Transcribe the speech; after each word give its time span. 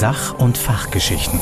Sach- 0.00 0.38
und 0.38 0.56
Fachgeschichten. 0.56 1.40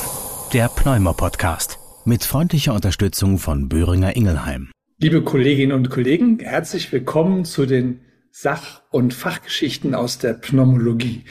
Der 0.53 0.67
Pneumo-Podcast. 0.67 1.79
Mit 2.05 2.25
freundlicher 2.25 2.75
Unterstützung 2.75 3.39
von 3.39 3.69
Böhringer 3.69 4.17
Ingelheim. 4.17 4.73
Liebe 4.99 5.23
Kolleginnen 5.23 5.71
und 5.71 5.91
Kollegen, 5.91 6.41
herzlich 6.41 6.91
willkommen 6.91 7.45
zu 7.45 7.67
den 7.67 8.01
Sach- 8.33 8.83
und 8.91 9.15
Fachgeschichten 9.15 9.95
aus 9.95 10.19
der 10.19 10.33
Pneumologie. 10.33 11.23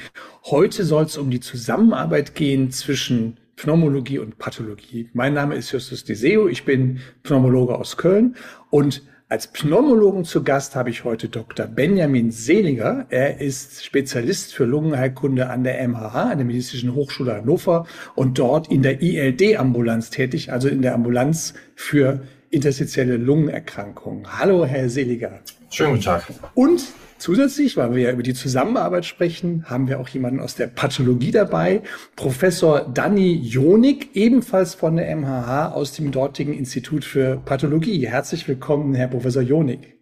Heute 0.45 0.85
soll 0.85 1.03
es 1.03 1.17
um 1.17 1.29
die 1.29 1.41
Zusammenarbeit 1.41 2.33
gehen 2.33 2.71
zwischen 2.71 3.41
Pneumologie 3.57 4.19
und 4.19 4.37
Pathologie. 4.37 5.09
Mein 5.11 5.33
Name 5.33 5.55
ist 5.55 5.73
Justus 5.73 6.05
Deseo, 6.05 6.47
ich 6.47 6.63
bin 6.63 7.01
Pneumologe 7.23 7.75
aus 7.75 7.97
Köln 7.97 8.37
und 8.69 9.01
als 9.29 9.47
Pneumologen 9.47 10.23
zu 10.23 10.41
Gast 10.41 10.77
habe 10.77 10.89
ich 10.89 11.03
heute 11.03 11.27
Dr. 11.27 11.67
Benjamin 11.67 12.31
Seliger. 12.31 13.07
Er 13.09 13.41
ist 13.41 13.83
Spezialist 13.83 14.53
für 14.53 14.63
Lungenheilkunde 14.63 15.49
an 15.49 15.65
der 15.65 15.85
MHH, 15.85 16.31
an 16.31 16.37
der 16.37 16.45
Medizinischen 16.45 16.95
Hochschule 16.95 17.35
Hannover 17.35 17.85
und 18.15 18.39
dort 18.39 18.71
in 18.71 18.83
der 18.83 19.01
ILD-Ambulanz 19.01 20.11
tätig, 20.11 20.53
also 20.53 20.69
in 20.69 20.81
der 20.81 20.93
Ambulanz 20.93 21.55
für 21.75 22.21
interstitielle 22.49 23.17
Lungenerkrankungen. 23.17 24.39
Hallo, 24.39 24.65
Herr 24.65 24.89
Seliger. 24.89 25.39
Schönen 25.69 25.91
guten 25.91 26.03
Tag. 26.03 26.23
Und 26.55 26.81
Zusätzlich, 27.19 27.75
weil 27.77 27.95
wir 27.95 28.03
ja 28.03 28.11
über 28.11 28.21
die 28.21 28.35
Zusammenarbeit 28.35 29.03
sprechen, 29.05 29.65
haben 29.67 29.87
wir 29.87 29.99
auch 29.99 30.07
jemanden 30.07 30.39
aus 30.39 30.55
der 30.55 30.67
Pathologie 30.67 31.31
dabei. 31.31 31.81
Professor 32.15 32.81
Danny 32.81 33.33
Jonik, 33.33 34.15
ebenfalls 34.15 34.75
von 34.75 34.97
der 34.97 35.15
MHH 35.15 35.71
aus 35.71 35.93
dem 35.93 36.11
dortigen 36.11 36.53
Institut 36.53 37.03
für 37.03 37.37
Pathologie. 37.37 38.07
Herzlich 38.07 38.47
willkommen, 38.47 38.93
Herr 38.93 39.07
Professor 39.07 39.41
Jonik. 39.41 39.97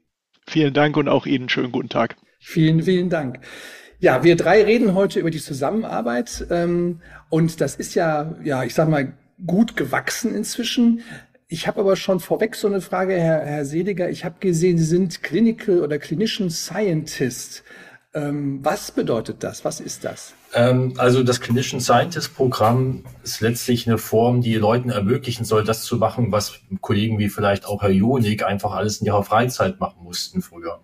Vielen 0.45 0.73
Dank 0.73 0.97
und 0.97 1.07
auch 1.07 1.25
Ihnen 1.25 1.47
schönen 1.47 1.71
guten 1.71 1.89
Tag. 1.89 2.17
Vielen, 2.39 2.83
vielen 2.83 3.09
Dank. 3.09 3.39
Ja, 3.99 4.23
wir 4.25 4.35
drei 4.35 4.63
reden 4.63 4.93
heute 4.93 5.21
über 5.21 5.31
die 5.31 5.39
Zusammenarbeit. 5.39 6.45
Ähm, 6.51 6.99
und 7.29 7.61
das 7.61 7.75
ist 7.75 7.95
ja, 7.95 8.35
ja, 8.43 8.63
ich 8.63 8.73
sag 8.73 8.89
mal, 8.89 9.13
gut 9.45 9.75
gewachsen 9.77 10.35
inzwischen. 10.35 11.01
Ich 11.47 11.67
habe 11.67 11.81
aber 11.81 11.95
schon 11.95 12.19
vorweg 12.19 12.55
so 12.55 12.67
eine 12.67 12.81
Frage, 12.81 13.13
Herr, 13.13 13.45
Herr 13.45 13.65
Seliger. 13.65 14.09
Ich 14.09 14.25
habe 14.25 14.35
gesehen, 14.39 14.79
Sie 14.79 14.85
sind 14.85 15.21
Clinical 15.21 15.81
oder 15.81 15.99
Clinician 15.99 16.49
Scientist. 16.49 17.63
Ähm, 18.15 18.59
was 18.63 18.91
bedeutet 18.91 19.43
das? 19.43 19.63
Was 19.63 19.79
ist 19.79 20.05
das? 20.05 20.33
Ähm, 20.55 20.95
also 20.97 21.21
das 21.21 21.41
Clinician 21.41 21.81
Scientist 21.81 22.33
Programm 22.33 23.03
ist 23.23 23.41
letztlich 23.41 23.85
eine 23.87 23.99
Form, 23.99 24.41
die 24.41 24.55
Leuten 24.55 24.89
ermöglichen 24.89 25.45
soll, 25.45 25.63
das 25.63 25.83
zu 25.83 25.97
machen, 25.97 26.31
was 26.31 26.61
Kollegen 26.81 27.19
wie 27.19 27.29
vielleicht 27.29 27.65
auch 27.65 27.83
Herr 27.83 27.91
Jonik 27.91 28.43
einfach 28.43 28.71
alles 28.71 29.01
in 29.01 29.05
ihrer 29.05 29.23
Freizeit 29.23 29.79
machen 29.79 30.03
mussten 30.03 30.41
früher. 30.41 30.79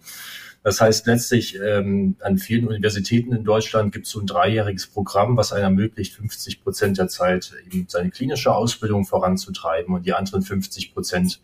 Das 0.64 0.80
heißt 0.80 1.08
letztlich 1.08 1.59
ähm, 1.59 2.16
an 2.22 2.38
vielen 2.38 2.67
Universitäten 2.67 3.34
in 3.34 3.44
Deutschland 3.44 3.92
gibt 3.92 4.06
es 4.06 4.12
so 4.12 4.20
ein 4.20 4.28
dreijähriges 4.28 4.88
Programm, 4.88 5.36
was 5.36 5.53
einem 5.53 5.64
ermöglicht, 5.64 6.14
50 6.14 6.64
Prozent 6.64 6.98
der 7.00 7.08
Zeit 7.08 7.52
eben 7.66 7.88
seine 7.88 8.12
klinische 8.12 8.53
Ausbildung 8.53 9.06
voranzutreiben 9.06 9.95
und 9.95 10.06
die 10.06 10.14
anderen 10.14 10.44
50 10.44 10.94
Prozent 10.94 11.42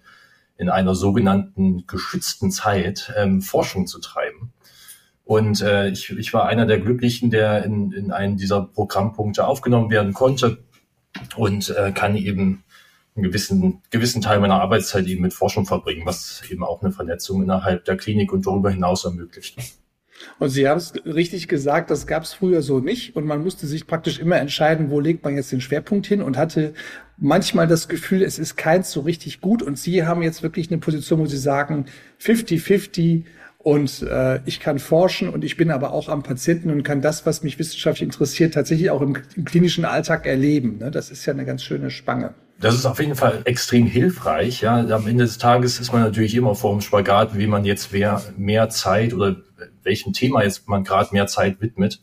in 0.57 0.69
einer 0.69 0.93
sogenannten 0.93 1.85
geschützten 1.87 2.51
Zeit 2.51 3.11
ähm, 3.17 3.41
Forschung 3.41 3.87
zu 3.87 3.99
treiben. 3.99 4.53
Und 5.23 5.61
äh, 5.61 5.89
ich, 5.89 6.09
ich 6.11 6.33
war 6.33 6.45
einer 6.45 6.65
der 6.65 6.79
Glücklichen, 6.79 7.31
der 7.31 7.63
in, 7.63 7.91
in 7.91 8.11
einen 8.11 8.37
dieser 8.37 8.61
Programmpunkte 8.61 9.45
aufgenommen 9.45 9.89
werden 9.89 10.13
konnte 10.13 10.59
und 11.35 11.69
äh, 11.69 11.91
kann 11.91 12.15
eben 12.15 12.63
einen 13.17 13.23
gewissen, 13.23 13.81
gewissen 13.89 14.21
Teil 14.21 14.39
meiner 14.39 14.61
Arbeitszeit 14.61 15.05
eben 15.07 15.23
mit 15.23 15.33
Forschung 15.33 15.65
verbringen, 15.65 16.05
was 16.05 16.43
eben 16.49 16.63
auch 16.63 16.81
eine 16.81 16.91
Vernetzung 16.91 17.43
innerhalb 17.43 17.85
der 17.85 17.97
Klinik 17.97 18.31
und 18.31 18.45
darüber 18.45 18.69
hinaus 18.69 19.03
ermöglicht. 19.05 19.57
Und 20.39 20.49
Sie 20.49 20.67
haben 20.67 20.77
es 20.77 20.93
richtig 21.05 21.47
gesagt, 21.47 21.91
das 21.91 22.07
gab 22.07 22.23
es 22.23 22.33
früher 22.33 22.61
so 22.61 22.79
nicht 22.79 23.15
und 23.15 23.25
man 23.25 23.43
musste 23.43 23.67
sich 23.67 23.87
praktisch 23.87 24.19
immer 24.19 24.37
entscheiden, 24.37 24.89
wo 24.89 24.99
legt 24.99 25.23
man 25.23 25.35
jetzt 25.35 25.51
den 25.51 25.61
Schwerpunkt 25.61 26.07
hin 26.07 26.21
und 26.21 26.37
hatte 26.37 26.73
manchmal 27.17 27.67
das 27.67 27.87
Gefühl, 27.87 28.23
es 28.23 28.39
ist 28.39 28.55
keins 28.55 28.91
so 28.91 29.01
richtig 29.01 29.41
gut 29.41 29.61
und 29.61 29.77
Sie 29.77 30.05
haben 30.05 30.21
jetzt 30.21 30.43
wirklich 30.43 30.71
eine 30.71 30.79
Position, 30.79 31.19
wo 31.19 31.25
Sie 31.25 31.37
sagen, 31.37 31.85
50-50 32.21 33.23
und 33.59 34.01
äh, 34.03 34.39
ich 34.45 34.59
kann 34.59 34.79
forschen 34.79 35.29
und 35.29 35.43
ich 35.43 35.57
bin 35.57 35.71
aber 35.71 35.91
auch 35.91 36.09
am 36.09 36.23
Patienten 36.23 36.71
und 36.71 36.83
kann 36.83 37.01
das, 37.01 37.25
was 37.25 37.43
mich 37.43 37.59
wissenschaftlich 37.59 38.03
interessiert, 38.03 38.53
tatsächlich 38.53 38.91
auch 38.91 39.01
im, 39.01 39.17
im 39.35 39.45
klinischen 39.45 39.85
Alltag 39.85 40.25
erleben. 40.25 40.77
Ne? 40.79 40.89
Das 40.91 41.11
ist 41.11 41.25
ja 41.25 41.33
eine 41.33 41.45
ganz 41.45 41.63
schöne 41.63 41.89
Spange. 41.89 42.33
Das 42.59 42.73
ist 42.73 42.85
auf 42.85 42.99
jeden 42.99 43.15
Fall 43.15 43.43
extrem 43.45 43.85
hilfreich. 43.85 44.61
Ja, 44.61 44.79
am 44.79 45.07
Ende 45.07 45.25
des 45.25 45.37
Tages 45.37 45.79
ist 45.79 45.93
man 45.93 46.01
natürlich 46.01 46.33
immer 46.33 46.55
vor 46.55 46.71
dem 46.71 46.81
Spagat, 46.81 47.37
wie 47.37 47.45
man 47.45 47.65
jetzt 47.65 47.93
wer 47.93 48.21
mehr 48.35 48.69
Zeit 48.69 49.13
oder 49.13 49.35
welchem 49.83 50.13
Thema 50.13 50.43
jetzt 50.43 50.67
man 50.67 50.83
gerade 50.83 51.09
mehr 51.11 51.27
Zeit 51.27 51.61
widmet. 51.61 52.01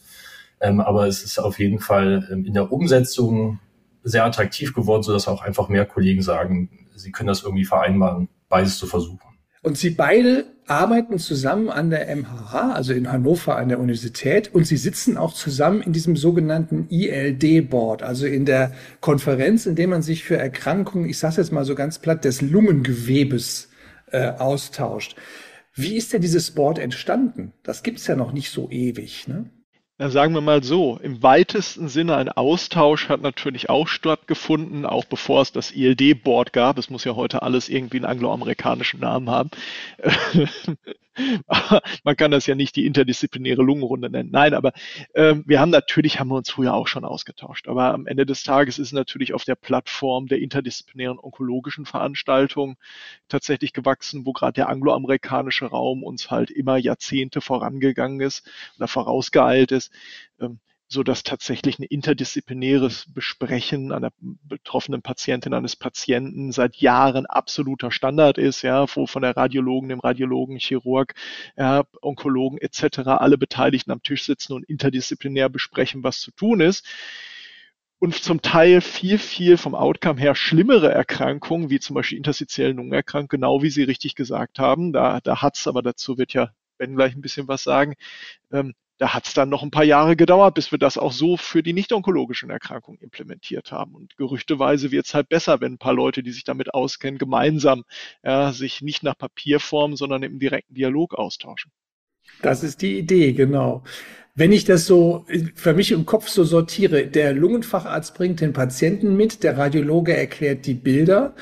Ähm, 0.61 0.81
aber 0.81 1.09
es 1.09 1.25
ist 1.25 1.39
auf 1.39 1.59
jeden 1.59 1.81
Fall 1.81 2.29
ähm, 2.31 2.45
in 2.45 2.55
der 2.55 2.73
Umsetzung 2.73 3.59
sehr 4.05 4.25
attraktiv 4.25 4.75
geworden, 4.75 5.03
sodass 5.03 5.27
auch 5.27 5.43
einfach 5.43 5.69
mehr 5.69 5.87
Kollegen 5.87 6.23
sagen, 6.23 6.87
sie 6.95 7.11
können 7.11 7.29
das 7.29 7.43
irgendwie 7.43 7.65
vereinbaren, 7.65 8.29
beides 8.49 8.79
zu 8.79 8.87
versuchen. 8.87 9.34
Und 9.65 9.79
Sie 9.79 9.89
beide 9.89 10.45
arbeiten 10.67 11.19
zusammen 11.19 11.71
an 11.71 11.89
der 11.89 12.15
MHH, 12.15 12.75
also 12.75 12.93
in 12.93 13.11
Hannover 13.11 13.57
an 13.57 13.71
der 13.71 13.81
Universität, 13.81 14.55
und 14.55 14.67
Sie 14.67 14.77
sitzen 14.77 15.17
auch 15.17 15.33
zusammen 15.33 15.81
in 15.81 15.95
diesem 15.95 16.17
sogenannten 16.17 16.87
ILD-Board, 16.91 18.03
also 18.03 18.27
in 18.27 18.45
der 18.45 18.73
Konferenz, 19.01 19.65
in 19.65 19.75
der 19.75 19.89
man 19.89 20.03
sich 20.03 20.23
für 20.23 20.37
Erkrankungen, 20.37 21.09
ich 21.09 21.19
sage 21.19 21.37
jetzt 21.39 21.51
mal 21.51 21.65
so 21.65 21.75
ganz 21.75 21.99
platt, 21.99 22.27
des 22.27 22.43
Lungengewebes 22.43 23.71
äh, 24.13 24.33
austauscht. 24.33 25.17
Wie 25.75 25.97
ist 25.97 26.13
denn 26.13 26.21
dieses 26.21 26.51
Board 26.51 26.79
entstanden? 26.79 27.55
Das 27.63 27.83
gibt's 27.83 28.07
ja 28.07 28.17
noch 28.17 28.33
nicht 28.33 28.51
so 28.51 28.69
ewig. 28.71 29.27
Ne? 29.29 29.49
Sagen 29.99 30.35
wir 30.35 30.41
mal 30.41 30.65
so, 30.65 30.99
im 31.01 31.23
weitesten 31.23 31.89
Sinne 31.89 32.17
ein 32.17 32.29
Austausch 32.29 33.09
hat 33.09 33.23
natürlich 33.23 33.71
auch 33.71 33.87
stattgefunden, 33.87 34.87
auch 34.87 35.05
bevor 35.05 35.41
es 35.43 35.53
das 35.53 35.71
ILD-Board 35.71 36.53
gab. 36.53 36.79
Es 36.79 36.91
muss 36.91 37.05
ja 37.05 37.15
heute 37.15 37.43
alles 37.43 37.69
irgendwie 37.69 37.99
einen 37.99 38.07
angloamerikanischen 38.07 38.99
Namen 38.99 39.31
haben. 39.31 39.51
man 42.05 42.17
kann 42.17 42.31
das 42.31 42.47
ja 42.47 42.55
nicht 42.55 42.77
die 42.77 42.87
interdisziplinäre 42.87 43.63
Lungenrunde 43.63 44.11
nennen. 44.11 44.31
Nein, 44.33 44.55
aber 44.55 44.73
äh, 45.13 45.37
wir 45.47 45.61
haben 45.61 45.71
natürlich, 45.71 46.19
haben 46.19 46.29
wir 46.29 46.37
uns 46.37 46.51
früher 46.51 46.75
auch 46.75 46.89
schon 46.89 47.05
ausgetauscht. 47.05 47.69
Aber 47.69 47.95
am 47.95 48.07
Ende 48.07 48.27
des 48.27 48.43
Tages 48.43 48.79
ist 48.79 48.93
natürlich 48.93 49.35
auf 49.35 49.45
der 49.45 49.55
Plattform 49.55 50.27
der 50.27 50.41
interdisziplinären 50.41 51.19
onkologischen 51.19 51.87
Veranstaltung 51.87 52.77
tatsächlich 53.29 53.73
gewachsen, 53.73 54.27
wo 54.27 54.33
gerade 54.33 54.55
der 54.55 54.69
angloamerikanische 54.69 55.67
Raum 55.67 56.03
uns 56.03 56.31
halt 56.31 56.51
immer 56.51 56.77
Jahrzehnte 56.77 57.41
vorangegangen 57.41 58.21
ist 58.21 58.49
oder 58.77 58.89
vorausgeeilt 58.89 59.73
ist. 59.73 59.93
Ähm, 60.41 60.59
so 60.95 61.03
dass 61.03 61.23
tatsächlich 61.25 61.79
ein 61.79 61.83
interdisziplinäres 61.83 63.07
Besprechen 63.13 63.93
einer 63.93 64.11
betroffenen 64.21 65.03
Patientin, 65.03 65.53
eines 65.53 65.77
Patienten 65.77 66.53
seit 66.53 66.77
Jahren 66.77 67.27
absoluter 67.27 67.91
Standard 67.91 68.39
ist, 68.39 68.63
ja, 68.63 68.87
wo 68.95 69.07
von 69.07 69.23
der 69.23 69.37
Radiologen, 69.37 69.91
dem 69.91 70.01
Radiologen, 70.01 70.59
Chirurg, 70.59 71.15
ja, 71.57 71.85
Onkologen 72.01 72.59
etc. 72.59 73.01
alle 73.07 73.37
Beteiligten 73.37 73.91
am 73.91 74.03
Tisch 74.03 74.25
sitzen 74.25 74.55
und 74.55 74.65
interdisziplinär 74.65 75.51
besprechen, 75.51 76.03
was 76.03 76.21
zu 76.21 76.31
tun 76.31 76.61
ist 76.61 76.87
und 77.99 78.15
zum 78.15 78.43
Teil 78.43 78.81
viel, 78.81 79.19
viel 79.19 79.57
vom 79.57 79.75
Outcome 79.75 80.21
her 80.21 80.35
schlimmere 80.35 80.93
Erkrankungen, 80.93 81.71
wie 81.71 81.81
zum 81.81 81.95
Beispiel 81.95 82.19
interstitiellen 82.19 82.77
Lungenerkrankungen, 82.77 83.29
genau 83.41 83.63
wie 83.63 83.71
Sie 83.71 83.83
richtig 83.83 84.15
gesagt 84.15 84.59
haben. 84.59 84.93
Da, 84.93 85.21
da 85.21 85.43
hat's, 85.43 85.67
aber 85.67 85.83
dazu 85.83 86.19
wird 86.19 86.33
ja 86.35 86.51
Ben 86.79 86.97
gleich 86.97 87.15
ein 87.15 87.23
bisschen 87.23 87.49
was 87.49 87.63
sagen, 87.63 87.95
ähm, 88.53 88.75
da 89.05 89.13
hat 89.13 89.27
es 89.27 89.35
dann 89.35 89.51
noch 89.51 89.63
ein 89.63 89.71
paar 89.71 89.85
Jahre 89.85 90.17
gedauert, 90.17 90.55
bis 90.55 90.73
wir 90.73 90.79
das 90.79 90.97
auch 90.97 91.13
so 91.13 91.37
für 91.37 91.63
die 91.63 91.75
nicht-onkologischen 91.75 92.49
Erkrankungen 92.49 92.99
implementiert 93.03 93.71
haben. 93.71 93.95
Und 93.95 94.17
gerüchteweise 94.17 94.93
wird 94.93 95.05
es 95.05 95.13
halt 95.13 95.29
besser, 95.29 95.61
wenn 95.61 95.75
ein 95.75 95.79
paar 95.79 95.93
Leute, 95.93 96.23
die 96.23 96.31
sich 96.31 96.45
damit 96.45 96.73
auskennen, 96.73 97.19
gemeinsam 97.19 97.85
ja, 98.23 98.51
sich 98.55 98.81
nicht 98.81 99.03
nach 99.03 99.19
Papierform, 99.19 99.95
sondern 99.95 100.23
im 100.23 100.39
direkten 100.39 100.73
Dialog 100.73 101.13
austauschen. 101.13 101.71
Das 102.41 102.65
ist 102.65 102.81
die 102.81 102.97
Idee, 102.97 103.35
genau. 103.35 103.85
Wenn 104.35 104.53
ich 104.53 104.65
das 104.65 104.87
so 104.87 105.27
für 105.55 105.75
mich 105.75 105.93
im 105.93 106.07
Kopf 106.07 106.29
so 106.29 106.43
sortiere, 106.43 107.07
der 107.07 107.35
Lungenfacharzt 107.35 108.15
bringt 108.15 108.41
den 108.41 108.55
Patienten 108.55 109.19
mit, 109.19 109.43
der 109.43 109.59
Radiologe 109.59 110.17
erklärt 110.17 110.65
die 110.65 110.73
Bilder, 110.73 111.35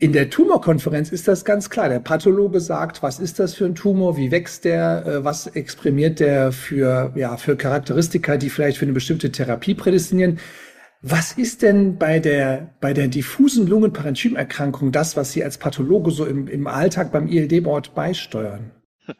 in 0.00 0.14
der 0.14 0.30
Tumorkonferenz 0.30 1.12
ist 1.12 1.28
das 1.28 1.44
ganz 1.44 1.68
klar. 1.68 1.90
Der 1.90 2.00
Pathologe 2.00 2.58
sagt, 2.60 3.02
was 3.02 3.20
ist 3.20 3.38
das 3.38 3.54
für 3.54 3.66
ein 3.66 3.74
Tumor, 3.74 4.16
wie 4.16 4.30
wächst 4.30 4.64
der, 4.64 5.04
äh, 5.06 5.24
was 5.24 5.46
exprimiert 5.46 6.20
der 6.20 6.52
für, 6.52 7.12
ja, 7.14 7.36
für 7.36 7.54
Charakteristika, 7.54 8.38
die 8.38 8.48
vielleicht 8.48 8.78
für 8.78 8.86
eine 8.86 8.94
bestimmte 8.94 9.30
Therapie 9.30 9.74
prädestinieren. 9.74 10.40
Was 11.02 11.32
ist 11.32 11.60
denn 11.60 11.98
bei 11.98 12.18
der, 12.18 12.74
bei 12.80 12.94
der 12.94 13.08
diffusen 13.08 13.66
Lungenparenchymerkrankung 13.66 14.90
das, 14.90 15.18
was 15.18 15.32
Sie 15.32 15.44
als 15.44 15.58
Pathologe 15.58 16.10
so 16.10 16.24
im, 16.24 16.48
im 16.48 16.66
Alltag 16.66 17.12
beim 17.12 17.28
ILD-Board 17.28 17.94
beisteuern? 17.94 18.70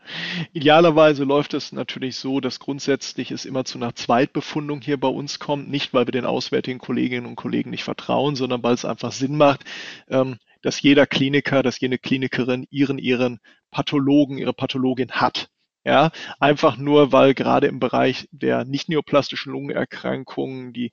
Idealerweise 0.54 1.24
läuft 1.24 1.52
es 1.52 1.72
natürlich 1.72 2.16
so, 2.16 2.40
dass 2.40 2.58
grundsätzlich 2.58 3.32
es 3.32 3.44
immer 3.44 3.66
zu 3.66 3.76
einer 3.76 3.94
Zweitbefundung 3.94 4.80
hier 4.80 4.98
bei 4.98 5.08
uns 5.08 5.38
kommt. 5.38 5.70
Nicht, 5.70 5.92
weil 5.92 6.06
wir 6.06 6.12
den 6.12 6.24
auswärtigen 6.24 6.78
Kolleginnen 6.78 7.26
und 7.26 7.36
Kollegen 7.36 7.68
nicht 7.68 7.84
vertrauen, 7.84 8.34
sondern 8.34 8.62
weil 8.62 8.74
es 8.74 8.86
einfach 8.86 9.12
Sinn 9.12 9.36
macht, 9.36 9.64
ähm, 10.08 10.36
dass 10.62 10.82
jeder 10.82 11.06
Kliniker, 11.06 11.62
dass 11.62 11.80
jede 11.80 11.98
Klinikerin 11.98 12.66
ihren, 12.70 12.98
ihren 12.98 13.40
Pathologen, 13.70 14.38
ihre 14.38 14.52
Pathologin 14.52 15.12
hat. 15.12 15.48
Ja, 15.84 16.10
einfach 16.38 16.76
nur, 16.76 17.10
weil 17.12 17.32
gerade 17.34 17.66
im 17.66 17.78
Bereich 17.80 18.28
der 18.32 18.64
nicht 18.64 18.90
neoplastischen 18.90 19.52
Lungenerkrankungen 19.52 20.74
die 20.74 20.92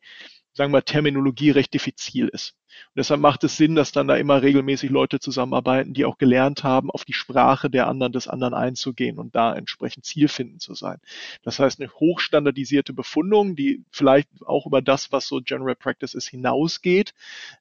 sagen 0.57 0.73
wir, 0.73 0.83
Terminologie 0.83 1.51
recht 1.51 1.73
diffizil 1.73 2.27
ist. 2.27 2.56
Und 2.87 2.97
deshalb 2.97 3.21
macht 3.21 3.43
es 3.43 3.57
Sinn, 3.57 3.75
dass 3.75 3.91
dann 3.91 4.07
da 4.07 4.15
immer 4.15 4.41
regelmäßig 4.41 4.89
Leute 4.89 5.19
zusammenarbeiten, 5.19 5.93
die 5.93 6.05
auch 6.05 6.17
gelernt 6.17 6.63
haben, 6.63 6.91
auf 6.91 7.05
die 7.05 7.13
Sprache 7.13 7.69
der 7.69 7.87
anderen 7.87 8.13
des 8.13 8.27
anderen 8.27 8.53
einzugehen 8.53 9.17
und 9.17 9.35
da 9.35 9.55
entsprechend 9.55 10.05
zielfindend 10.05 10.61
zu 10.61 10.73
sein. 10.75 10.97
Das 11.43 11.59
heißt, 11.59 11.79
eine 11.79 11.91
hochstandardisierte 11.91 12.93
Befundung, 12.93 13.55
die 13.55 13.83
vielleicht 13.91 14.29
auch 14.45 14.65
über 14.65 14.81
das, 14.81 15.11
was 15.11 15.27
so 15.27 15.41
General 15.41 15.75
Practice 15.75 16.13
ist, 16.13 16.27
hinausgeht, 16.27 17.13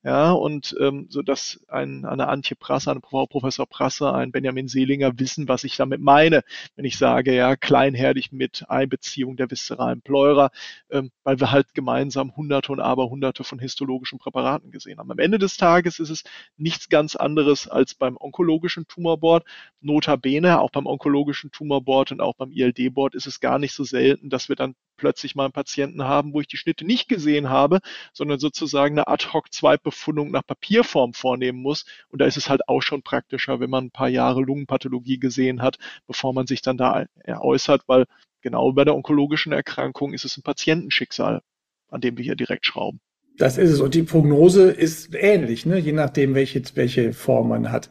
ja, 0.05 0.33
und 0.33 0.77
ähm, 0.81 1.07
so 1.09 1.23
dass 1.23 1.61
ein, 1.69 2.05
eine 2.05 2.29
Antje 2.29 2.57
Prasse, 2.57 2.91
ein 2.91 3.03
Frau 3.03 3.27
Professor 3.27 3.67
Prasse, 3.67 4.13
ein 4.13 4.33
Benjamin 4.33 4.69
Seelinger 4.69 5.19
wissen, 5.19 5.49
was 5.49 5.65
ich 5.65 5.77
damit 5.77 6.01
meine, 6.01 6.43
wenn 6.77 6.85
ich 6.85 6.99
sage, 6.99 7.35
ja, 7.35 7.57
kleinherdig 7.57 8.33
mit 8.33 8.65
Einbeziehung 8.69 9.37
der 9.37 9.51
viszeralen 9.51 10.03
Pleura, 10.03 10.51
ähm, 10.91 11.11
weil 11.25 11.41
wir 11.41 11.51
halt 11.51 11.75
gemeinsam 11.75 12.37
hunderte 12.37 12.73
und 12.73 12.81
aber 12.81 13.11
hunderte 13.11 13.45
von 13.45 13.59
histologischen 13.59 14.19
Präparaten 14.19 14.71
gesehen 14.71 14.99
haben 14.99 15.06
haben. 15.07 15.13
Am 15.13 15.25
Ende 15.25 15.39
des 15.39 15.57
Tages 15.57 15.99
ist 15.99 16.11
es 16.11 16.25
nichts 16.57 16.89
ganz 16.89 17.17
anderes 17.17 17.69
als 17.69 17.95
beim 17.95 18.17
onkologischen 18.17 18.87
Tumorboard. 18.87 19.45
Notabene, 19.81 20.61
auch 20.61 20.71
beim 20.71 20.87
onkologischen 20.87 21.51
Tumorboard 21.51 22.13
und 22.13 22.21
auch 22.21 22.35
beim 22.35 22.51
ILD-Board 22.51 23.15
ist 23.15 23.27
es 23.27 23.41
gar 23.41 23.59
nicht 23.59 23.73
so 23.73 23.85
selten, 23.85 24.31
dass 24.31 24.49
wir 24.49 24.57
dann 24.57 24.75
plötzlich 24.97 25.35
mal 25.35 25.45
einen 25.45 25.53
Patienten 25.53 26.05
haben, 26.05 26.33
wo 26.33 26.41
ich 26.41 26.47
die 26.47 26.57
Schnitte 26.57 26.85
nicht 26.85 27.09
gesehen 27.09 27.51
habe, 27.51 27.81
sondern 28.13 28.39
sozusagen 28.39 28.95
eine 28.95 29.09
Ad-Hoc-Zweitbefundung 29.09 30.31
nach 30.31 30.47
Papierform 30.47 31.13
vornehmen 31.13 31.61
muss. 31.61 31.85
Und 32.09 32.21
da 32.21 32.27
ist 32.27 32.39
es 32.39 32.49
halt 32.49 32.69
auch 32.69 32.81
schon 32.81 33.03
praktischer, 33.03 33.61
wenn 33.61 33.71
man 33.71 33.87
ein 33.87 33.91
paar 33.91 34.09
Jahre 34.09 34.41
Lungenpathologie 34.41 35.19
gesehen 35.19 35.63
hat, 35.63 35.79
bevor 36.07 36.33
man 36.33 36.47
sich 36.47 36.63
dann 36.63 36.79
da 36.79 37.05
äußert, 37.27 37.83
weil 37.87 38.07
genau 38.41 38.73
bei 38.73 38.85
der 38.85 38.95
onkologischen 38.95 39.53
Erkrankung 39.53 40.15
ist 40.15 40.25
es 40.25 40.37
ein 40.39 40.43
Patientenschicksal, 40.43 41.43
an 41.91 42.01
dem 42.01 42.17
wir 42.17 42.25
hier 42.25 42.37
direkt 42.37 42.65
schrauben. 42.65 43.01
Das 43.39 43.59
ist 43.59 43.71
es. 43.71 43.81
Und 43.81 43.95
die 43.95 44.03
Prognose 44.03 44.71
ist 44.71 45.15
ähnlich, 45.15 45.67
ne? 45.67 45.79
je 45.79 45.93
nachdem, 45.93 46.35
welche, 46.35 46.63
welche 46.75 47.13
Form 47.13 47.49
man 47.51 47.71
hat. 47.71 47.91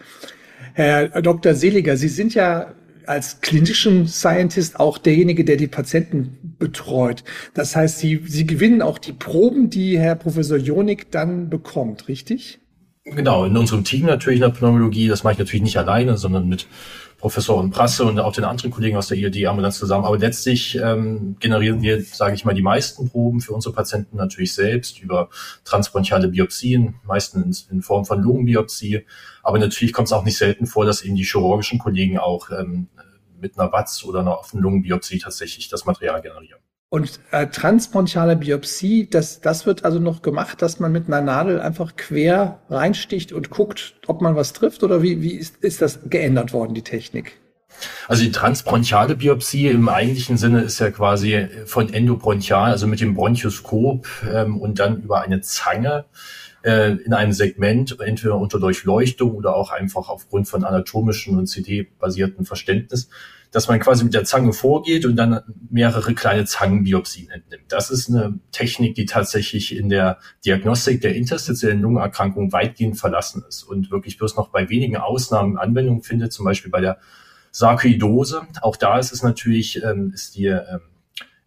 Herr 0.74 1.22
Dr. 1.22 1.54
Seliger, 1.54 1.98
Sie 1.98 2.08
sind 2.08 2.34
ja 2.34 2.74
als 3.06 3.42
klinischen 3.42 4.08
Scientist 4.08 4.80
auch 4.80 4.98
derjenige, 4.98 5.46
der 5.46 5.58
die 5.58 5.68
Patienten 5.68 6.56
betreut. 6.60 7.24
Das 7.54 7.76
heißt, 7.76 8.00
Sie, 8.00 8.22
Sie 8.26 8.46
gewinnen 8.46 8.82
auch 8.82 8.98
die 8.98 9.14
Proben, 9.14 9.70
die 9.70 10.00
Herr 10.00 10.16
Professor 10.16 10.58
Jonik 10.58 11.12
dann 11.12 11.50
bekommt, 11.50 12.08
richtig? 12.08 12.60
Genau, 13.04 13.46
in 13.46 13.56
unserem 13.56 13.84
Team 13.84 14.08
natürlich 14.08 14.38
in 14.38 14.42
der 14.42 14.50
Pneumologie. 14.50 15.08
Das 15.08 15.24
mache 15.24 15.34
ich 15.34 15.40
natürlich 15.40 15.62
nicht 15.62 15.78
alleine, 15.78 16.18
sondern 16.18 16.50
mit 16.50 16.68
Professor 17.18 17.58
und 17.58 17.72
Prasse 17.72 18.04
und 18.04 18.20
auch 18.20 18.34
den 18.34 18.44
anderen 18.44 18.72
Kollegen 18.72 18.98
aus 18.98 19.08
der 19.08 19.18
ILD 19.18 19.48
haben 19.48 19.58
wir 19.58 19.64
dann 19.64 19.72
zusammen. 19.72 20.06
Aber 20.06 20.18
letztlich 20.18 20.76
ähm, 20.76 21.38
generieren 21.40 21.82
wir, 21.82 22.04
sage 22.04 22.36
ich 22.36 22.46
mal, 22.46 22.54
die 22.54 22.62
meisten 22.62 23.10
Proben 23.10 23.42
für 23.42 23.54
unsere 23.54 23.74
Patienten 23.74 24.18
natürlich 24.18 24.54
selbst 24.54 25.02
über 25.02 25.30
transbronchiale 25.64 26.28
Biopsien, 26.28 26.96
meistens 27.04 27.68
in, 27.72 27.82
Form 27.82 28.06
von 28.06 28.22
Lungenbiopsie. 28.22 29.06
Aber 29.44 29.60
natürlich 29.60 29.94
kommt 29.94 30.08
es 30.08 30.14
auch 30.14 30.24
nicht 30.24 30.38
selten 30.38 30.66
vor, 30.66 30.86
dass 30.86 31.02
eben 31.02 31.16
die 31.16 31.24
chirurgischen 31.24 31.80
Kollegen 31.80 32.20
auch 32.20 32.50
ähm, 32.52 32.88
mit 33.40 33.58
einer 33.58 33.72
Watz 33.72 34.04
oder 34.04 34.20
einer 34.20 34.38
offenen 34.38 34.64
Lungenbiopsie 34.64 35.20
tatsächlich 35.20 35.70
das 35.70 35.86
Material 35.86 36.22
generieren. 36.22 36.60
Und 36.96 37.20
äh, 37.32 37.48
transbronchiale 37.48 38.38
Biopsie, 38.38 39.10
das, 39.10 39.42
das 39.42 39.66
wird 39.66 39.84
also 39.84 40.00
noch 40.00 40.22
gemacht, 40.22 40.62
dass 40.62 40.80
man 40.80 40.94
mit 40.94 41.08
einer 41.08 41.20
Nadel 41.20 41.60
einfach 41.60 41.98
quer 41.98 42.60
reinsticht 42.70 43.34
und 43.34 43.50
guckt, 43.50 43.96
ob 44.08 44.22
man 44.22 44.38
was 44.38 44.54
trifft? 44.54 44.82
Oder 44.82 45.04
wie, 45.04 45.22
wie 45.22 45.34
ist, 45.34 45.58
ist 45.58 45.82
das 45.82 46.00
geändert 46.10 46.54
worden, 46.54 46.74
die 46.74 46.84
Technik? 46.84 47.34
Also 48.08 48.24
die 48.24 48.32
transbronchiale 48.32 49.18
Biopsie 49.18 49.68
im 49.68 49.90
eigentlichen 49.90 50.38
Sinne 50.38 50.62
ist 50.62 50.80
ja 50.80 50.90
quasi 50.90 51.50
von 51.66 51.94
endobronchial, 51.94 52.72
also 52.72 52.88
mit 52.88 53.02
dem 53.02 53.14
Bronchoskop 53.14 54.08
ähm, 54.34 54.62
und 54.62 54.80
dann 54.80 55.02
über 55.02 55.22
eine 55.22 55.42
Zange 55.42 56.06
äh, 56.64 56.92
in 56.92 57.12
einem 57.12 57.34
Segment, 57.34 58.00
entweder 58.00 58.38
unter 58.38 58.58
Durchleuchtung 58.58 59.36
oder 59.36 59.58
auch 59.58 59.72
einfach 59.72 60.08
aufgrund 60.08 60.48
von 60.48 60.64
anatomischen 60.64 61.38
und 61.38 61.48
CD-basierten 61.48 62.46
Verständnis, 62.46 63.10
dass 63.52 63.68
man 63.68 63.80
quasi 63.80 64.04
mit 64.04 64.14
der 64.14 64.26
Zange 64.26 64.54
vorgeht 64.54 65.06
und 65.06 65.16
dann 65.16 65.42
mehrere 65.70 66.14
kleine 66.14 66.46
Zangenbiopsien 66.46 67.30
entnimmt. 67.30 67.66
Das 67.70 67.90
ist 67.90 68.10
eine 68.10 68.40
Technik, 68.52 68.96
die 68.96 69.06
tatsächlich 69.06 69.76
in 69.76 69.90
der 69.90 70.20
Diagnostik 70.46 71.02
der 71.02 71.16
interstitiellen 71.16 71.82
Lungenerkrankung 71.82 72.52
weitgehend 72.52 72.98
verlassen 72.98 73.44
ist 73.48 73.64
und 73.64 73.92
wirklich 73.92 74.18
bloß 74.18 74.36
noch 74.36 74.50
bei 74.50 74.70
wenigen 74.70 74.98
Ausnahmen 74.98 75.58
Anwendung 75.58 76.04
findet, 76.04 76.34
zum 76.34 76.46
Beispiel 76.46 76.72
bei 76.72 76.82
der 76.82 76.98
Sarkoidose. 77.52 78.42
Auch 78.62 78.76
da 78.76 79.00
ist 79.00 79.14
es 79.14 79.24
natürlich, 79.24 79.82
ähm, 79.84 80.12
ist 80.14 80.36
die, 80.36 80.48
ähm, 80.48 80.82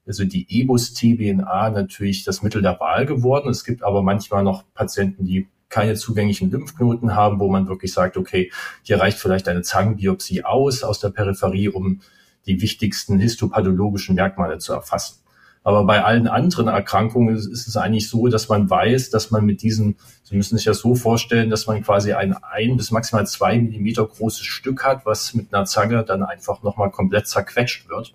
also 0.07 0.25
die 0.25 0.47
EBUS-TBNA 0.49 1.71
natürlich 1.71 2.25
das 2.25 2.43
Mittel 2.43 2.63
der 2.63 2.81
Wahl 2.81 3.05
geworden. 3.05 3.51
Es 3.51 3.65
gibt 3.65 3.83
aber 3.83 4.03
manchmal 4.03 4.43
noch 4.43 4.65
Patienten, 4.73 5.27
die 5.27 5.49
keine 5.69 5.95
zugänglichen 5.95 6.51
Lymphknoten 6.51 7.15
haben, 7.15 7.41
wo 7.41 7.49
man 7.49 7.69
wirklich 7.69 7.93
sagt, 7.93 8.17
okay, 8.17 8.51
hier 8.83 9.01
reicht 9.01 9.19
vielleicht 9.19 9.49
eine 9.49 9.63
Zangenbiopsie 9.63 10.45
aus 10.45 10.83
aus 10.83 11.01
der 11.01 11.11
Peripherie, 11.11 11.69
um 11.69 12.01
die 12.47 12.61
wichtigsten 12.61 13.19
histopathologischen 13.19 14.15
Merkmale 14.15 14.59
zu 14.59 14.73
erfassen. 14.73 15.19
Aber 15.65 15.85
bei 15.85 16.03
allen 16.03 16.29
anderen 16.29 16.69
Erkrankungen 16.69 17.37
ist 17.37 17.69
es 17.69 17.77
eigentlich 17.77 18.09
so, 18.09 18.29
dass 18.29 18.49
man 18.49 18.71
weiß, 18.71 19.11
dass 19.11 19.31
man 19.31 19.45
mit 19.45 19.61
diesen, 19.61 19.97
Sie 20.23 20.35
müssen 20.35 20.57
sich 20.57 20.65
das 20.65 20.79
so 20.79 20.95
vorstellen, 20.95 21.51
dass 21.51 21.67
man 21.67 21.83
quasi 21.83 22.15
ein 22.15 22.35
ein 22.43 22.77
bis 22.77 22.91
maximal 22.91 23.27
zwei 23.27 23.59
Millimeter 23.59 24.07
großes 24.07 24.47
Stück 24.47 24.85
hat, 24.85 25.05
was 25.05 25.35
mit 25.35 25.53
einer 25.53 25.67
Zange 25.67 26.05
dann 26.05 26.23
einfach 26.23 26.63
nochmal 26.63 26.91
komplett 26.91 27.27
zerquetscht 27.27 27.89
wird. 27.91 28.15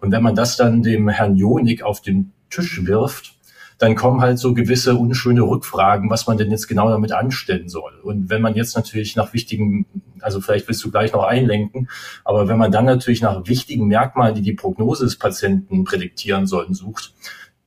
Und 0.00 0.10
wenn 0.12 0.22
man 0.22 0.34
das 0.34 0.56
dann 0.56 0.82
dem 0.82 1.08
Herrn 1.08 1.36
Jonik 1.36 1.82
auf 1.82 2.00
den 2.00 2.32
Tisch 2.48 2.86
wirft, 2.86 3.35
dann 3.78 3.94
kommen 3.94 4.20
halt 4.20 4.38
so 4.38 4.54
gewisse 4.54 4.94
unschöne 4.94 5.42
Rückfragen, 5.42 6.08
was 6.10 6.26
man 6.26 6.38
denn 6.38 6.50
jetzt 6.50 6.66
genau 6.66 6.88
damit 6.88 7.12
anstellen 7.12 7.68
soll. 7.68 7.92
Und 8.02 8.30
wenn 8.30 8.40
man 8.40 8.54
jetzt 8.54 8.74
natürlich 8.74 9.16
nach 9.16 9.34
wichtigen, 9.34 9.86
also 10.20 10.40
vielleicht 10.40 10.66
willst 10.68 10.82
du 10.84 10.90
gleich 10.90 11.12
noch 11.12 11.24
einlenken, 11.24 11.88
aber 12.24 12.48
wenn 12.48 12.58
man 12.58 12.72
dann 12.72 12.86
natürlich 12.86 13.20
nach 13.20 13.46
wichtigen 13.46 13.86
Merkmalen, 13.86 14.34
die 14.34 14.42
die 14.42 14.54
Prognose 14.54 15.04
des 15.04 15.18
Patienten 15.18 15.84
prädiktieren 15.84 16.46
sollen, 16.46 16.72
sucht, 16.72 17.12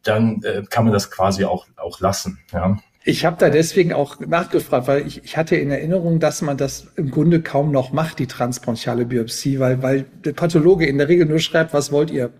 dann 0.04 0.42
äh, 0.44 0.64
kann 0.68 0.86
man 0.86 0.94
das 0.94 1.12
quasi 1.12 1.46
auch, 1.46 1.68
auch 1.76 2.00
lassen. 2.00 2.40
Ja. 2.52 2.80
Ich 3.06 3.24
habe 3.24 3.38
da 3.40 3.50
deswegen 3.50 3.94
auch 3.94 4.20
nachgefragt, 4.20 4.88
weil 4.88 5.08
ich, 5.08 5.24
ich 5.24 5.38
hatte 5.38 5.56
in 5.56 5.72
Erinnerung, 5.72 6.20
dass 6.20 6.42
man 6.42 6.58
das 6.58 6.92
im 6.98 7.12
Grunde 7.12 7.42
kaum 7.42 7.72
noch 7.72 7.94
macht, 7.94 8.20
die 8.20 8.28
transbronchiale 8.28 9.06
Biopsie, 9.06 9.58
weil, 9.60 9.82
weil 9.82 10.06
der 10.26 10.34
Pathologe 10.34 10.86
in 10.86 10.98
der 10.98 11.08
Regel 11.08 11.26
nur 11.26 11.40
schreibt, 11.40 11.74
was 11.74 11.94
wollt 11.94 12.12
ihr? 12.12 12.34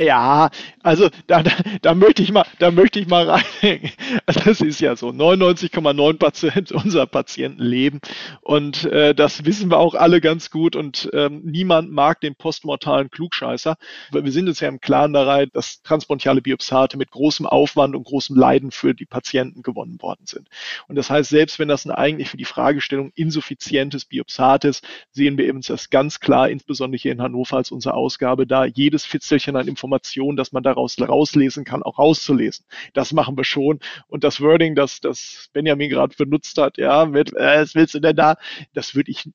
Ja, 0.00 0.50
also 0.82 1.08
da, 1.26 1.42
da, 1.42 1.50
da 1.82 1.94
möchte 1.94 2.22
ich 2.22 2.30
mal, 2.30 2.44
da 2.60 2.70
möchte 2.70 3.00
ich 3.00 3.08
mal 3.08 3.28
reinhängen. 3.28 3.90
Also 4.26 4.40
das 4.44 4.60
ist 4.60 4.80
ja 4.80 4.94
so, 4.94 5.08
99,9 5.08 6.18
Prozent 6.18 6.72
unserer 6.72 7.06
Patienten 7.06 7.62
leben 7.62 8.00
und 8.42 8.84
äh, 8.84 9.12
das 9.12 9.44
wissen 9.44 9.70
wir 9.70 9.78
auch 9.78 9.94
alle 9.94 10.20
ganz 10.20 10.50
gut 10.50 10.76
und 10.76 11.10
ähm, 11.14 11.42
niemand 11.44 11.90
mag 11.90 12.20
den 12.20 12.36
postmortalen 12.36 13.10
Klugscheißer. 13.10 13.76
Wir 14.12 14.32
sind 14.32 14.48
uns 14.48 14.60
ja 14.60 14.68
im 14.68 14.80
Klaren 14.80 15.12
daran, 15.12 15.48
dass 15.52 15.82
transbronchiale 15.82 16.42
Biopsate 16.42 16.96
mit 16.96 17.10
großem 17.10 17.46
Aufwand 17.46 17.96
und 17.96 18.04
großem 18.04 18.36
Leiden 18.36 18.70
für 18.70 18.94
die 18.94 19.06
Patienten 19.06 19.62
gewonnen 19.62 19.95
gefunden 19.96 20.02
worden 20.02 20.26
sind. 20.26 20.48
Und 20.88 20.96
das 20.96 21.10
heißt, 21.10 21.30
selbst 21.30 21.58
wenn 21.58 21.68
das 21.68 21.86
ein 21.86 21.90
eigentlich 21.90 22.28
für 22.28 22.36
die 22.36 22.44
Fragestellung 22.44 23.10
insuffizientes 23.14 24.04
Biopsat 24.04 24.64
ist, 24.64 24.86
sehen 25.10 25.38
wir 25.38 25.46
eben 25.46 25.60
das 25.62 25.90
ganz 25.90 26.20
klar, 26.20 26.48
insbesondere 26.48 27.00
hier 27.00 27.12
in 27.12 27.22
Hannover 27.22 27.56
als 27.56 27.70
unsere 27.70 27.94
Ausgabe, 27.94 28.46
da 28.46 28.64
jedes 28.64 29.04
Fitzelchen 29.04 29.56
an 29.56 29.68
Informationen, 29.68 30.36
das 30.36 30.52
man 30.52 30.62
daraus 30.62 30.96
rauslesen 31.00 31.64
kann, 31.64 31.82
auch 31.82 31.98
rauszulesen. 31.98 32.66
Das 32.94 33.12
machen 33.12 33.36
wir 33.36 33.44
schon. 33.44 33.80
Und 34.08 34.24
das 34.24 34.40
Wording, 34.40 34.74
das, 34.74 35.00
das 35.00 35.48
Benjamin 35.52 35.90
gerade 35.90 36.14
benutzt 36.16 36.58
hat, 36.58 36.78
ja, 36.78 37.06
mit, 37.06 37.34
äh, 37.34 37.62
was 37.62 37.74
willst 37.74 37.94
du 37.94 38.00
denn 38.00 38.16
da? 38.16 38.36
Das 38.72 38.94
würde 38.94 39.10
ich 39.10 39.28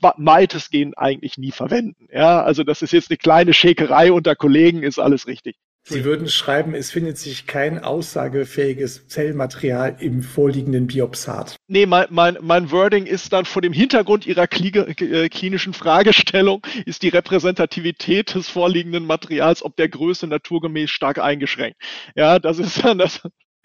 weitestgehend 0.00 0.96
eigentlich 0.96 1.36
nie 1.36 1.50
verwenden. 1.50 2.08
Ja, 2.10 2.42
also 2.42 2.64
das 2.64 2.80
ist 2.80 2.92
jetzt 2.92 3.10
eine 3.10 3.18
kleine 3.18 3.52
Schäkerei 3.52 4.12
unter 4.12 4.34
Kollegen, 4.34 4.82
ist 4.82 4.98
alles 4.98 5.26
richtig. 5.26 5.56
Sie 5.86 6.04
würden 6.04 6.28
schreiben, 6.28 6.74
es 6.74 6.90
findet 6.90 7.18
sich 7.18 7.46
kein 7.46 7.78
aussagefähiges 7.78 9.06
Zellmaterial 9.06 9.96
im 10.00 10.22
vorliegenden 10.22 10.86
Biopsat. 10.86 11.56
Nee, 11.66 11.84
mein, 11.84 12.06
mein, 12.08 12.38
mein 12.40 12.70
Wording 12.70 13.04
ist 13.04 13.34
dann 13.34 13.44
vor 13.44 13.60
dem 13.60 13.74
Hintergrund 13.74 14.26
Ihrer 14.26 14.44
äh, 14.44 15.28
klinischen 15.28 15.74
Fragestellung, 15.74 16.66
ist 16.86 17.02
die 17.02 17.10
Repräsentativität 17.10 18.34
des 18.34 18.48
vorliegenden 18.48 19.04
Materials 19.06 19.62
ob 19.62 19.76
der 19.76 19.90
Größe 19.90 20.26
naturgemäß 20.26 20.90
stark 20.90 21.18
eingeschränkt. 21.18 21.76
Ja, 22.14 22.38
das 22.38 22.58
ist 22.58 22.82
dann 22.82 22.96
das. 22.96 23.20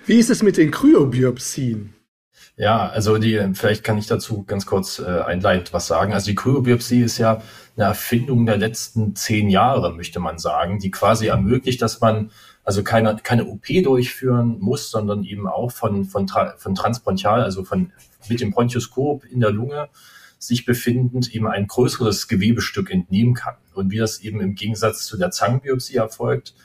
Wie 0.06 0.20
ist 0.20 0.30
es 0.30 0.44
mit 0.44 0.58
den 0.58 0.72
Kryobiopsien? 0.72 1.94
Ja, 2.60 2.90
also 2.90 3.18
die, 3.18 3.42
vielleicht 3.54 3.86
kann 3.86 3.98
ich 3.98 4.08
dazu 4.08 4.44
ganz 4.44 4.66
kurz 4.66 5.00
äh, 5.00 5.06
einleitend 5.06 5.72
was 5.72 5.88
sagen. 5.88 6.12
Also 6.12 6.26
die 6.26 6.36
Kryobiopsie 6.36 7.02
ist 7.02 7.18
ja 7.18 7.42
eine 7.78 7.86
Erfindung 7.86 8.46
der 8.46 8.58
letzten 8.58 9.16
zehn 9.16 9.50
Jahre, 9.50 9.94
möchte 9.94 10.20
man 10.20 10.40
sagen, 10.40 10.78
die 10.78 10.92
quasi 10.92 11.28
ermöglicht, 11.28 11.82
dass 11.82 12.02
man 12.02 12.32
also 12.66 12.84
keine, 12.84 13.16
keine 13.24 13.46
OP 13.46 13.66
durchführen 13.82 14.58
muss, 14.60 14.92
sondern 14.92 15.24
eben 15.24 15.48
auch 15.48 15.72
von, 15.72 16.04
von, 16.04 16.28
von 16.28 16.76
transbronchial, 16.76 17.44
also 17.44 17.64
von, 17.64 17.94
mit 18.28 18.42
dem 18.42 18.52
Bronchoskop 18.52 19.24
in 19.24 19.40
der 19.40 19.52
Lunge 19.52 19.88
sich 20.38 20.66
befindend 20.66 21.34
eben 21.34 21.48
ein 21.48 21.66
größeres 21.66 22.28
Gewebestück 22.28 22.92
entnehmen 22.92 23.36
kann. 23.36 23.56
Und 23.74 23.90
wie 23.92 24.00
das 24.00 24.20
eben 24.20 24.42
im 24.42 24.56
Gegensatz 24.56 25.06
zu 25.06 25.18
der 25.18 25.32
Zangenbiopsie 25.32 25.96
erfolgt, 25.96 26.56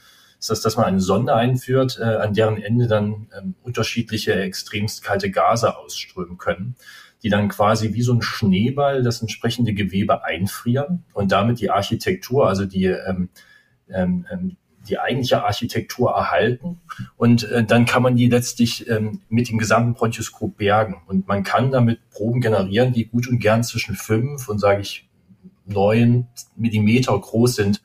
ist 0.45 0.51
das, 0.51 0.61
dass 0.61 0.77
man 0.77 0.85
eine 0.85 1.01
Sonde 1.01 1.35
einführt, 1.35 1.99
äh, 1.99 2.05
an 2.05 2.35
deren 2.35 2.61
Ende 2.61 2.87
dann 2.87 3.29
ähm, 3.37 3.55
unterschiedliche 3.63 4.35
extremst 4.35 5.03
kalte 5.03 5.31
Gase 5.31 5.79
ausströmen 5.79 6.37
können, 6.37 6.77
die 7.23 7.31
dann 7.31 7.49
quasi 7.49 7.95
wie 7.95 8.03
so 8.03 8.13
ein 8.13 8.21
Schneeball 8.21 9.03
das 9.03 9.23
entsprechende 9.23 9.73
Gewebe 9.73 10.23
einfrieren 10.23 11.05
und 11.15 11.33
damit 11.33 11.61
die 11.61 11.71
Architektur, 11.71 12.47
also 12.47 12.67
die 12.67 12.85
ähm, 12.85 13.31
ähm, 13.89 14.27
ähm 14.31 14.57
die 14.87 14.99
eigentliche 14.99 15.43
Architektur 15.43 16.11
erhalten? 16.11 16.83
Und 17.17 17.45
äh, 17.45 17.65
dann 17.65 17.87
kann 17.87 18.03
man 18.03 18.17
die 18.17 18.29
letztlich 18.29 18.87
ähm, 18.91 19.23
mit 19.31 19.49
dem 19.49 19.57
gesamten 19.57 19.95
Bronchoskop 19.95 20.59
bergen. 20.59 21.01
Und 21.07 21.27
man 21.27 21.43
kann 21.43 21.71
damit 21.71 22.11
Proben 22.11 22.43
generieren, 22.43 22.93
die 22.93 23.07
gut 23.07 23.27
und 23.27 23.39
gern 23.39 23.65
zwischen 23.65 23.95
fünf 23.95 24.47
und 24.47 24.59
sage 24.59 24.83
ich 24.83 25.09
neun 25.65 26.27
Millimeter 26.55 27.19
groß 27.19 27.55
sind, 27.55 27.81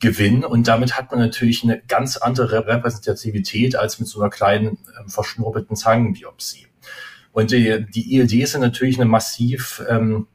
gewinnen 0.00 0.44
und 0.44 0.68
damit 0.68 0.96
hat 0.96 1.10
man 1.10 1.20
natürlich 1.20 1.64
eine 1.64 1.80
ganz 1.80 2.16
andere 2.16 2.66
Repräsentativität 2.66 3.76
als 3.76 3.98
mit 3.98 4.08
so 4.08 4.20
einer 4.20 4.30
kleinen 4.30 4.78
ähm, 5.00 5.08
verschnurrbelten 5.08 5.76
Zangenbiopsie. 5.76 6.66
Und 7.32 7.50
die, 7.50 7.84
die 7.92 8.16
ILD 8.16 8.48
sind 8.48 8.60
natürlich 8.60 8.96
eine 8.96 9.08
massiv 9.08 9.82
ähm, 9.88 10.26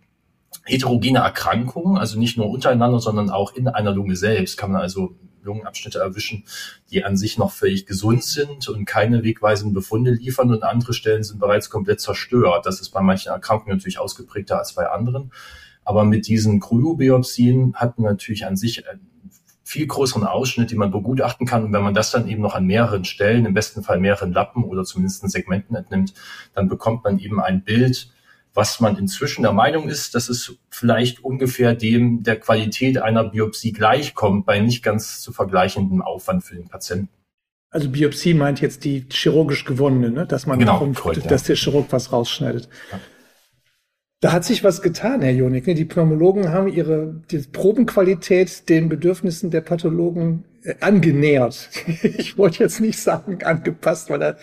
heterogene 0.66 1.20
Erkrankung, 1.20 1.98
also 1.98 2.20
nicht 2.20 2.38
nur 2.38 2.50
untereinander, 2.50 3.00
sondern 3.00 3.30
auch 3.30 3.54
in 3.54 3.68
einer 3.68 3.92
Lunge 3.92 4.16
selbst 4.16 4.58
kann 4.58 4.72
man 4.72 4.82
also 4.82 5.16
Lungenabschnitte 5.44 6.00
erwischen, 6.00 6.46
die 6.90 7.04
an 7.04 7.18
sich 7.18 7.38
noch 7.38 7.52
völlig 7.52 7.86
gesund 7.86 8.24
sind 8.24 8.70
und 8.70 8.86
keine 8.86 9.24
wegweisenden 9.24 9.74
Befunde 9.74 10.12
liefern 10.12 10.52
und 10.52 10.64
andere 10.64 10.94
Stellen 10.94 11.24
sind 11.24 11.40
bereits 11.40 11.70
komplett 11.70 12.00
zerstört. 12.00 12.66
Das 12.66 12.80
ist 12.80 12.92
bei 12.92 13.02
manchen 13.02 13.32
Erkrankungen 13.32 13.78
natürlich 13.78 14.00
ausgeprägter 14.00 14.58
als 14.58 14.74
bei 14.74 14.90
anderen. 14.90 15.32
Aber 15.84 16.06
mit 16.06 16.28
diesen 16.28 16.62
Kryobiopsien 16.62 17.76
hat 17.76 18.00
man 18.00 18.12
natürlich 18.12 18.46
an 18.46 18.56
sich 18.56 18.88
einen 18.88 19.02
viel 19.74 19.88
größeren 19.88 20.24
Ausschnitt, 20.24 20.70
den 20.70 20.78
man 20.78 20.92
begutachten 20.92 21.48
kann. 21.48 21.64
Und 21.64 21.74
wenn 21.74 21.82
man 21.82 21.96
das 21.96 22.12
dann 22.12 22.28
eben 22.28 22.42
noch 22.42 22.54
an 22.54 22.66
mehreren 22.66 23.06
Stellen, 23.06 23.46
im 23.46 23.56
besten 23.56 23.82
Fall 23.82 24.00
mehreren 24.00 24.32
Lappen 24.32 24.64
oder 24.64 24.84
zumindest 24.84 25.28
Segmenten 25.30 25.76
entnimmt, 25.76 26.14
dann 26.54 26.70
bekommt 26.70 27.04
man 27.04 27.18
eben 27.18 27.42
ein 27.42 27.64
Bild, 27.64 28.10
was 28.54 28.80
man 28.80 28.98
inzwischen 28.98 29.42
der 29.42 29.52
Meinung 29.52 29.90
ist, 29.90 30.14
dass 30.14 30.30
es 30.30 30.56
vielleicht 30.70 31.24
ungefähr 31.24 31.74
dem 31.74 32.22
der 32.22 32.40
Qualität 32.40 33.00
einer 33.00 33.24
Biopsie 33.24 33.72
gleichkommt, 33.72 34.46
bei 34.46 34.60
nicht 34.60 34.84
ganz 34.84 35.22
zu 35.22 35.34
vergleichendem 35.34 36.04
Aufwand 36.04 36.44
für 36.44 36.56
den 36.56 36.68
Patienten. 36.68 37.10
Also 37.72 37.90
Biopsie 37.90 38.36
meint 38.36 38.62
jetzt 38.62 38.84
die 38.84 39.08
chirurgisch 39.10 39.66
gewonnene, 39.66 40.12
ne? 40.12 40.28
dass 40.28 40.46
man 40.46 40.60
genau, 40.60 40.74
darum, 40.74 40.94
korrekt, 40.94 41.32
dass 41.32 41.44
der 41.44 41.56
Chirurg 41.56 41.88
was 41.90 42.12
rausschneidet. 42.12 42.70
Ja. 42.92 43.00
Da 44.24 44.32
hat 44.32 44.46
sich 44.46 44.64
was 44.64 44.82
getan, 44.82 45.22
Herr 45.22 45.34
Jonik. 45.34 45.66
Die 45.66 45.84
Pneumologen 45.84 46.48
haben 46.48 46.70
ihre 46.70 47.14
die 47.30 47.40
Probenqualität 47.40 48.70
den 48.70 48.88
Bedürfnissen 48.88 49.52
der 49.52 49.60
Pathologen 49.60 50.46
äh, 50.64 50.76
angenähert. 50.80 51.70
Ich 52.18 52.38
wollte 52.38 52.64
jetzt 52.64 52.80
nicht 52.80 53.00
sagen 53.00 53.44
angepasst, 53.44 54.10
weil 54.10 54.20
da 54.20 54.38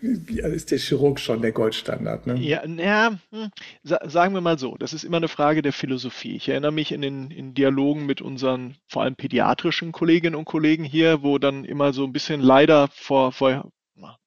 ist 0.00 0.70
der 0.70 0.78
Chirurg 0.78 1.20
schon 1.20 1.42
der 1.42 1.52
Goldstandard. 1.52 2.26
Ne? 2.26 2.36
Ja, 2.36 2.64
ja 2.64 3.18
hm, 3.30 3.50
sagen 3.82 4.32
wir 4.32 4.40
mal 4.40 4.58
so, 4.58 4.74
das 4.78 4.94
ist 4.94 5.04
immer 5.04 5.18
eine 5.18 5.28
Frage 5.28 5.60
der 5.60 5.74
Philosophie. 5.74 6.36
Ich 6.36 6.48
erinnere 6.48 6.72
mich 6.72 6.90
in 6.90 7.02
den 7.02 7.30
in 7.30 7.52
Dialogen 7.52 8.06
mit 8.06 8.22
unseren 8.22 8.76
vor 8.86 9.02
allem 9.02 9.16
pädiatrischen 9.16 9.92
Kolleginnen 9.92 10.34
und 10.34 10.46
Kollegen 10.46 10.84
hier, 10.84 11.22
wo 11.22 11.36
dann 11.36 11.66
immer 11.66 11.92
so 11.92 12.04
ein 12.04 12.12
bisschen 12.14 12.40
leider 12.40 12.88
vor, 12.90 13.32
vor 13.32 13.70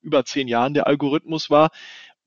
über 0.01 0.25
zehn 0.25 0.47
Jahren 0.47 0.73
der 0.73 0.87
Algorithmus 0.87 1.49
war, 1.49 1.69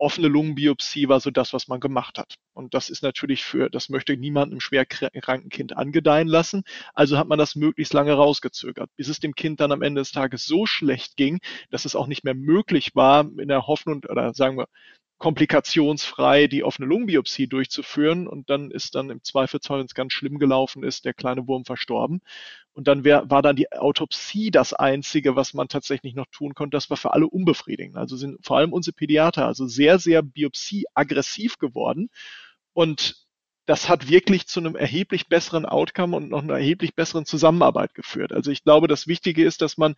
offene 0.03 0.27
Lungenbiopsie 0.27 1.09
war 1.09 1.21
so 1.21 1.31
das, 1.31 1.53
was 1.53 1.69
man 1.69 1.79
gemacht 1.79 2.19
hat. 2.19 2.35
Und 2.55 2.75
das 2.75 2.91
ist 2.91 3.03
natürlich 3.05 3.45
für, 3.45 3.71
das 3.71 3.89
möchte 3.89 4.17
niemand 4.17 4.51
einem 4.51 4.61
schwer 4.61 4.85
kranken 4.85 5.49
Kind 5.49 5.77
angedeihen 5.77 6.27
lassen. 6.27 6.65
Also 6.93 7.19
hat 7.19 7.29
man 7.29 7.39
das 7.39 7.55
möglichst 7.55 7.95
lange 7.95 8.13
rausgezögert, 8.13 8.91
bis 8.97 9.09
es 9.09 9.21
dem 9.21 9.35
Kind 9.35 9.61
dann 9.61 9.71
am 9.71 9.81
Ende 9.81 10.01
des 10.01 10.11
Tages 10.11 10.45
so 10.45 10.67
schlecht 10.67 11.17
ging, 11.17 11.39
dass 11.71 11.85
es 11.85 11.95
auch 11.95 12.09
nicht 12.09 12.25
mehr 12.25 12.35
möglich 12.35 12.97
war, 12.97 13.31
in 13.39 13.47
der 13.47 13.69
Hoffnung, 13.69 14.03
oder 14.09 14.35
sagen 14.35 14.59
wir, 14.59 14.67
komplikationsfrei 15.23 16.49
die 16.49 16.65
offene 16.65 16.89
Lungenbiopsie 16.89 17.47
durchzuführen. 17.47 18.27
Und 18.27 18.51
dann 18.51 18.73
ist 18.73 18.97
dann 18.97 19.09
im 19.09 19.23
Zweifelsfall, 19.23 19.79
wenn 19.79 19.87
es 19.87 19.95
ganz 19.95 20.13
schlimm 20.13 20.41
gelaufen 20.41 20.83
ist, 20.83 21.05
der 21.05 21.15
kleine 21.15 21.47
Wurm 21.47 21.65
verstorben. 21.65 22.23
Und 22.73 22.89
dann 22.89 23.05
wär, 23.05 23.31
war 23.31 23.41
dann 23.41 23.55
die 23.55 23.71
Autopsie 23.71 24.51
das 24.51 24.73
Einzige, 24.75 25.37
was 25.37 25.55
man 25.55 25.69
tatsächlich 25.69 26.17
noch 26.17 26.27
tun 26.33 26.55
konnte. 26.55 26.75
Das 26.75 26.91
war 26.91 26.97
für 26.97 27.13
alle 27.13 27.29
unbefriedigend. 27.29 27.97
Also 27.97 28.17
sind 28.17 28.45
vor 28.45 28.59
allem 28.59 28.73
unsere 28.73 28.95
Pädiater 28.95 29.47
also 29.47 29.69
sehr, 29.69 30.01
sehr 30.01 30.23
biopsie-aggressiv 30.23 31.57
geworden. 31.59 32.09
Und 32.73 33.15
das 33.67 33.89
hat 33.89 34.09
wirklich 34.09 34.49
zu 34.49 34.59
einem 34.59 34.75
erheblich 34.75 35.29
besseren 35.29 35.67
Outcome 35.67 36.17
und 36.17 36.31
noch 36.31 36.43
einer 36.43 36.55
erheblich 36.55 36.97
besseren 36.97 37.27
Zusammenarbeit 37.27 37.95
geführt. 37.95 38.33
Also 38.33 38.51
ich 38.51 38.65
glaube, 38.65 38.89
das 38.89 39.07
Wichtige 39.07 39.45
ist, 39.45 39.63
dass 39.63 39.79
man 39.79 39.95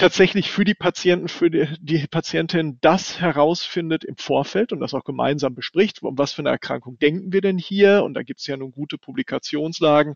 tatsächlich 0.00 0.50
für 0.50 0.64
die 0.64 0.74
Patienten, 0.74 1.28
für 1.28 1.50
die, 1.50 1.68
die, 1.80 2.06
Patientin 2.06 2.78
das 2.80 3.20
herausfindet 3.20 4.02
im 4.02 4.16
Vorfeld 4.16 4.72
und 4.72 4.80
das 4.80 4.94
auch 4.94 5.04
gemeinsam 5.04 5.54
bespricht, 5.54 6.02
um 6.02 6.16
was 6.16 6.32
für 6.32 6.42
eine 6.42 6.48
Erkrankung 6.48 6.98
denken 6.98 7.32
wir 7.32 7.42
denn 7.42 7.58
hier? 7.58 8.02
Und 8.02 8.14
da 8.14 8.22
gibt 8.22 8.40
es 8.40 8.46
ja 8.46 8.56
nun 8.56 8.72
gute 8.72 8.96
Publikationslagen. 8.96 10.14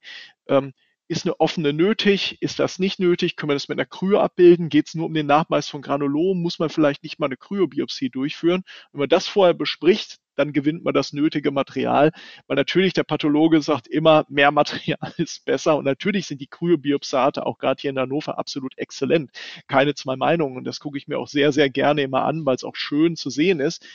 Ähm, 0.49 0.73
ist 1.08 1.26
eine 1.26 1.38
offene 1.40 1.73
nötig? 1.73 2.38
Ist 2.40 2.58
das 2.58 2.78
nicht 2.78 2.99
nötig? 2.99 3.37
Können 3.37 3.50
wir 3.50 3.54
das 3.54 3.68
mit 3.68 3.78
einer 3.78 3.87
Kryo 3.87 4.20
abbilden? 4.20 4.68
Geht 4.68 4.88
es 4.88 4.94
nur 4.94 5.06
um 5.06 5.14
den 5.14 5.26
Nachweis 5.26 5.68
von 5.68 5.82
Granulom? 5.82 6.40
Muss 6.40 6.58
man 6.58 6.70
vielleicht 6.70 7.02
nicht 7.02 7.18
mal 7.18 7.26
eine 7.26 7.37
Kryobiopsie 7.37 8.11
durchführen? 8.11 8.62
Wenn 8.92 9.00
man 9.00 9.08
das 9.08 9.26
vorher 9.26 9.54
bespricht, 9.54 10.18
dann 10.37 10.52
gewinnt 10.52 10.82
man 10.82 10.94
das 10.94 11.12
nötige 11.12 11.50
Material. 11.50 12.11
Weil 12.46 12.56
natürlich 12.56 12.92
der 12.94 13.04
Pathologe 13.04 13.61
sagt 13.62 13.87
immer, 13.87 14.25
mehr 14.28 14.50
Material 14.50 15.12
ist 15.18 15.44
besser. 15.44 15.76
Und 15.76 15.84
natürlich 15.84 16.26
sind 16.26 16.40
die 16.40 16.46
Kryobiopsate 16.46 17.44
auch 17.44 17.58
gerade 17.58 17.80
hier 17.80 17.90
in 17.90 17.99
Hannover 17.99 18.38
absolut 18.38 18.76
exzellent. 18.78 19.30
Keine 19.68 19.94
zwei 19.94 20.16
Meinungen. 20.16 20.56
Und 20.56 20.64
das 20.64 20.80
gucke 20.80 20.99
ich 20.99 21.06
mir 21.06 21.18
auch 21.18 21.28
sehr, 21.28 21.52
sehr 21.52 21.68
gerne 21.68 22.02
immer 22.02 22.25
an, 22.25 22.46
weil 22.46 22.56
es 22.56 22.64
auch 22.64 22.76
schön 22.76 23.16
zu 23.16 23.30
sehen 23.30 23.61
ist. 23.61 23.87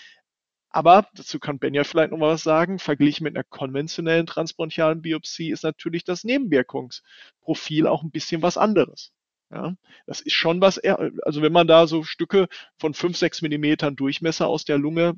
Aber 0.72 1.08
dazu 1.16 1.40
kann 1.40 1.60
Ben 1.60 1.74
ja 1.74 1.84
vielleicht 1.84 2.12
noch 2.12 2.18
mal 2.18 2.34
was 2.34 2.44
sagen. 2.44 2.80
Verglichen 2.80 3.24
mit 3.24 3.36
einer 3.36 3.44
konventionellen 3.44 4.28
transbronchialen 4.28 5.02
Biopsie 5.02 5.52
ist 5.52 5.64
natürlich 5.64 6.04
das 6.04 6.24
Nebenwirkungsprofil 6.24 7.88
auch 7.88 8.04
ein 8.04 8.12
bisschen 8.12 8.42
was 8.42 8.58
anderes. 8.58 9.12
Ja, 9.52 9.74
das 10.06 10.22
ist 10.22 10.34
schon 10.34 10.62
was, 10.62 10.78
also 10.78 11.42
wenn 11.42 11.52
man 11.52 11.66
da 11.66 11.88
so 11.88 12.04
Stücke 12.04 12.48
von 12.78 12.94
fünf, 12.94 13.18
sechs 13.18 13.42
Millimetern 13.42 13.96
Durchmesser 13.96 14.48
aus 14.48 14.64
der 14.64 14.78
Lunge 14.78 15.16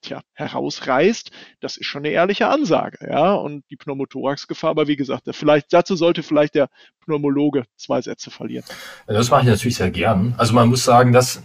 tja, 0.00 0.22
herausreißt, 0.34 1.32
das 1.58 1.76
ist 1.76 1.86
schon 1.86 2.04
eine 2.04 2.10
ehrliche 2.10 2.46
Ansage, 2.46 2.98
ja. 3.10 3.34
Und 3.34 3.64
die 3.70 3.76
Pneumothoraxgefahr, 3.76 4.70
aber 4.70 4.86
wie 4.86 4.94
gesagt, 4.94 5.28
vielleicht, 5.32 5.72
dazu 5.72 5.96
sollte 5.96 6.22
vielleicht 6.22 6.54
der 6.54 6.68
Pneumologe 7.04 7.64
zwei 7.76 8.00
Sätze 8.00 8.30
verlieren. 8.30 8.64
Das 9.08 9.30
mache 9.30 9.42
ich 9.42 9.48
natürlich 9.48 9.76
sehr 9.76 9.90
gern. 9.90 10.34
Also 10.36 10.54
man 10.54 10.68
muss 10.68 10.84
sagen, 10.84 11.12
dass 11.12 11.42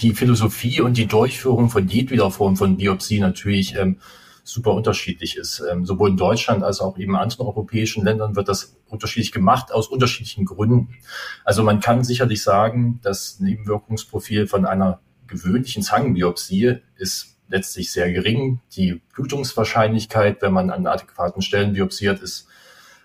die 0.00 0.14
Philosophie 0.14 0.80
und 0.80 0.96
die 0.96 1.06
Durchführung 1.06 1.70
von 1.70 1.88
jedweder 1.88 2.30
Form 2.30 2.56
von 2.56 2.76
Biopsie 2.76 3.20
natürlich 3.20 3.74
ähm, 3.76 3.98
super 4.44 4.72
unterschiedlich 4.72 5.36
ist. 5.36 5.62
Ähm, 5.70 5.84
sowohl 5.84 6.10
in 6.10 6.16
Deutschland 6.16 6.62
als 6.64 6.80
auch 6.80 6.98
eben 6.98 7.16
anderen 7.16 7.46
europäischen 7.46 8.04
Ländern 8.04 8.34
wird 8.34 8.48
das 8.48 8.76
unterschiedlich 8.88 9.32
gemacht, 9.32 9.72
aus 9.72 9.88
unterschiedlichen 9.88 10.46
Gründen. 10.46 10.96
Also 11.44 11.62
man 11.62 11.80
kann 11.80 12.04
sicherlich 12.04 12.42
sagen, 12.42 13.00
das 13.02 13.40
Nebenwirkungsprofil 13.40 14.46
von 14.46 14.64
einer 14.64 15.00
gewöhnlichen 15.26 15.82
Zangenbiopsie 15.82 16.78
ist 16.96 17.36
letztlich 17.48 17.92
sehr 17.92 18.10
gering. 18.12 18.60
Die 18.74 19.02
Blutungswahrscheinlichkeit, 19.14 20.40
wenn 20.40 20.52
man 20.52 20.70
an 20.70 20.86
adäquaten 20.86 21.42
Stellen 21.42 21.74
biopsiert, 21.74 22.20
ist 22.20 22.46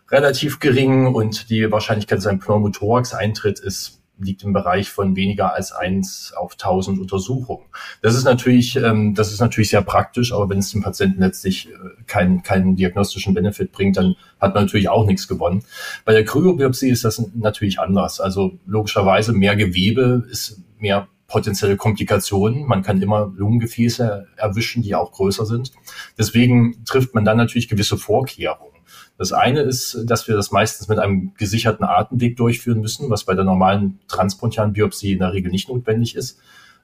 relativ 0.09 0.59
gering 0.59 1.07
und 1.07 1.50
die 1.50 1.71
Wahrscheinlichkeit, 1.71 2.19
dass 2.19 2.27
ein 2.27 2.39
Pneumothorax 2.39 3.13
eintritt, 3.13 3.59
ist 3.59 4.02
liegt 4.20 4.43
im 4.43 4.53
Bereich 4.53 4.89
von 4.89 5.15
weniger 5.15 5.53
als 5.53 5.72
eins 5.72 6.34
auf 6.36 6.55
tausend 6.55 7.00
Untersuchungen. 7.00 7.65
Das 8.01 8.15
ist 8.15 8.24
natürlich, 8.24 8.75
ähm, 8.75 9.15
das 9.15 9.32
ist 9.32 9.39
natürlich 9.39 9.70
sehr 9.70 9.82
praktisch, 9.82 10.34
aber 10.34 10.50
wenn 10.50 10.60
es 10.60 10.72
dem 10.72 10.82
Patienten 10.82 11.20
letztlich 11.22 11.70
äh, 11.70 12.03
keinen, 12.05 12.43
keinen 12.43 12.75
diagnostischen 12.75 13.34
Benefit 13.34 13.72
bringt, 13.72 13.98
dann 13.98 14.15
hat 14.39 14.53
man 14.53 14.65
natürlich 14.65 14.89
auch 14.89 15.05
nichts 15.05 15.27
gewonnen. 15.27 15.63
Bei 16.05 16.13
der 16.13 16.25
Kryobiopsie 16.25 16.89
ist 16.89 17.05
das 17.05 17.24
natürlich 17.36 17.79
anders. 17.79 18.20
Also 18.20 18.60
logischerweise 18.65 19.34
mehr 19.34 19.55
Gewebe 19.55 20.25
ist 20.29 20.62
mehr 20.79 21.08
potenzielle 21.27 21.77
Komplikationen. 21.77 22.65
Man 22.67 22.84
kann 22.84 23.01
immer 23.01 23.32
Lungengefäße 23.36 24.27
erwischen, 24.38 24.84
die 24.84 24.93
auch 24.93 25.12
größer 25.12 25.46
sind. 25.46 25.72
Deswegen 26.17 26.84
trifft 26.86 27.15
man 27.15 27.25
dann 27.25 27.38
natürlich 27.38 27.67
gewisse 27.67 27.98
Vorkehrungen. 27.98 28.74
Das 29.17 29.32
eine 29.32 29.62
ist, 29.62 29.98
dass 30.05 30.27
wir 30.27 30.36
das 30.36 30.51
meistens 30.51 30.88
mit 30.88 31.00
einem 31.00 31.34
gesicherten 31.36 31.86
Atemweg 31.86 32.36
durchführen 32.36 32.82
müssen, 32.82 33.10
was 33.10 33.24
bei 33.24 33.36
der 33.36 33.43
normalen 33.43 34.00
transbronchialen 34.08 34.74
Biopsie 34.74 35.13
in 35.13 35.20
der 35.20 35.34
Regel 35.34 35.51
nicht 35.51 35.70
notwendig 35.70 36.15
ist. 36.15 36.39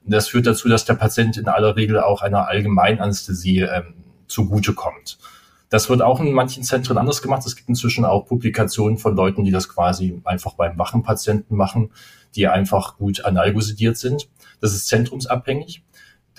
Das 0.06 0.28
führt 0.28 0.48
dazu, 0.48 0.70
dass 0.70 0.86
der 0.86 0.94
Patient 0.94 1.38
in 1.38 1.48
aller 1.48 1.76
Regel 1.76 2.00
auch 2.00 2.22
einer 2.22 2.48
Allgemeinanästhesie 2.48 3.62
ähm, 3.62 3.96
zugutekommt. 4.28 5.18
Das 5.70 5.90
wird 5.90 6.02
auch 6.02 6.20
in 6.20 6.32
manchen 6.32 6.64
Zentren 6.64 6.98
anders 6.98 7.22
gemacht. 7.22 7.46
Es 7.46 7.56
gibt 7.56 7.70
inzwischen 7.70 8.06
auch 8.06 8.26
Publikationen 8.26 8.98
von 8.98 9.16
Leuten, 9.16 9.44
die 9.44 9.52
das 9.52 9.70
quasi 9.70 10.20
einfach 10.24 10.54
beim 10.56 10.78
wachen 10.80 11.04
Patienten 11.04 11.56
machen, 11.56 11.92
die 12.36 12.48
einfach 12.48 12.98
gut 12.98 13.24
analgosidiert 13.24 13.98
sind. 13.98 14.30
Das 14.62 14.74
ist 14.74 14.88
zentrumsabhängig. 14.88 15.84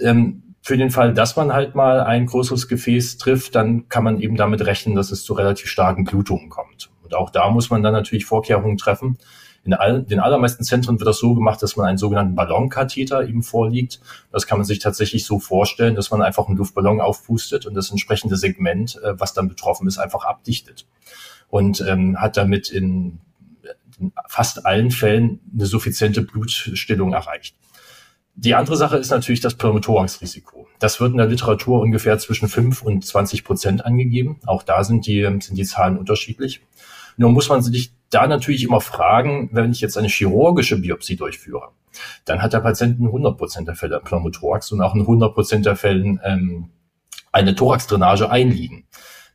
Ähm, 0.01 0.50
für 0.63 0.77
den 0.77 0.91
Fall, 0.91 1.15
dass 1.15 1.37
man 1.37 1.53
halt 1.53 1.75
mal 1.75 2.01
ein 2.01 2.27
größeres 2.27 2.69
Gefäß 2.69 3.17
trifft, 3.19 3.55
dann 3.55 3.89
kann 3.89 4.05
man 4.05 4.21
eben 4.21 4.37
damit 4.37 4.65
rechnen, 4.67 4.95
dass 4.95 5.11
es 5.11 5.25
zu 5.25 5.33
relativ 5.35 5.69
starken 5.69 6.05
Blutungen 6.05 6.51
kommt. 6.51 6.91
Und 7.03 7.15
auch 7.15 7.31
da 7.31 7.51
muss 7.51 7.71
man 7.71 7.83
dann 7.83 7.93
natürlich 7.93 8.27
Vorkehrungen 8.27 8.77
treffen. 8.77 9.19
In 9.65 9.75
all, 9.75 10.03
den 10.03 10.21
allermeisten 10.21 10.65
Zentren 10.65 10.99
wird 10.99 11.07
das 11.07 11.19
so 11.19 11.35
gemacht, 11.35 11.63
dass 11.63 11.77
man 11.77 11.87
einen 11.87 11.99
sogenannten 11.99 12.35
Ballonkatheter 12.35 13.27
eben 13.27 13.43
vorliegt. 13.43 14.01
Das 14.33 14.47
kann 14.47 14.59
man 14.59 14.65
sich 14.65 14.79
tatsächlich 14.79 15.27
so 15.27 15.39
vorstellen, 15.39 15.95
dass 15.95 16.11
man 16.11 16.23
einfach 16.23 16.47
einen 16.47 16.57
Luftballon 16.57 17.01
aufpustet 17.01 17.67
und 17.67 17.75
das 17.75 17.91
entsprechende 17.91 18.37
Segment, 18.37 18.99
äh, 19.03 19.19
was 19.19 19.35
dann 19.35 19.49
betroffen 19.49 19.87
ist, 19.87 19.99
einfach 19.99 20.25
abdichtet. 20.25 20.87
Und 21.49 21.81
ähm, 21.87 22.21
hat 22.21 22.37
damit 22.37 22.71
in, 22.71 23.21
in 23.99 24.13
fast 24.29 24.65
allen 24.65 24.91
Fällen 24.91 25.41
eine 25.53 25.67
suffiziente 25.67 26.23
Blutstillung 26.23 27.13
erreicht. 27.13 27.57
Die 28.43 28.55
andere 28.55 28.75
Sache 28.75 28.97
ist 28.97 29.11
natürlich 29.11 29.43
das 29.43 29.55
Pneumothorax-Risiko. 29.57 30.67
Das 30.79 30.99
wird 30.99 31.13
in 31.13 31.19
der 31.19 31.27
Literatur 31.27 31.83
ungefähr 31.83 32.19
zwischen 32.19 32.49
5 32.49 32.81
und 32.81 33.05
20 33.05 33.45
Prozent 33.45 33.85
angegeben. 33.85 34.41
Auch 34.47 34.63
da 34.63 34.83
sind 34.83 35.07
die, 35.07 35.25
sind 35.41 35.59
die 35.59 35.65
Zahlen 35.65 35.99
unterschiedlich. 35.99 36.63
Nur 37.19 37.33
muss 37.33 37.51
man 37.51 37.61
sich 37.61 37.93
da 38.09 38.27
natürlich 38.27 38.65
immer 38.65 38.81
fragen, 38.81 39.51
wenn 39.53 39.71
ich 39.73 39.83
jetzt 39.83 39.99
eine 39.99 40.09
chirurgische 40.09 40.79
Biopsie 40.79 41.17
durchführe, 41.17 41.73
dann 42.25 42.41
hat 42.41 42.55
der 42.55 42.61
Patient 42.61 42.99
in 42.99 43.09
100 43.09 43.37
Prozent 43.37 43.69
der 43.69 43.75
Fälle 43.75 44.01
Pneumothorax 44.01 44.73
und 44.73 44.81
auch 44.81 44.95
in 44.95 45.03
100 45.03 45.35
Prozent 45.35 45.67
der 45.67 45.77
Fällen 45.77 46.19
ähm, 46.25 46.71
eine 47.33 47.55
Thoraxdrainage 47.55 48.31
einliegen. 48.31 48.87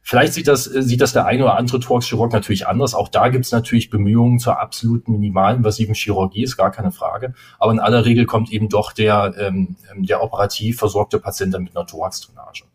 Vielleicht 0.08 0.34
sieht 0.34 0.48
das, 0.48 0.66
sieht 0.66 1.02
das 1.02 1.14
der 1.14 1.26
eine 1.26 1.44
oder 1.44 1.58
andere 1.58 1.80
Thoraxchirurg 1.80 2.32
natürlich 2.32 2.68
anders. 2.68 2.94
Auch 2.94 3.08
da 3.08 3.30
gibt 3.30 3.44
es 3.44 3.52
natürlich 3.52 3.90
Bemühungen 3.90 4.38
zur 4.38 4.62
absoluten 4.62 5.14
minimalinvasiven 5.14 5.96
Chirurgie, 5.96 6.44
ist 6.44 6.58
gar 6.58 6.70
keine 6.70 6.92
Frage. 6.92 7.34
Aber 7.58 7.72
in 7.72 7.80
aller 7.80 8.06
Regel 8.06 8.28
kommt 8.28 8.52
eben 8.52 8.70
doch 8.70 8.92
der, 8.92 9.34
ähm, 9.40 9.78
der 9.96 10.22
operativ 10.22 10.78
versorgte 10.78 11.20
Patient 11.20 11.56
dann 11.56 11.64
mit 11.64 11.76
einer 11.76 11.88
Thoraxdrainage. 11.88 12.66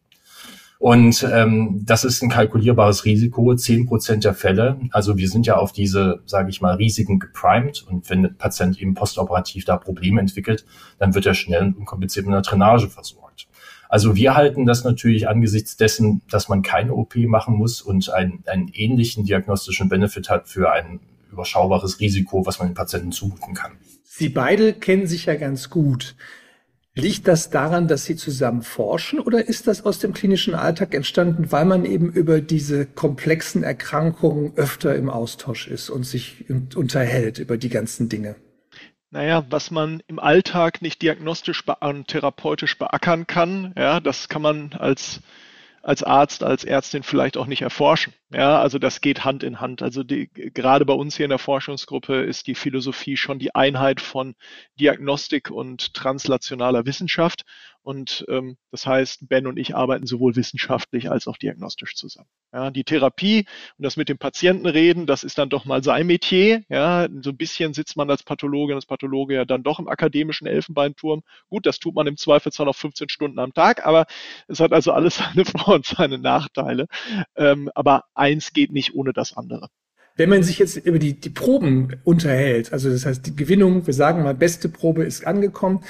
Und 0.81 1.23
ähm, 1.31 1.83
das 1.85 2.03
ist 2.03 2.21
ein 2.21 2.31
kalkulierbares 2.31 3.05
Risiko, 3.05 3.55
zehn 3.55 3.87
Prozent 3.87 4.25
der 4.25 4.35
Fälle. 4.35 4.81
Also 4.91 5.17
wir 5.17 5.29
sind 5.29 5.47
ja 5.47 5.57
auf 5.57 5.71
diese, 5.71 6.23
sage 6.27 6.51
ich 6.51 6.61
mal, 6.61 6.75
Risiken 6.75 7.21
geprimed. 7.21 7.85
Und 7.87 8.11
wenn 8.11 8.23
der 8.23 8.31
Patient 8.31 8.81
eben 8.81 8.95
postoperativ 8.95 9.65
da 9.65 9.77
Probleme 9.77 10.21
entwickelt, 10.21 10.65
dann 10.99 11.15
wird 11.15 11.27
er 11.27 11.35
schnell 11.35 11.63
und 11.63 11.77
unkompliziert 11.77 12.27
mit 12.27 12.35
einer 12.35 12.43
Drainage 12.43 12.89
versorgt. 12.89 13.30
Also 13.91 14.15
wir 14.15 14.37
halten 14.37 14.67
das 14.67 14.85
natürlich 14.85 15.29
angesichts 15.29 15.77
dessen, 15.77 16.23
dass 16.31 16.49
man 16.49 16.63
keine 16.63 16.95
OP 16.95 17.17
machen 17.17 17.57
muss 17.57 17.83
und 17.83 18.09
einen, 18.11 18.45
einen 18.47 18.69
ähnlichen 18.73 19.25
diagnostischen 19.25 19.89
Benefit 19.89 20.31
hat 20.31 20.47
für 20.47 20.71
ein 20.71 21.01
überschaubares 21.33 21.99
Risiko, 21.99 22.47
was 22.47 22.61
man 22.61 22.69
den 22.69 22.75
Patienten 22.75 23.11
zumuten 23.11 23.53
kann. 23.53 23.73
Sie 24.05 24.29
beide 24.29 24.75
kennen 24.75 25.09
sich 25.09 25.27
ja 25.27 25.35
ganz 25.35 25.71
gut. 25.71 26.15
Liegt 26.95 27.27
das 27.27 27.51
daran, 27.51 27.89
dass 27.89 28.05
Sie 28.05 28.15
zusammen 28.15 28.63
forschen 28.63 29.19
oder 29.19 29.49
ist 29.49 29.67
das 29.67 29.85
aus 29.85 29.99
dem 29.99 30.13
klinischen 30.13 30.55
Alltag 30.55 30.95
entstanden, 30.95 31.51
weil 31.51 31.65
man 31.65 31.85
eben 31.85 32.13
über 32.13 32.41
diese 32.41 32.87
komplexen 32.87 33.65
Erkrankungen 33.65 34.53
öfter 34.55 34.95
im 34.95 35.11
Austausch 35.11 35.67
ist 35.67 35.91
und 35.91 36.05
sich 36.05 36.45
unterhält 36.49 37.41
über 37.41 37.57
die 37.57 37.71
ganzen 37.71 38.09
Dinge? 38.09 38.37
Naja, 39.13 39.45
was 39.51 39.73
man 39.73 40.03
im 40.07 40.21
Alltag 40.21 40.83
nicht 40.83 41.03
diagnostisch 41.03 41.65
und 41.81 42.07
therapeutisch 42.07 42.79
beackern 42.79 43.27
kann, 43.27 43.75
ja, 43.77 43.99
das 43.99 44.29
kann 44.29 44.41
man 44.41 44.73
als, 44.75 45.21
als 45.83 46.05
Arzt, 46.05 46.45
als 46.45 46.63
Ärztin 46.65 47.03
vielleicht 47.03 47.37
auch 47.37 47.47
nicht 47.47 47.63
erforschen. 47.63 48.13
Ja, 48.33 48.61
also 48.61 48.79
das 48.79 49.01
geht 49.01 49.25
Hand 49.25 49.43
in 49.43 49.61
Hand. 49.61 49.83
Also 49.83 50.05
die, 50.05 50.29
gerade 50.33 50.87
bei 50.87 50.93
uns 50.93 51.17
hier 51.17 51.25
in 51.27 51.31
der 51.31 51.41
Forschungsgruppe 51.41 52.23
ist 52.23 52.47
die 52.47 52.55
Philosophie 52.55 53.17
schon 53.17 53.41
die 53.41 53.53
Einheit 53.53 54.01
von 54.01 54.37
Diagnostik 54.79 55.51
und 55.51 55.93
translationaler 55.93 56.87
Wissenschaft. 56.87 57.45
Und 57.83 58.27
ähm, 58.29 58.57
das 58.71 58.87
heißt, 58.87 59.29
Ben 59.29 59.47
und 59.47 59.57
ich 59.57 59.75
arbeiten 59.75 60.07
sowohl 60.07 60.37
wissenschaftlich 60.37 61.11
als 61.11 61.27
auch 61.27 61.39
diagnostisch 61.39 61.95
zusammen. 61.95 62.29
Ja, 62.53 62.71
die 62.71 62.85
Therapie 62.85 63.47
und 63.79 63.85
das 63.85 63.97
mit 63.97 64.09
dem 64.09 64.19
Patienten 64.19 64.67
reden, 64.67 65.07
das 65.07 65.25
ist 65.25 65.39
dann 65.39 65.49
doch 65.49 65.65
mal 65.65 65.83
sein 65.83 66.07
Metier. 66.07 66.63
Ja, 66.69 67.09
so 67.23 67.31
ein 67.31 67.37
bisschen 67.37 67.73
sitzt 67.73 67.97
man 67.97 68.11
als 68.11 68.23
Pathologe, 68.23 68.75
als 68.75 68.87
Pathologe 68.87 69.35
ja 69.35 69.45
dann 69.45 69.63
doch 69.63 69.79
im 69.79 69.89
akademischen 69.89 70.47
Elfenbeinturm. 70.47 71.23
Gut, 71.49 71.65
das 71.65 71.79
tut 71.79 71.95
man 71.95 72.07
im 72.07 72.17
Zweifelsfall 72.17 72.67
noch 72.67 72.77
15 72.77 73.09
Stunden 73.09 73.39
am 73.39 73.55
Tag, 73.55 73.87
aber 73.87 74.07
es 74.47 74.61
hat 74.61 74.73
also 74.73 74.93
alles 74.93 75.17
seine 75.17 75.45
Vor- 75.45 75.75
und 75.75 75.87
seine 75.87 76.19
Nachteile. 76.19 76.87
Ähm, 77.37 77.71
aber 77.75 78.05
eins 78.15 78.53
geht 78.53 78.73
nicht 78.73 78.95
ohne 78.95 79.13
das 79.13 79.37
andere. 79.37 79.69
Wenn 80.17 80.29
man 80.29 80.43
sich 80.43 80.59
jetzt 80.59 80.77
über 80.77 80.99
die, 80.99 81.19
die 81.19 81.31
Proben 81.31 81.97
unterhält, 82.05 82.75
also 82.75 82.91
das 82.91 83.07
heißt 83.07 83.27
die 83.27 83.37
Gewinnung, 83.37 83.87
wir 83.87 83.95
sagen 83.95 84.23
mal, 84.23 84.35
beste 84.35 84.69
Probe 84.69 85.05
ist 85.05 85.27
angekommen, 85.27 85.83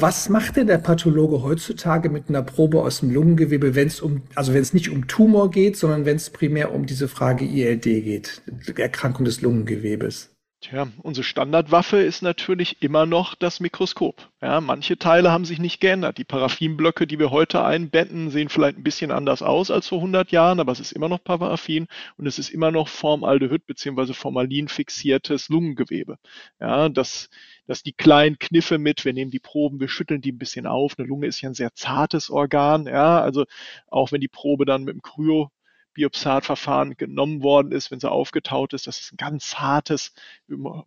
was 0.00 0.28
macht 0.28 0.56
denn 0.56 0.66
der 0.66 0.78
Pathologe 0.78 1.42
heutzutage 1.42 2.08
mit 2.08 2.28
einer 2.28 2.42
Probe 2.42 2.82
aus 2.82 3.00
dem 3.00 3.10
Lungengewebe, 3.10 3.74
wenn 3.76 3.86
es 3.86 4.00
um, 4.00 4.22
also 4.34 4.52
wenn 4.52 4.62
es 4.62 4.74
nicht 4.74 4.90
um 4.90 5.06
Tumor 5.06 5.50
geht, 5.50 5.76
sondern 5.76 6.04
wenn 6.04 6.16
es 6.16 6.30
primär 6.30 6.74
um 6.74 6.86
diese 6.86 7.06
Frage 7.06 7.44
ILD 7.44 7.82
geht, 7.82 8.42
Erkrankung 8.76 9.24
des 9.24 9.40
Lungengewebes? 9.40 10.34
Tja, 10.64 10.88
unsere 11.02 11.24
Standardwaffe 11.24 11.98
ist 11.98 12.22
natürlich 12.22 12.80
immer 12.80 13.04
noch 13.04 13.34
das 13.34 13.60
Mikroskop. 13.60 14.30
Ja, 14.40 14.62
manche 14.62 14.96
Teile 14.96 15.30
haben 15.30 15.44
sich 15.44 15.58
nicht 15.58 15.78
geändert. 15.78 16.16
Die 16.16 16.24
Paraffinblöcke, 16.24 17.06
die 17.06 17.18
wir 17.18 17.30
heute 17.30 17.62
einbetten, 17.62 18.30
sehen 18.30 18.48
vielleicht 18.48 18.78
ein 18.78 18.82
bisschen 18.82 19.10
anders 19.10 19.42
aus 19.42 19.70
als 19.70 19.88
vor 19.88 19.98
100 19.98 20.32
Jahren, 20.32 20.60
aber 20.60 20.72
es 20.72 20.80
ist 20.80 20.92
immer 20.92 21.10
noch 21.10 21.22
Paraffin 21.22 21.86
und 22.16 22.26
es 22.26 22.38
ist 22.38 22.48
immer 22.48 22.70
noch 22.70 22.88
Formaldehyd 22.88 23.66
bzw. 23.66 24.14
Formalin 24.14 24.68
fixiertes 24.68 25.50
Lungengewebe. 25.50 26.16
Ja, 26.58 26.88
das, 26.88 27.28
dass 27.66 27.82
die 27.82 27.92
kleinen 27.92 28.38
Kniffe 28.38 28.78
mit, 28.78 29.04
wir 29.04 29.12
nehmen 29.12 29.30
die 29.30 29.40
Proben, 29.40 29.80
wir 29.80 29.88
schütteln 29.88 30.20
die 30.20 30.32
ein 30.32 30.38
bisschen 30.38 30.66
auf. 30.66 30.94
Eine 30.98 31.08
Lunge 31.08 31.26
ist 31.26 31.40
ja 31.40 31.50
ein 31.50 31.54
sehr 31.54 31.74
zartes 31.74 32.30
Organ. 32.30 32.86
Ja, 32.86 33.20
also 33.20 33.44
auch 33.88 34.12
wenn 34.12 34.20
die 34.20 34.28
Probe 34.28 34.64
dann 34.64 34.84
mit 34.84 34.94
dem 34.94 35.02
Kryo 35.02 35.50
Biopsatverfahren 35.94 36.96
genommen 36.96 37.42
worden 37.42 37.72
ist, 37.72 37.90
wenn 37.90 38.00
sie 38.00 38.10
aufgetaut 38.10 38.74
ist. 38.74 38.86
Das 38.86 39.00
ist 39.00 39.12
ein 39.12 39.16
ganz 39.16 39.54
hartes 39.54 40.12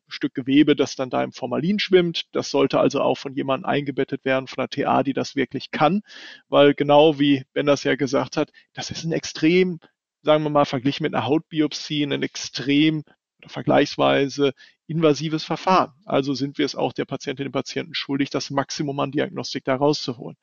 Stück 0.07 0.35
Gewebe, 0.35 0.75
das 0.75 0.95
dann 0.95 1.09
da 1.09 1.23
im 1.23 1.31
Formalin 1.31 1.79
schwimmt. 1.79 2.25
Das 2.33 2.51
sollte 2.51 2.79
also 2.79 3.01
auch 3.01 3.17
von 3.17 3.33
jemandem 3.33 3.69
eingebettet 3.69 4.25
werden, 4.25 4.47
von 4.47 4.67
der 4.67 4.69
TA, 4.69 5.03
die 5.03 5.13
das 5.13 5.35
wirklich 5.35 5.71
kann, 5.71 6.01
weil 6.49 6.75
genau 6.75 7.19
wie 7.19 7.45
Ben 7.53 7.65
das 7.65 7.83
ja 7.83 7.95
gesagt 7.95 8.37
hat, 8.37 8.51
das 8.73 8.91
ist 8.91 9.03
ein 9.03 9.13
extrem, 9.13 9.79
sagen 10.21 10.43
wir 10.43 10.49
mal, 10.49 10.65
verglichen 10.65 11.03
mit 11.03 11.15
einer 11.15 11.25
Hautbiopsie, 11.25 12.03
ein 12.03 12.21
extrem 12.23 13.03
vergleichsweise 13.45 14.53
invasives 14.87 15.43
Verfahren. 15.43 15.93
Also 16.05 16.33
sind 16.33 16.57
wir 16.57 16.65
es 16.65 16.75
auch 16.75 16.93
der 16.93 17.05
Patientin, 17.05 17.45
dem 17.45 17.51
Patienten 17.51 17.93
schuldig, 17.93 18.29
das 18.29 18.49
Maximum 18.49 18.99
an 18.99 19.11
Diagnostik 19.11 19.65
da 19.65 19.75
rauszuholen. 19.75 20.37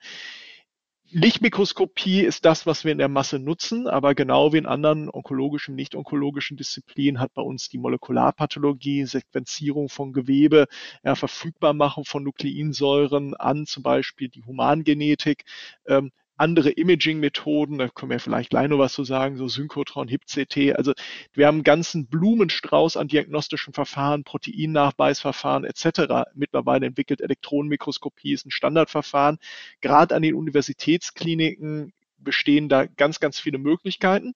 Lichtmikroskopie 1.11 2.22
ist 2.22 2.44
das, 2.44 2.66
was 2.66 2.85
wir 2.85 2.90
in 2.90 2.98
der 2.98 3.09
Masse 3.09 3.38
nutzen, 3.38 3.87
aber 3.87 4.14
genau 4.16 4.52
wie 4.52 4.59
in 4.59 4.66
anderen 4.66 5.09
onkologischen, 5.09 5.76
nicht-onkologischen 5.76 6.57
Disziplinen 6.57 7.20
hat 7.20 7.33
bei 7.35 7.42
uns 7.42 7.68
die 7.68 7.78
Molekularpathologie, 7.78 9.04
Sequenzierung 9.04 9.88
von 9.88 10.12
Gewebe, 10.12 10.66
ja, 11.04 11.14
Verfügbarmachung 11.14 12.04
von 12.04 12.24
Nukleinsäuren 12.24 13.35
an 13.35 13.64
zum 13.64 13.85
Beispiel 13.85 14.28
die 14.28 14.44
Humangenetik, 14.44 15.44
ähm, 15.87 16.11
andere 16.37 16.70
Imaging-Methoden, 16.70 17.79
da 17.79 17.88
können 17.88 18.11
wir 18.11 18.20
vielleicht 18.20 18.51
gleich 18.51 18.68
noch 18.68 18.79
was 18.79 18.92
zu 18.92 19.05
sagen, 19.05 19.37
so 19.37 19.49
Synchrotron, 19.49 20.09
HIP-CT. 20.09 20.77
Also 20.77 20.92
wir 21.33 21.47
haben 21.47 21.57
einen 21.57 21.64
ganzen 21.64 22.07
Blumenstrauß 22.07 22.97
an 22.97 23.09
diagnostischen 23.09 23.73
Verfahren, 23.73 24.25
Proteinnachweisverfahren 24.25 25.64
etc. 25.64 26.31
Mittlerweile 26.35 26.87
entwickelt 26.87 27.20
Elektronenmikroskopie 27.20 28.33
ist 28.33 28.47
ein 28.47 28.51
Standardverfahren. 28.51 29.38
Gerade 29.81 30.14
an 30.14 30.23
den 30.23 30.35
Universitätskliniken 30.35 31.92
bestehen 32.18 32.68
da 32.68 32.87
ganz, 32.87 33.20
ganz 33.20 33.38
viele 33.38 33.59
Möglichkeiten 33.59 34.35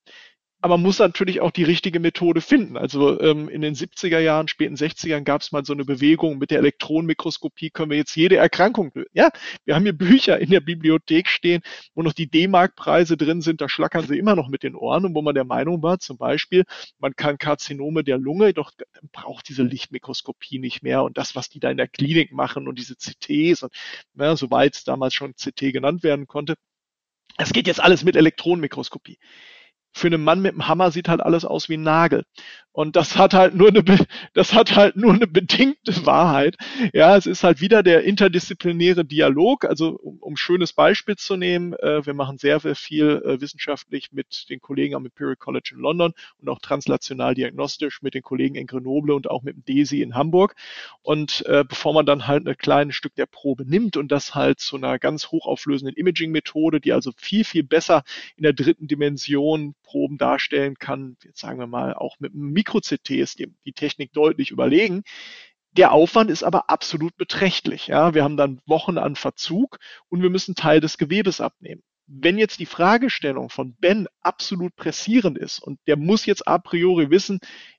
aber 0.61 0.77
man 0.77 0.83
muss 0.83 0.99
natürlich 0.99 1.41
auch 1.41 1.53
die 1.53 1.63
richtige 1.63 2.01
Methode 2.01 2.41
finden. 2.41 2.77
Also 2.77 3.21
ähm, 3.21 3.49
in 3.49 3.61
den 3.61 3.75
70er 3.75 4.19
Jahren, 4.19 4.49
späten 4.49 4.75
60ern 4.75 5.23
gab 5.23 5.43
es 5.43 5.53
mal 5.53 5.65
so 5.65 5.73
eine 5.73 5.85
Bewegung 5.85 6.39
mit 6.39 6.51
der 6.51 6.59
Elektronenmikroskopie 6.59 7.71
können 7.71 7.91
wir 7.91 7.97
jetzt 7.97 8.17
jede 8.17 8.37
Erkrankung 8.37 8.91
lösen. 8.93 9.09
Ja, 9.13 9.31
wir 9.65 9.77
haben 9.77 9.85
hier 9.85 9.93
Bücher 9.93 10.39
in 10.41 10.51
der 10.51 10.61
Bibliothek 10.61 11.29
stehen, 11.29 11.63
wo 11.95 12.03
noch 12.03 12.13
die 12.13 12.29
D-Mark-Preise 12.29 13.17
drin 13.17 13.41
sind, 13.41 13.61
da 13.61 13.69
schlackern 13.69 14.07
sie 14.07 14.19
immer 14.19 14.35
noch 14.35 14.49
mit 14.49 14.65
den 14.65 14.75
Ohren 14.75 15.05
und 15.05 15.15
wo 15.15 15.23
man 15.23 15.35
der 15.37 15.45
Meinung 15.45 15.81
war, 15.83 16.01
zum 16.01 16.19
Beispiel, 16.19 16.65
man 16.99 17.15
kann 17.15 17.39
Karzinome 17.39 18.03
der 18.03 18.19
Lunge, 18.19 18.53
doch 18.53 18.73
braucht 19.13 19.49
diese 19.49 19.63
Lichtmikroskopie 19.63 20.59
nicht 20.59 20.83
mehr 20.83 21.05
und 21.05 21.19
das, 21.19 21.37
was 21.37 21.49
die 21.49 21.61
da 21.61 21.71
in 21.71 21.77
der 21.77 21.89
Klinik 21.89 22.33
machen 22.33 22.67
und 22.67 22.79
diese 22.79 22.97
CTs 22.97 23.63
und 23.63 23.73
ja, 24.15 24.35
soweit 24.35 24.75
es 24.75 24.83
damals 24.83 25.15
schon 25.15 25.35
CT 25.35 25.73
genannt 25.73 26.03
werden 26.03 26.27
konnte, 26.27 26.57
das 27.37 27.53
geht 27.53 27.69
jetzt 27.69 27.81
alles 27.81 28.03
mit 28.03 28.17
Elektronenmikroskopie 28.17 29.19
für 29.93 30.07
einen 30.07 30.23
Mann 30.23 30.41
mit 30.41 30.53
einem 30.53 30.69
Hammer 30.69 30.91
sieht 30.91 31.09
halt 31.09 31.21
alles 31.21 31.45
aus 31.45 31.69
wie 31.69 31.77
ein 31.77 31.83
Nagel. 31.83 32.25
Und 32.79 32.95
das 32.95 33.17
hat 33.17 33.35
halt 33.35 33.57
nur 33.57 33.71
eine, 33.71 33.83
das 34.35 34.55
hat 34.55 34.77
halt 34.77 34.95
nur 34.95 35.13
eine 35.13 35.27
bedingte 35.27 36.07
Wahrheit. 36.07 36.57
Ja, 36.93 37.17
es 37.17 37.27
ist 37.27 37.43
halt 37.43 37.61
wieder 37.61 37.83
der 37.83 38.05
interdisziplinäre 38.05 39.05
Dialog. 39.05 39.65
Also, 39.65 39.99
um, 39.99 40.19
um 40.21 40.37
schönes 40.37 40.73
Beispiel 40.73 41.17
zu 41.17 41.37
nehmen, 41.37 41.73
äh, 41.73 42.07
wir 42.07 42.15
machen 42.15 42.39
sehr, 42.39 42.61
sehr 42.61 42.77
viel 42.77 43.21
äh, 43.25 43.41
wissenschaftlich 43.41 44.13
mit 44.13 44.49
den 44.49 44.61
Kollegen 44.61 44.95
am 44.95 45.07
Imperial 45.07 45.35
College 45.35 45.73
in 45.75 45.81
London 45.81 46.13
und 46.41 46.49
auch 46.49 46.61
translational 46.61 47.35
diagnostisch 47.35 48.01
mit 48.01 48.15
den 48.15 48.23
Kollegen 48.23 48.55
in 48.55 48.69
Grenoble 48.69 49.13
und 49.13 49.29
auch 49.29 49.43
mit 49.43 49.57
dem 49.57 49.65
DESI 49.65 50.01
in 50.03 50.15
Hamburg. 50.15 50.55
Und 51.03 51.45
äh, 51.47 51.65
bevor 51.69 51.95
man 51.95 52.07
dann 52.07 52.29
halt 52.29 52.47
ein 52.47 52.57
kleines 52.57 52.95
Stück 52.95 53.17
der 53.17 53.27
Probe 53.27 53.65
nimmt 53.65 53.97
und 53.97 54.13
das 54.13 54.37
halt 54.37 54.61
zu 54.61 54.77
einer 54.77 55.01
ganz 55.01 55.33
hochauflösenden 55.33 55.97
Imaging-Methode, 55.97 56.81
die 56.81 56.93
also 56.93 57.11
viel, 57.17 57.43
viel 57.43 57.65
besser 57.65 58.05
in 58.37 58.45
der 58.45 58.53
dritten 58.53 58.87
Dimension 58.87 59.75
Proben 59.89 60.19
darstellen 60.19 60.75
kann, 60.77 61.17
jetzt 61.25 61.41
sagen 61.41 61.59
wir 61.59 61.67
mal 61.67 61.95
auch 61.95 62.17
mit 62.19 62.35
einem 62.35 62.51
Mikro-CT 62.51 63.11
ist 63.11 63.39
die, 63.39 63.55
die 63.65 63.73
Technik 63.73 64.13
deutlich 64.13 64.51
überlegen. 64.51 65.03
Der 65.73 65.93
Aufwand 65.93 66.31
ist 66.31 66.43
aber 66.43 66.69
absolut 66.69 67.17
beträchtlich. 67.17 67.87
Ja, 67.87 68.13
wir 68.13 68.23
haben 68.23 68.37
dann 68.37 68.61
Wochen 68.67 68.99
an 68.99 69.17
Verzug 69.17 69.79
und 70.09 70.23
wir 70.23 70.31
müssen 70.31 70.55
Teil 70.55 70.81
des 70.81 70.99
Gewebes 70.99 71.41
abnehmen 71.41 71.83
wenn 72.09 72.39
jetzt 72.39 72.59
die 72.59 72.67
Fragestellung 72.67 73.51
von 73.51 73.75
Ben 73.75 74.09
absolut 74.23 74.75
pressierend 74.77 75.37
ist 75.37 75.59
und 75.59 75.79
der 75.87 75.97
muss 75.97 76.25
jetzt 76.25 76.49
a 76.49 76.57
priori 76.59 77.11
wissen, 77.11 77.39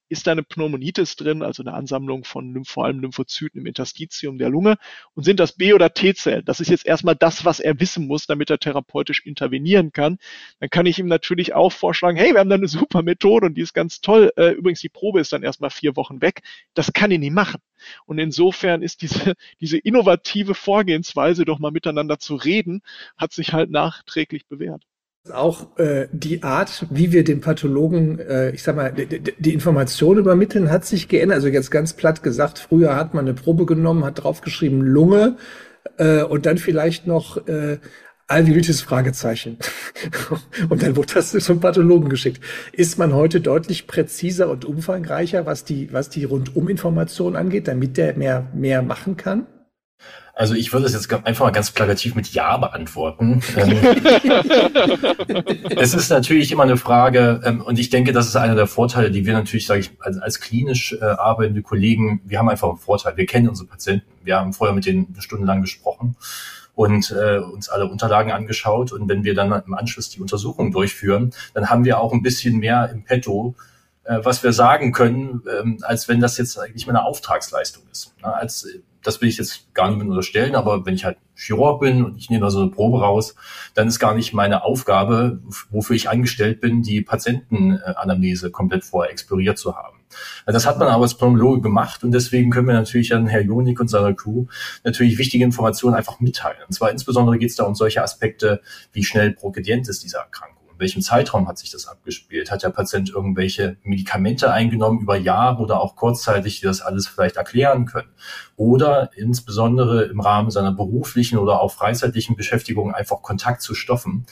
ist 0.09 0.27
da 0.27 0.31
eine 0.31 0.43
Pneumonitis 0.43 1.15
drin, 1.15 1.43
also 1.43 1.63
eine 1.63 1.73
Ansammlung 1.73 2.23
von 2.23 2.65
vor 2.65 2.85
allem 2.85 2.99
Lymphozyten 2.99 3.61
im 3.61 3.67
Interstitium 3.67 4.37
der 4.37 4.49
Lunge 4.49 4.77
und 5.13 5.23
sind 5.23 5.39
das 5.39 5.53
B- 5.53 5.73
oder 5.73 5.93
T-Zellen? 5.93 6.43
Das 6.45 6.59
ist 6.59 6.69
jetzt 6.69 6.85
erstmal 6.85 7.15
das, 7.15 7.45
was 7.45 7.59
er 7.59 7.79
wissen 7.79 8.07
muss, 8.07 8.25
damit 8.25 8.49
er 8.49 8.59
therapeutisch 8.59 9.25
intervenieren 9.25 9.91
kann. 9.91 10.17
Dann 10.59 10.69
kann 10.69 10.85
ich 10.85 10.99
ihm 10.99 11.07
natürlich 11.07 11.53
auch 11.53 11.71
vorschlagen, 11.71 12.17
hey, 12.17 12.33
wir 12.33 12.39
haben 12.39 12.49
da 12.49 12.55
eine 12.55 12.67
super 12.67 13.03
Methode 13.03 13.47
und 13.47 13.55
die 13.55 13.61
ist 13.61 13.73
ganz 13.73 14.01
toll. 14.01 14.31
Äh, 14.35 14.51
übrigens, 14.51 14.81
die 14.81 14.89
Probe 14.89 15.19
ist 15.19 15.31
dann 15.31 15.43
erstmal 15.43 15.69
vier 15.69 15.95
Wochen 15.95 16.21
weg. 16.21 16.41
Das 16.73 16.91
kann 16.93 17.11
ich 17.11 17.19
nicht 17.19 17.33
machen. 17.33 17.61
Und 18.05 18.19
insofern 18.19 18.81
ist 18.81 19.01
diese, 19.01 19.35
diese 19.61 19.77
innovative 19.77 20.55
Vorgehensweise, 20.55 21.45
doch 21.45 21.59
mal 21.59 21.71
miteinander 21.71 22.19
zu 22.19 22.35
reden, 22.35 22.81
hat 23.17 23.31
sich 23.31 23.53
halt 23.53 23.69
nachträglich 23.69 24.47
bewährt 24.47 24.88
auch 25.31 25.77
äh, 25.77 26.07
die 26.11 26.43
Art, 26.43 26.85
wie 26.89 27.11
wir 27.11 27.23
dem 27.23 27.41
Pathologen, 27.41 28.19
äh, 28.19 28.51
ich 28.51 28.63
sag 28.63 28.75
mal, 28.75 28.91
die, 28.91 29.53
Information 29.53 30.17
übermitteln, 30.17 30.69
hat 30.71 30.85
sich 30.85 31.07
geändert. 31.07 31.37
Also 31.37 31.47
jetzt 31.47 31.71
ganz 31.71 31.93
platt 31.93 32.23
gesagt, 32.23 32.59
früher 32.59 32.95
hat 32.95 33.13
man 33.13 33.25
eine 33.25 33.33
Probe 33.33 33.65
genommen, 33.65 34.05
hat 34.05 34.23
draufgeschrieben 34.23 34.81
Lunge 34.81 35.37
äh, 35.97 36.23
und 36.23 36.45
dann 36.45 36.57
vielleicht 36.57 37.07
noch 37.07 37.47
äh, 37.47 37.77
Alveolitis 38.27 38.81
Fragezeichen. 38.81 39.57
und 40.69 40.83
dann 40.83 40.95
wurde 40.95 41.15
das 41.15 41.31
zum 41.31 41.59
Pathologen 41.59 42.09
geschickt. 42.09 42.43
Ist 42.71 42.99
man 42.99 43.13
heute 43.13 43.41
deutlich 43.41 43.87
präziser 43.87 44.49
und 44.49 44.65
umfangreicher, 44.65 45.45
was 45.47 45.63
die, 45.63 45.91
was 45.91 46.09
die 46.09 46.25
Runduminformation 46.25 47.35
angeht, 47.35 47.67
damit 47.67 47.97
der 47.97 48.15
mehr, 48.15 48.47
mehr 48.53 48.83
machen 48.83 49.17
kann? 49.17 49.47
Also 50.33 50.53
ich 50.53 50.71
würde 50.71 50.85
es 50.85 50.93
jetzt 50.93 51.11
einfach 51.25 51.43
mal 51.43 51.51
ganz 51.51 51.71
plakativ 51.71 52.15
mit 52.15 52.29
Ja 52.29 52.55
beantworten. 52.55 53.41
Ähm, 53.57 53.77
es 55.75 55.93
ist 55.93 56.09
natürlich 56.09 56.53
immer 56.53 56.63
eine 56.63 56.77
Frage, 56.77 57.41
ähm, 57.43 57.59
und 57.59 57.77
ich 57.77 57.89
denke, 57.89 58.13
das 58.13 58.27
ist 58.27 58.37
einer 58.37 58.55
der 58.55 58.67
Vorteile, 58.67 59.11
die 59.11 59.25
wir 59.25 59.33
natürlich, 59.33 59.67
sage 59.67 59.81
ich, 59.81 59.91
als, 59.99 60.17
als 60.17 60.39
klinisch 60.39 60.93
äh, 60.93 61.03
arbeitende 61.03 61.61
Kollegen, 61.61 62.21
wir 62.23 62.39
haben 62.39 62.47
einfach 62.47 62.69
einen 62.69 62.77
Vorteil. 62.77 63.17
Wir 63.17 63.25
kennen 63.25 63.49
unsere 63.49 63.67
Patienten. 63.67 64.07
Wir 64.23 64.37
haben 64.37 64.53
vorher 64.53 64.73
mit 64.73 64.85
denen 64.85 65.13
stundenlang 65.19 65.59
gesprochen 65.61 66.15
und 66.73 67.11
äh, 67.11 67.39
uns 67.39 67.67
alle 67.67 67.87
Unterlagen 67.87 68.31
angeschaut. 68.31 68.93
Und 68.93 69.09
wenn 69.09 69.25
wir 69.25 69.35
dann 69.35 69.51
im 69.51 69.73
Anschluss 69.73 70.09
die 70.09 70.21
Untersuchung 70.21 70.71
durchführen, 70.71 71.33
dann 71.53 71.69
haben 71.69 71.83
wir 71.83 71.99
auch 71.99 72.13
ein 72.13 72.21
bisschen 72.21 72.59
mehr 72.59 72.89
im 72.93 73.03
Petto, 73.03 73.55
was 74.23 74.43
wir 74.43 74.53
sagen 74.53 74.91
können, 74.91 75.43
ähm, 75.59 75.77
als 75.81 76.07
wenn 76.07 76.19
das 76.19 76.37
jetzt 76.37 76.57
eigentlich 76.59 76.87
mal 76.87 76.95
eine 76.95 77.05
Auftragsleistung 77.05 77.83
ist. 77.91 78.15
Als 78.21 78.67
das 79.03 79.21
will 79.21 79.29
ich 79.29 79.37
jetzt 79.37 79.73
gar 79.73 79.89
nicht 79.89 79.99
mit 79.99 80.07
unterstellen, 80.07 80.55
aber 80.55 80.85
wenn 80.85 80.95
ich 80.95 81.05
halt 81.05 81.17
Chirurg 81.35 81.79
bin 81.79 82.03
und 82.03 82.17
ich 82.17 82.29
nehme 82.29 82.43
da 82.43 82.49
so 82.49 82.61
eine 82.61 82.71
Probe 82.71 82.99
raus, 82.99 83.35
dann 83.73 83.87
ist 83.87 83.99
gar 83.99 84.13
nicht 84.13 84.33
meine 84.33 84.63
Aufgabe, 84.63 85.39
wofür 85.69 85.95
ich 85.95 86.09
angestellt 86.09 86.59
bin, 86.59 86.81
die 86.81 87.01
Patientenanamnese 87.01 88.51
komplett 88.51 88.83
vorher 88.83 89.11
exploriert 89.11 89.57
zu 89.57 89.75
haben. 89.77 89.99
Das 90.45 90.65
hat 90.65 90.79
man 90.79 90.87
aber 90.87 91.03
als 91.03 91.15
Pneumologe 91.15 91.61
gemacht 91.61 92.03
und 92.03 92.11
deswegen 92.11 92.49
können 92.49 92.67
wir 92.67 92.73
natürlich 92.73 93.13
an 93.13 93.27
Herr 93.27 93.41
Jonik 93.41 93.79
und 93.79 93.89
seiner 93.89 94.13
Crew 94.13 94.47
natürlich 94.83 95.17
wichtige 95.17 95.45
Informationen 95.45 95.95
einfach 95.95 96.19
mitteilen. 96.19 96.59
Und 96.67 96.73
zwar 96.73 96.91
insbesondere 96.91 97.37
geht 97.37 97.51
es 97.51 97.55
da 97.55 97.63
um 97.63 97.75
solche 97.75 98.03
Aspekte, 98.03 98.61
wie 98.91 99.03
schnell 99.03 99.31
progredient 99.31 99.87
ist 99.87 100.03
diese 100.03 100.17
Erkrankung 100.17 100.58
welchem 100.79 101.01
Zeitraum 101.01 101.47
hat 101.47 101.57
sich 101.57 101.71
das 101.71 101.87
abgespielt? 101.87 102.51
Hat 102.51 102.63
der 102.63 102.69
Patient 102.69 103.09
irgendwelche 103.09 103.77
Medikamente 103.83 104.51
eingenommen 104.51 105.01
über 105.01 105.17
Jahre 105.17 105.61
oder 105.61 105.81
auch 105.81 105.95
kurzzeitig, 105.95 106.59
die 106.59 106.65
das 106.65 106.81
alles 106.81 107.07
vielleicht 107.07 107.37
erklären 107.37 107.85
können? 107.85 108.09
Oder 108.55 109.11
insbesondere 109.15 110.03
im 110.03 110.19
Rahmen 110.19 110.51
seiner 110.51 110.71
beruflichen 110.71 111.37
oder 111.37 111.61
auch 111.61 111.73
freizeitlichen 111.73 112.35
Beschäftigung 112.35 112.93
einfach 112.93 113.21
Kontakt 113.21 113.61
zu 113.61 113.73
Stoffen, 113.75 114.25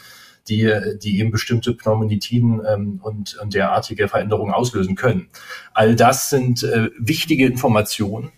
die, 0.48 0.74
die 1.02 1.20
eben 1.20 1.32
bestimmte 1.32 1.74
Pneumonitiden 1.74 2.62
ähm, 2.66 3.00
und, 3.04 3.38
und 3.38 3.54
derartige 3.54 4.08
Veränderungen 4.08 4.54
auslösen 4.54 4.96
können. 4.96 5.30
All 5.74 5.96
das 5.96 6.30
sind 6.30 6.64
äh, 6.64 6.90
wichtige 6.98 7.46
Informationen. 7.46 8.32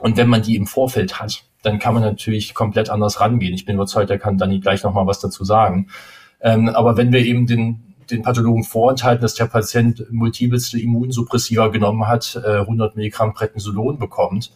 Und 0.00 0.16
wenn 0.16 0.28
man 0.28 0.42
die 0.42 0.56
im 0.56 0.66
Vorfeld 0.66 1.20
hat, 1.20 1.44
dann 1.62 1.78
kann 1.78 1.94
man 1.94 2.02
natürlich 2.02 2.54
komplett 2.54 2.90
anders 2.90 3.20
rangehen. 3.20 3.54
Ich 3.54 3.64
bin 3.64 3.76
überzeugt, 3.76 4.10
da 4.10 4.18
kann 4.18 4.38
Dani 4.38 4.60
gleich 4.60 4.82
nochmal 4.82 5.06
was 5.06 5.20
dazu 5.20 5.44
sagen. 5.44 5.88
Ähm, 6.42 6.68
aber 6.68 6.96
wenn 6.96 7.12
wir 7.12 7.20
eben 7.20 7.46
den, 7.46 7.94
den 8.10 8.22
Pathologen 8.22 8.64
vorenthalten, 8.64 9.22
dass 9.22 9.34
der 9.34 9.46
Patient 9.46 10.04
multipleste 10.10 10.80
Immunsuppressiva 10.80 11.68
genommen 11.68 12.06
hat, 12.08 12.40
äh, 12.44 12.58
100 12.60 12.96
Milligramm 12.96 13.32
Prednisolon 13.32 13.98
bekommt, 13.98 14.52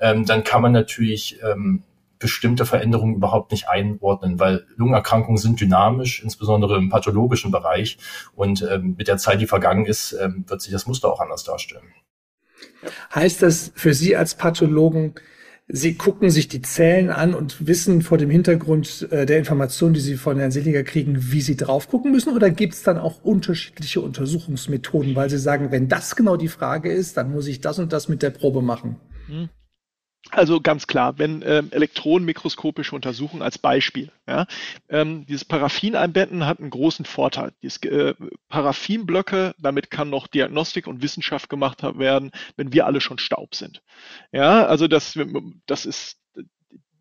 ähm, 0.00 0.24
dann 0.24 0.44
kann 0.44 0.62
man 0.62 0.72
natürlich 0.72 1.38
ähm, 1.42 1.82
bestimmte 2.18 2.64
Veränderungen 2.64 3.16
überhaupt 3.16 3.50
nicht 3.50 3.68
einordnen, 3.68 4.40
weil 4.40 4.66
Lungenerkrankungen 4.76 5.36
sind 5.36 5.60
dynamisch, 5.60 6.22
insbesondere 6.22 6.78
im 6.78 6.88
pathologischen 6.88 7.50
Bereich. 7.50 7.98
Und 8.34 8.66
ähm, 8.70 8.94
mit 8.96 9.08
der 9.08 9.18
Zeit, 9.18 9.40
die 9.40 9.46
vergangen 9.46 9.84
ist, 9.84 10.12
ähm, 10.12 10.44
wird 10.48 10.62
sich 10.62 10.72
das 10.72 10.86
Muster 10.86 11.12
auch 11.12 11.20
anders 11.20 11.44
darstellen. 11.44 11.84
Heißt 13.14 13.42
das 13.42 13.72
für 13.74 13.92
Sie 13.92 14.16
als 14.16 14.36
Pathologen, 14.36 15.14
Sie 15.66 15.94
gucken 15.94 16.28
sich 16.28 16.48
die 16.48 16.60
Zellen 16.60 17.08
an 17.08 17.34
und 17.34 17.66
wissen 17.66 18.02
vor 18.02 18.18
dem 18.18 18.28
Hintergrund 18.28 19.08
äh, 19.10 19.24
der 19.24 19.38
Informationen, 19.38 19.94
die 19.94 20.00
Sie 20.00 20.16
von 20.16 20.38
Herrn 20.38 20.50
Seliger 20.50 20.82
kriegen, 20.82 21.32
wie 21.32 21.40
Sie 21.40 21.56
drauf 21.56 21.88
gucken 21.88 22.12
müssen? 22.12 22.34
Oder 22.34 22.50
gibt 22.50 22.74
es 22.74 22.82
dann 22.82 22.98
auch 22.98 23.22
unterschiedliche 23.22 24.02
Untersuchungsmethoden, 24.02 25.16
weil 25.16 25.30
Sie 25.30 25.38
sagen, 25.38 25.70
wenn 25.70 25.88
das 25.88 26.16
genau 26.16 26.36
die 26.36 26.48
Frage 26.48 26.92
ist, 26.92 27.16
dann 27.16 27.32
muss 27.32 27.46
ich 27.46 27.62
das 27.62 27.78
und 27.78 27.94
das 27.94 28.08
mit 28.08 28.22
der 28.22 28.30
Probe 28.30 28.60
machen? 28.60 28.96
Hm. 29.26 29.48
Also 30.30 30.60
ganz 30.60 30.86
klar, 30.86 31.18
wenn 31.18 31.42
ähm, 31.46 31.68
elektronenmikroskopische 31.70 32.94
Untersuchungen 32.94 33.42
als 33.42 33.58
Beispiel, 33.58 34.10
ja, 34.26 34.46
ähm, 34.88 35.26
dieses 35.26 35.44
Paraffin 35.44 35.96
einbetten 35.96 36.46
hat 36.46 36.60
einen 36.60 36.70
großen 36.70 37.04
Vorteil. 37.04 37.52
Dieses 37.62 37.82
äh, 37.82 38.14
Paraffinblöcke, 38.48 39.54
damit 39.58 39.90
kann 39.90 40.10
noch 40.10 40.26
Diagnostik 40.26 40.86
und 40.86 41.02
Wissenschaft 41.02 41.48
gemacht 41.50 41.82
werden, 41.82 42.32
wenn 42.56 42.72
wir 42.72 42.86
alle 42.86 43.00
schon 43.00 43.18
Staub 43.18 43.54
sind. 43.54 43.82
Ja, 44.32 44.66
also 44.66 44.88
das, 44.88 45.18
das 45.66 45.84
ist 45.84 46.18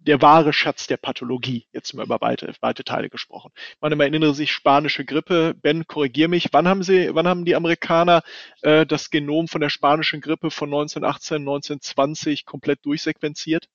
der 0.05 0.21
wahre 0.21 0.53
Schatz 0.53 0.87
der 0.87 0.97
Pathologie, 0.97 1.65
jetzt 1.73 1.93
mal 1.93 2.05
über 2.05 2.21
weite, 2.21 2.53
weite 2.61 2.83
Teile 2.83 3.09
gesprochen. 3.09 3.51
Man 3.81 3.99
erinnere 3.99 4.33
sich 4.33 4.51
spanische 4.51 5.05
Grippe. 5.05 5.53
Ben, 5.53 5.85
korrigier 5.87 6.27
mich. 6.27 6.49
Wann 6.51 6.67
haben 6.67 6.83
sie, 6.83 7.13
wann 7.13 7.27
haben 7.27 7.45
die 7.45 7.55
Amerikaner 7.55 8.23
äh, 8.61 8.85
das 8.85 9.09
Genom 9.09 9.47
von 9.47 9.61
der 9.61 9.69
spanischen 9.69 10.21
Grippe 10.21 10.51
von 10.51 10.69
1918, 10.69 11.37
1920 11.37 12.45
komplett 12.45 12.85
durchsequenziert? 12.85 13.67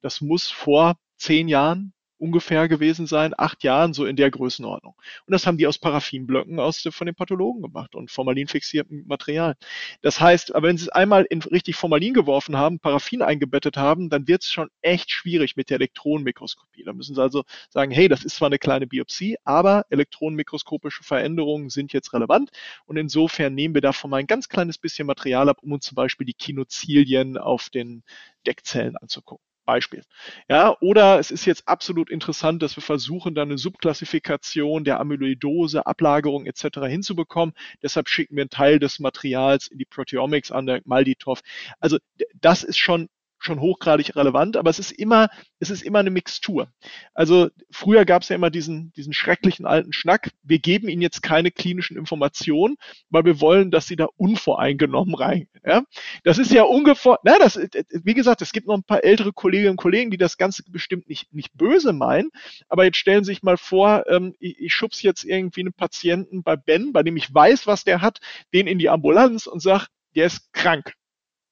Das 0.00 0.20
muss 0.20 0.50
vor 0.50 0.96
zehn 1.16 1.48
Jahren 1.48 1.93
ungefähr 2.18 2.68
gewesen 2.68 3.06
sein, 3.06 3.34
acht 3.36 3.64
Jahren, 3.64 3.92
so 3.92 4.06
in 4.06 4.16
der 4.16 4.30
Größenordnung. 4.30 4.94
Und 5.26 5.32
das 5.32 5.46
haben 5.46 5.58
die 5.58 5.66
aus 5.66 5.78
Paraffinblöcken 5.78 6.58
aus, 6.60 6.86
von 6.90 7.06
den 7.06 7.14
Pathologen 7.14 7.62
gemacht 7.62 7.94
und 7.94 8.10
formalinfixiertem 8.10 9.04
Material. 9.06 9.54
Das 10.02 10.20
heißt, 10.20 10.54
aber 10.54 10.68
wenn 10.68 10.76
sie 10.76 10.84
es 10.84 10.88
einmal 10.88 11.26
in 11.28 11.42
richtig 11.42 11.76
Formalin 11.76 12.14
geworfen 12.14 12.56
haben, 12.56 12.78
Paraffin 12.80 13.22
eingebettet 13.22 13.76
haben, 13.76 14.10
dann 14.10 14.28
wird 14.28 14.42
es 14.42 14.50
schon 14.50 14.68
echt 14.82 15.10
schwierig 15.10 15.56
mit 15.56 15.70
der 15.70 15.76
Elektronenmikroskopie. 15.76 16.84
Da 16.84 16.92
müssen 16.92 17.14
sie 17.14 17.22
also 17.22 17.44
sagen, 17.70 17.90
hey, 17.90 18.08
das 18.08 18.24
ist 18.24 18.36
zwar 18.36 18.46
eine 18.46 18.58
kleine 18.58 18.86
Biopsie, 18.86 19.36
aber 19.44 19.86
elektronenmikroskopische 19.90 21.04
Veränderungen 21.04 21.70
sind 21.70 21.92
jetzt 21.92 22.12
relevant 22.12 22.50
und 22.86 22.96
insofern 22.96 23.54
nehmen 23.54 23.74
wir 23.74 23.82
davon 23.82 24.10
mal 24.10 24.18
ein 24.18 24.26
ganz 24.26 24.48
kleines 24.48 24.78
bisschen 24.78 25.06
Material 25.06 25.48
ab, 25.48 25.58
um 25.62 25.72
uns 25.72 25.86
zum 25.86 25.96
Beispiel 25.96 26.26
die 26.26 26.34
Kinozilien 26.34 27.36
auf 27.38 27.68
den 27.70 28.02
Deckzellen 28.46 28.96
anzugucken. 28.96 29.44
Beispiel. 29.64 30.02
Ja, 30.48 30.76
oder 30.80 31.18
es 31.18 31.30
ist 31.30 31.44
jetzt 31.44 31.66
absolut 31.68 32.10
interessant, 32.10 32.62
dass 32.62 32.76
wir 32.76 32.82
versuchen, 32.82 33.34
dann 33.34 33.48
eine 33.48 33.58
Subklassifikation 33.58 34.84
der 34.84 35.00
Amyloidose, 35.00 35.86
Ablagerung 35.86 36.46
etc. 36.46 36.80
hinzubekommen. 36.86 37.54
Deshalb 37.82 38.08
schicken 38.08 38.36
wir 38.36 38.42
einen 38.42 38.50
Teil 38.50 38.78
des 38.78 38.98
Materials 39.00 39.68
in 39.68 39.78
die 39.78 39.84
Proteomics 39.84 40.50
an 40.50 40.66
der 40.66 40.80
Malditov. 40.84 41.40
Also 41.80 41.98
das 42.40 42.62
ist 42.62 42.78
schon 42.78 43.08
schon 43.44 43.60
hochgradig 43.60 44.16
relevant, 44.16 44.56
aber 44.56 44.70
es 44.70 44.78
ist 44.78 44.92
immer, 44.92 45.28
es 45.58 45.70
ist 45.70 45.82
immer 45.82 45.98
eine 45.98 46.10
Mixtur. 46.10 46.68
Also 47.12 47.50
früher 47.70 48.04
gab 48.04 48.22
es 48.22 48.28
ja 48.28 48.36
immer 48.36 48.50
diesen, 48.50 48.92
diesen 48.92 49.12
schrecklichen 49.12 49.66
alten 49.66 49.92
Schnack, 49.92 50.30
wir 50.42 50.58
geben 50.58 50.88
ihnen 50.88 51.02
jetzt 51.02 51.22
keine 51.22 51.50
klinischen 51.50 51.96
Informationen, 51.96 52.76
weil 53.10 53.24
wir 53.24 53.40
wollen, 53.40 53.70
dass 53.70 53.86
sie 53.86 53.96
da 53.96 54.06
unvoreingenommen 54.16 55.14
reingehen. 55.14 55.48
Ja? 55.64 55.82
Das 56.22 56.38
ist 56.38 56.52
ja 56.52 56.62
ungefähr, 56.62 57.18
na, 57.22 57.38
das, 57.38 57.58
wie 57.90 58.14
gesagt, 58.14 58.42
es 58.42 58.52
gibt 58.52 58.66
noch 58.66 58.76
ein 58.76 58.84
paar 58.84 59.04
ältere 59.04 59.32
Kolleginnen 59.32 59.72
und 59.72 59.76
Kollegen, 59.76 60.10
die 60.10 60.16
das 60.16 60.38
Ganze 60.38 60.62
bestimmt 60.66 61.08
nicht, 61.08 61.32
nicht 61.32 61.52
böse 61.54 61.92
meinen, 61.92 62.30
aber 62.68 62.84
jetzt 62.84 62.98
stellen 62.98 63.24
Sie 63.24 63.32
sich 63.32 63.42
mal 63.42 63.56
vor, 63.56 64.04
ähm, 64.08 64.34
ich, 64.38 64.58
ich 64.58 64.74
schubs 64.74 65.02
jetzt 65.02 65.24
irgendwie 65.24 65.60
einen 65.60 65.72
Patienten 65.72 66.42
bei 66.42 66.56
Ben, 66.56 66.92
bei 66.92 67.02
dem 67.02 67.16
ich 67.16 67.32
weiß, 67.32 67.66
was 67.66 67.84
der 67.84 68.00
hat, 68.00 68.20
den 68.52 68.66
in 68.66 68.78
die 68.78 68.88
Ambulanz 68.88 69.46
und 69.46 69.60
sag, 69.60 69.88
der 70.14 70.26
ist 70.26 70.52
krank 70.52 70.94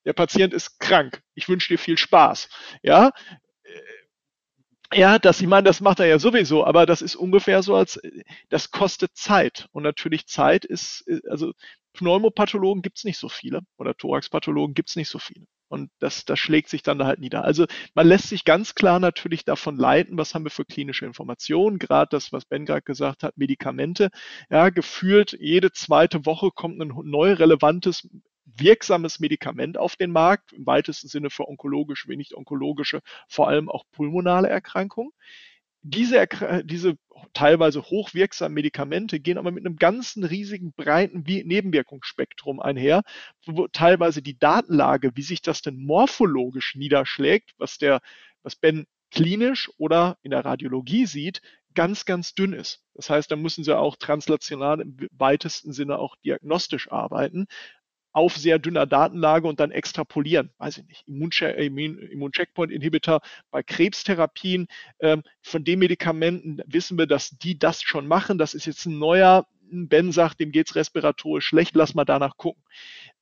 der 0.04 0.12
Patient 0.12 0.52
ist 0.54 0.78
krank. 0.78 1.22
Ich 1.34 1.48
wünsche 1.48 1.68
dir 1.68 1.78
viel 1.78 1.98
Spaß. 1.98 2.48
Ja, 2.82 3.12
ja, 4.94 5.18
dass 5.18 5.40
ich 5.40 5.46
meine, 5.46 5.64
das 5.64 5.80
macht 5.80 6.00
er 6.00 6.06
ja 6.06 6.18
sowieso, 6.18 6.66
aber 6.66 6.84
das 6.86 7.02
ist 7.02 7.16
ungefähr 7.16 7.62
so, 7.62 7.74
als 7.74 8.00
das 8.50 8.70
kostet 8.70 9.16
Zeit. 9.16 9.68
Und 9.72 9.82
natürlich 9.84 10.26
Zeit 10.26 10.64
ist, 10.64 11.04
also 11.28 11.52
Pneumopathologen 11.94 12.82
gibt 12.82 12.98
es 12.98 13.04
nicht 13.04 13.18
so 13.18 13.28
viele 13.28 13.60
oder 13.78 13.96
Thoraxpathologen 13.96 14.74
gibt 14.74 14.90
es 14.90 14.96
nicht 14.96 15.08
so 15.08 15.18
viele. 15.18 15.46
Und 15.68 15.90
das, 16.00 16.26
das 16.26 16.38
schlägt 16.38 16.68
sich 16.68 16.82
dann 16.82 17.02
halt 17.02 17.18
nieder. 17.18 17.44
Also 17.44 17.64
man 17.94 18.06
lässt 18.06 18.28
sich 18.28 18.44
ganz 18.44 18.74
klar 18.74 19.00
natürlich 19.00 19.46
davon 19.46 19.76
leiten, 19.76 20.18
was 20.18 20.34
haben 20.34 20.44
wir 20.44 20.50
für 20.50 20.66
klinische 20.66 21.06
Informationen, 21.06 21.78
gerade 21.78 22.10
das, 22.10 22.30
was 22.30 22.44
Ben 22.44 22.66
gerade 22.66 22.82
gesagt 22.82 23.22
hat, 23.22 23.38
Medikamente. 23.38 24.10
Ja, 24.50 24.68
gefühlt 24.68 25.32
jede 25.40 25.72
zweite 25.72 26.26
Woche 26.26 26.50
kommt 26.50 26.78
ein 26.78 26.92
neu 27.04 27.32
relevantes 27.32 28.06
wirksames 28.44 29.20
Medikament 29.20 29.78
auf 29.78 29.96
den 29.96 30.10
Markt, 30.10 30.52
im 30.52 30.66
weitesten 30.66 31.08
Sinne 31.08 31.30
für 31.30 31.48
onkologische, 31.48 32.08
wie 32.08 32.16
nicht 32.16 32.34
onkologische, 32.34 33.00
vor 33.28 33.48
allem 33.48 33.68
auch 33.68 33.84
pulmonale 33.92 34.48
Erkrankungen. 34.48 35.12
Diese, 35.84 36.28
diese 36.64 36.96
teilweise 37.32 37.82
hochwirksamen 37.82 38.54
Medikamente 38.54 39.18
gehen 39.18 39.38
aber 39.38 39.50
mit 39.50 39.66
einem 39.66 39.76
ganzen 39.76 40.22
riesigen, 40.22 40.72
breiten 40.72 41.24
Nebenwirkungsspektrum 41.24 42.60
einher, 42.60 43.02
wo 43.46 43.66
teilweise 43.66 44.22
die 44.22 44.38
Datenlage, 44.38 45.10
wie 45.16 45.22
sich 45.22 45.42
das 45.42 45.60
denn 45.60 45.84
morphologisch 45.84 46.76
niederschlägt, 46.76 47.50
was 47.58 47.78
der, 47.78 48.00
was 48.44 48.54
Ben 48.54 48.86
klinisch 49.10 49.70
oder 49.76 50.18
in 50.22 50.30
der 50.30 50.44
Radiologie 50.44 51.06
sieht, 51.06 51.42
ganz, 51.74 52.04
ganz 52.04 52.34
dünn 52.34 52.52
ist. 52.52 52.84
Das 52.94 53.10
heißt, 53.10 53.30
da 53.30 53.36
müssen 53.36 53.64
sie 53.64 53.76
auch 53.76 53.96
translational 53.96 54.80
im 54.80 54.96
weitesten 55.10 55.72
Sinne 55.72 55.98
auch 55.98 56.16
diagnostisch 56.24 56.92
arbeiten 56.92 57.46
auf 58.12 58.36
sehr 58.36 58.58
dünner 58.58 58.86
Datenlage 58.86 59.48
und 59.48 59.60
dann 59.60 59.70
extrapolieren. 59.70 60.50
Weiß 60.58 60.76
ich 60.78 60.86
nicht. 60.86 61.04
Immuncheckpoint-Inhibitor 61.06 63.20
bei 63.50 63.62
Krebstherapien. 63.62 64.66
Ähm, 65.00 65.22
von 65.40 65.64
den 65.64 65.78
Medikamenten 65.78 66.60
wissen 66.66 66.98
wir, 66.98 67.06
dass 67.06 67.30
die 67.30 67.58
das 67.58 67.82
schon 67.82 68.06
machen. 68.06 68.36
Das 68.38 68.54
ist 68.54 68.66
jetzt 68.66 68.86
ein 68.86 68.98
neuer, 68.98 69.46
Ben 69.62 70.12
sagt, 70.12 70.40
dem 70.40 70.52
geht's 70.52 70.74
respiratorisch 70.74 71.46
schlecht, 71.46 71.74
lass 71.74 71.94
mal 71.94 72.04
danach 72.04 72.36
gucken. 72.36 72.62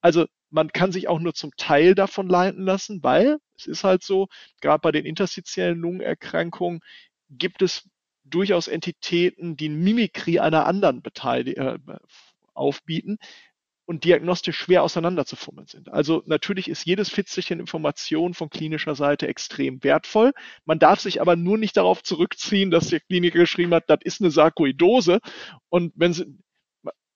Also 0.01 0.27
man 0.51 0.73
kann 0.73 0.91
sich 0.91 1.07
auch 1.07 1.21
nur 1.21 1.35
zum 1.35 1.53
Teil 1.57 1.95
davon 1.95 2.29
leiten 2.29 2.65
lassen, 2.65 3.05
weil 3.05 3.39
es 3.57 3.67
ist 3.67 3.85
halt 3.85 4.03
so, 4.03 4.27
gerade 4.61 4.81
bei 4.81 4.91
den 4.91 5.05
interstitiellen 5.05 5.79
Lungenerkrankungen 5.79 6.81
gibt 7.31 7.63
es 7.63 7.89
durchaus 8.25 8.67
Entitäten, 8.67 9.57
die 9.57 9.69
Mimikrie 9.69 10.41
einer 10.41 10.67
anderen 10.67 11.03
beteilig, 11.03 11.57
äh, 11.57 11.79
aufbieten, 12.55 13.19
und 13.91 14.05
diagnostisch 14.05 14.57
schwer 14.57 14.85
auseinanderzufummeln 14.85 15.67
sind. 15.67 15.93
Also 15.93 16.23
natürlich 16.27 16.71
ist 16.71 16.87
jedes 16.87 17.09
Fitzelchen 17.09 17.59
Information 17.59 18.35
von 18.35 18.49
klinischer 18.49 18.95
Seite 18.95 19.27
extrem 19.27 19.83
wertvoll. 19.83 20.33
Man 20.65 20.79
darf 20.79 21.01
sich 21.01 21.21
aber 21.21 21.35
nur 21.35 21.59
nicht 21.59 21.77
darauf 21.77 22.05
zurückziehen, 22.05 22.71
dass 22.71 22.87
der 22.87 23.01
Kliniker 23.01 23.41
geschrieben 23.41 23.75
hat, 23.75 23.91
das 23.91 23.99
ist 24.05 24.21
eine 24.21 24.31
Sarkoidose. 24.31 25.19
Und 25.71 25.93
wenn 25.97 26.13
sie, 26.13 26.39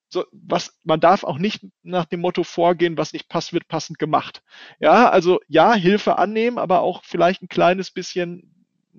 so, 0.08 0.24
was, 0.32 0.76
man 0.82 0.98
darf 0.98 1.22
auch 1.22 1.38
nicht 1.38 1.64
nach 1.84 2.06
dem 2.06 2.18
Motto 2.18 2.42
vorgehen, 2.42 2.98
was 2.98 3.12
nicht 3.12 3.28
passt, 3.28 3.52
wird 3.52 3.68
passend 3.68 4.00
gemacht. 4.00 4.42
Ja, 4.80 5.08
also 5.10 5.38
ja, 5.46 5.74
Hilfe 5.74 6.18
annehmen, 6.18 6.58
aber 6.58 6.80
auch 6.80 7.04
vielleicht 7.04 7.40
ein 7.40 7.48
kleines 7.48 7.92
bisschen 7.92 8.52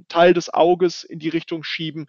Teil 0.07 0.33
des 0.33 0.53
Auges 0.53 1.03
in 1.03 1.19
die 1.19 1.29
Richtung 1.29 1.63
schieben. 1.63 2.07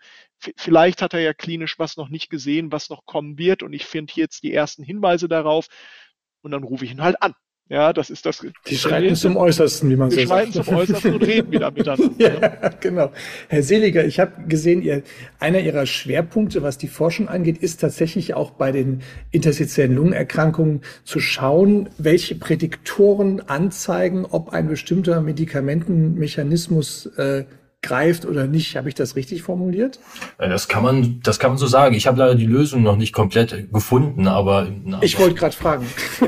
vielleicht 0.56 1.02
hat 1.02 1.14
er 1.14 1.20
ja 1.20 1.34
klinisch 1.34 1.78
was 1.78 1.96
noch 1.96 2.08
nicht 2.08 2.30
gesehen, 2.30 2.72
was 2.72 2.90
noch 2.90 3.06
kommen 3.06 3.38
wird 3.38 3.62
und 3.62 3.72
ich 3.72 3.86
finde 3.86 4.12
jetzt 4.16 4.42
die 4.42 4.52
ersten 4.52 4.82
Hinweise 4.82 5.28
darauf 5.28 5.68
und 6.42 6.50
dann 6.50 6.64
rufe 6.64 6.84
ich 6.84 6.92
ihn 6.92 7.02
halt 7.02 7.20
an. 7.22 7.34
Ja, 7.68 7.92
das 7.92 8.10
ist 8.10 8.24
das. 8.26 8.46
Die 8.68 8.76
schreiten 8.76 9.16
zum 9.16 9.36
Äußersten, 9.36 9.90
wie 9.90 9.96
man 9.96 10.08
so 10.08 10.16
sagt. 10.16 10.22
Die 10.22 10.28
schreiten 10.28 10.52
zum 10.52 10.76
Äußersten 10.76 11.14
und 11.14 11.22
reden 11.26 11.50
wieder 11.50 11.72
miteinander. 11.72 12.12
ja, 12.62 12.68
genau. 12.80 13.10
Herr 13.48 13.62
Seliger, 13.64 14.04
ich 14.04 14.20
habe 14.20 14.46
gesehen, 14.46 14.82
ihr, 14.82 15.02
einer 15.40 15.58
Ihrer 15.58 15.84
Schwerpunkte, 15.84 16.62
was 16.62 16.78
die 16.78 16.86
Forschung 16.86 17.26
angeht, 17.28 17.58
ist 17.58 17.80
tatsächlich 17.80 18.34
auch 18.34 18.52
bei 18.52 18.70
den 18.70 19.02
interstitiellen 19.32 19.96
Lungenerkrankungen 19.96 20.82
zu 21.02 21.18
schauen, 21.18 21.88
welche 21.98 22.36
Prädiktoren 22.36 23.40
anzeigen, 23.40 24.26
ob 24.26 24.50
ein 24.50 24.68
bestimmter 24.68 25.20
Medikamentenmechanismus 25.20 27.06
äh, 27.16 27.46
greift 27.82 28.24
oder 28.24 28.46
nicht. 28.46 28.76
Habe 28.76 28.88
ich 28.88 28.94
das 28.94 29.16
richtig 29.16 29.42
formuliert? 29.42 30.00
Das 30.38 30.68
kann 30.68 30.82
man, 30.82 31.20
das 31.22 31.38
kann 31.38 31.50
man 31.50 31.58
so 31.58 31.66
sagen. 31.66 31.94
Ich 31.94 32.06
habe 32.06 32.18
leider 32.18 32.34
die 32.34 32.46
Lösung 32.46 32.82
noch 32.82 32.96
nicht 32.96 33.12
komplett 33.12 33.72
gefunden, 33.72 34.26
aber 34.28 34.68
ich 35.02 35.18
wollte 35.18 35.34
gerade 35.34 35.56
fragen. 35.56 35.86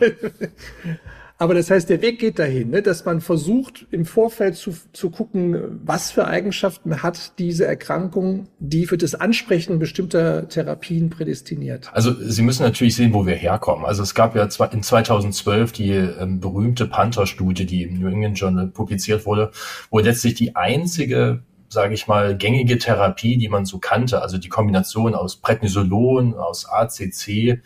Aber 1.42 1.54
das 1.54 1.72
heißt, 1.72 1.90
der 1.90 2.00
Weg 2.02 2.20
geht 2.20 2.38
dahin, 2.38 2.70
ne, 2.70 2.82
dass 2.82 3.04
man 3.04 3.20
versucht, 3.20 3.88
im 3.90 4.06
Vorfeld 4.06 4.54
zu, 4.54 4.76
zu 4.92 5.10
gucken, 5.10 5.80
was 5.84 6.12
für 6.12 6.28
Eigenschaften 6.28 7.02
hat 7.02 7.36
diese 7.40 7.66
Erkrankung, 7.66 8.46
die 8.60 8.86
für 8.86 8.96
das 8.96 9.16
Ansprechen 9.16 9.80
bestimmter 9.80 10.48
Therapien 10.48 11.10
prädestiniert. 11.10 11.90
Also 11.92 12.14
Sie 12.14 12.42
müssen 12.42 12.62
natürlich 12.62 12.94
sehen, 12.94 13.12
wo 13.12 13.26
wir 13.26 13.34
herkommen. 13.34 13.84
Also 13.84 14.04
es 14.04 14.14
gab 14.14 14.36
ja 14.36 14.44
in 14.44 14.84
2012 14.84 15.72
die 15.72 15.90
ähm, 15.90 16.38
berühmte 16.38 16.86
Panther-Studie, 16.86 17.66
die 17.66 17.82
im 17.82 17.98
New 17.98 18.06
England 18.06 18.38
Journal 18.38 18.68
publiziert 18.68 19.26
wurde, 19.26 19.50
wo 19.90 19.98
letztlich 19.98 20.34
die 20.34 20.54
einzige 20.54 21.42
sage 21.68 21.94
ich 21.94 22.06
mal, 22.06 22.36
gängige 22.36 22.78
Therapie, 22.78 23.38
die 23.38 23.48
man 23.48 23.64
so 23.64 23.78
kannte, 23.78 24.20
also 24.20 24.36
die 24.36 24.50
Kombination 24.50 25.14
aus 25.14 25.38
Prednisolon, 25.38 26.34
aus 26.34 26.68
ACC, 26.68 27.62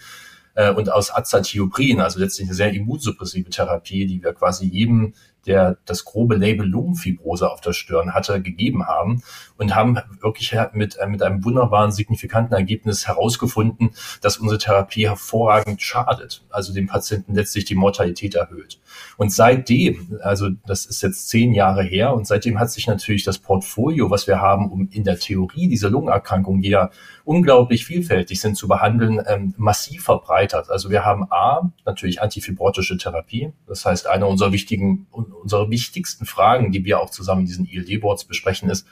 äh, 0.56 0.72
und 0.72 0.90
aus 0.90 1.14
Azathioprin, 1.14 2.00
also 2.00 2.18
letztlich 2.18 2.48
eine 2.48 2.54
sehr 2.54 2.72
immunsuppressive 2.72 3.50
Therapie, 3.50 4.06
die 4.06 4.22
wir 4.22 4.32
quasi 4.32 4.66
jedem 4.66 5.14
der 5.46 5.78
das 5.84 6.04
grobe 6.04 6.36
Label 6.36 6.66
Lungenfibrose 6.66 7.50
auf 7.50 7.60
der 7.60 7.72
Stirn 7.72 8.14
hatte, 8.14 8.42
gegeben 8.42 8.86
haben 8.86 9.22
und 9.56 9.74
haben 9.74 9.98
wirklich 10.20 10.54
mit, 10.72 10.96
äh, 10.96 11.06
mit 11.06 11.22
einem 11.22 11.44
wunderbaren, 11.44 11.92
signifikanten 11.92 12.54
Ergebnis 12.54 13.06
herausgefunden, 13.06 13.90
dass 14.20 14.38
unsere 14.38 14.58
Therapie 14.58 15.08
hervorragend 15.08 15.80
schadet, 15.82 16.44
also 16.50 16.72
dem 16.72 16.86
Patienten 16.86 17.34
letztlich 17.34 17.64
die 17.64 17.74
Mortalität 17.74 18.34
erhöht. 18.34 18.80
Und 19.16 19.32
seitdem, 19.32 20.18
also 20.22 20.50
das 20.66 20.86
ist 20.86 21.02
jetzt 21.02 21.28
zehn 21.28 21.52
Jahre 21.52 21.82
her, 21.82 22.14
und 22.14 22.26
seitdem 22.26 22.58
hat 22.58 22.70
sich 22.70 22.86
natürlich 22.86 23.24
das 23.24 23.38
Portfolio, 23.38 24.10
was 24.10 24.26
wir 24.26 24.40
haben, 24.40 24.70
um 24.70 24.88
in 24.90 25.04
der 25.04 25.18
Theorie 25.18 25.68
diese 25.68 25.88
Lungenerkrankungen, 25.88 26.62
die 26.62 26.70
ja 26.70 26.90
unglaublich 27.24 27.84
vielfältig 27.84 28.40
sind 28.40 28.56
zu 28.56 28.68
behandeln, 28.68 29.20
ähm, 29.26 29.54
massiv 29.56 30.04
verbreitert. 30.04 30.70
Also 30.70 30.90
wir 30.90 31.04
haben 31.04 31.26
A, 31.30 31.72
natürlich 31.84 32.22
antifibrotische 32.22 32.96
Therapie, 32.96 33.52
das 33.66 33.84
heißt, 33.84 34.06
einer 34.06 34.28
unserer 34.28 34.52
wichtigen 34.52 35.06
unsere 35.40 35.70
wichtigsten 35.70 36.26
Fragen, 36.26 36.72
die 36.72 36.84
wir 36.84 37.00
auch 37.00 37.10
zusammen 37.10 37.42
in 37.42 37.46
diesen 37.46 37.66
ILD-Boards 37.66 38.24
besprechen, 38.24 38.70
ist, 38.70 38.86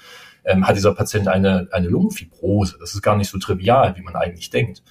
ähm, 0.44 0.66
hat 0.66 0.76
dieser 0.76 0.94
Patient 0.94 1.28
eine, 1.28 1.68
eine 1.72 1.88
Lungenfibrose? 1.88 2.76
Das 2.78 2.94
ist 2.94 3.02
gar 3.02 3.16
nicht 3.16 3.30
so 3.30 3.38
trivial, 3.38 3.96
wie 3.96 4.02
man 4.02 4.16
eigentlich 4.16 4.50
denkt. 4.50 4.82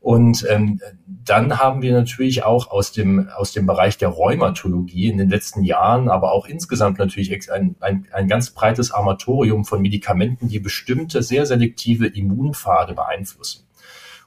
Und 0.00 0.46
ähm, 0.48 0.80
dann 1.24 1.58
haben 1.58 1.82
wir 1.82 1.92
natürlich 1.92 2.44
auch 2.44 2.70
aus 2.70 2.92
dem, 2.92 3.28
aus 3.36 3.52
dem 3.52 3.66
Bereich 3.66 3.98
der 3.98 4.10
Rheumatologie 4.10 5.08
in 5.08 5.18
den 5.18 5.28
letzten 5.28 5.64
Jahren, 5.64 6.08
aber 6.08 6.30
auch 6.30 6.46
insgesamt 6.46 7.00
natürlich 7.00 7.50
ein, 7.50 7.74
ein, 7.80 8.06
ein 8.12 8.28
ganz 8.28 8.50
breites 8.50 8.92
Armatorium 8.92 9.64
von 9.64 9.82
Medikamenten, 9.82 10.48
die 10.48 10.60
bestimmte 10.60 11.24
sehr 11.24 11.44
selektive 11.44 12.06
Immunpfade 12.06 12.94
beeinflussen. 12.94 13.64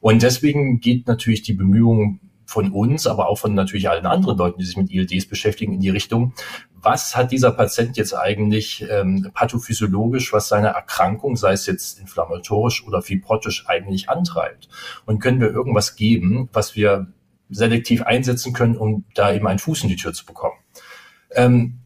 Und 0.02 0.22
deswegen 0.22 0.82
geht 0.82 1.08
natürlich 1.08 1.44
die 1.44 1.54
Bemühung 1.54 2.20
von 2.50 2.72
uns, 2.72 3.06
aber 3.06 3.30
auch 3.30 3.38
von 3.38 3.54
natürlich 3.54 3.90
allen 3.90 4.08
anderen 4.08 4.36
Leuten, 4.36 4.60
die 4.60 4.66
sich 4.66 4.76
mit 4.76 4.90
ILDs 4.90 5.28
beschäftigen, 5.28 5.74
in 5.74 5.82
die 5.82 5.92
Richtung, 5.92 6.34
was 6.74 7.16
hat 7.16 7.32
dieser 7.32 7.52
Patient 7.52 7.96
jetzt 7.96 8.14
eigentlich 8.14 8.84
ähm, 8.90 9.30
pathophysiologisch, 9.36 10.34
was 10.34 10.48
seine 10.48 10.70
Erkrankung, 10.70 11.36
sei 11.36 11.54
es 11.54 11.68
jetzt 11.68 12.00
inflammatorisch 12.00 12.88
oder 12.88 13.04
fibrotisch, 13.04 13.66
eigentlich 13.68 14.10
antreibt? 14.10 14.68
Und 15.06 15.20
können 15.20 15.40
wir 15.40 15.52
irgendwas 15.52 15.96
geben, 15.96 16.50
was 16.52 16.76
wir 16.76 17.06
selektiv 17.52 18.02
einsetzen 18.02 18.52
können, 18.54 18.78
um 18.78 19.06
da 19.14 19.32
eben 19.32 19.46
einen 19.46 19.60
Fuß 19.60 19.84
in 19.84 19.90
die 19.90 19.96
Tür 19.96 20.14
zu 20.14 20.26
bekommen? 20.26 20.58
Ähm, 21.36 21.82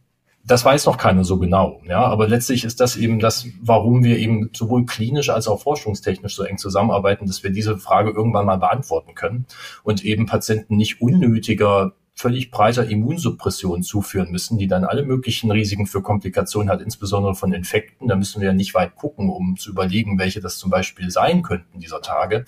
das 0.46 0.66
weiß 0.66 0.86
noch 0.88 0.98
keiner 0.98 1.24
so 1.24 1.38
genau. 1.40 1.80
Ja, 1.88 2.04
aber 2.04 2.28
letztlich 2.28 2.66
ist 2.66 2.82
das 2.82 2.98
eben 2.98 3.20
das, 3.20 3.48
warum 3.62 4.04
wir 4.04 4.18
eben 4.18 4.50
sowohl 4.54 4.86
klinisch 4.86 5.30
als 5.30 5.48
auch 5.48 5.62
forschungstechnisch 5.62 6.36
so 6.36 6.44
eng 6.44 6.58
zusammenarbeiten, 6.58 7.28
dass 7.28 7.44
wir 7.44 7.52
diese 7.52 7.78
Frage 7.78 8.12
irgendwann 8.12 8.46
mal 8.46 8.58
beantworten 8.58 9.16
können 9.16 9.46
und 9.84 10.04
eben 10.04 10.26
Patienten 10.26 10.76
nicht 10.76 11.02
unnötiger 11.02 11.94
völlig 12.16 12.52
breiter 12.52 12.88
Immunsuppression 12.88 13.82
zuführen 13.82 14.32
müssen, 14.32 14.58
die 14.58 14.68
dann 14.68 14.84
alle 14.84 15.04
möglichen 15.04 15.50
Risiken 15.50 15.88
für 15.88 16.02
Komplikationen 16.02 16.70
hat, 16.70 16.82
insbesondere 16.82 17.34
von 17.34 17.54
Infekten. 17.54 18.08
Da 18.08 18.16
müssen 18.16 18.40
wir 18.40 18.50
ja 18.50 18.54
nicht 18.54 18.76
weit 18.76 18.96
gucken, 18.96 19.30
um 19.30 19.58
zu 19.58 19.72
überlegen, 19.72 20.20
welche 20.20 20.40
das 20.40 20.58
zum 20.58 20.70
Beispiel 20.70 21.10
sein 21.10 21.42
könnten 21.42 21.80
dieser 21.80 22.02
Tage, 22.02 22.46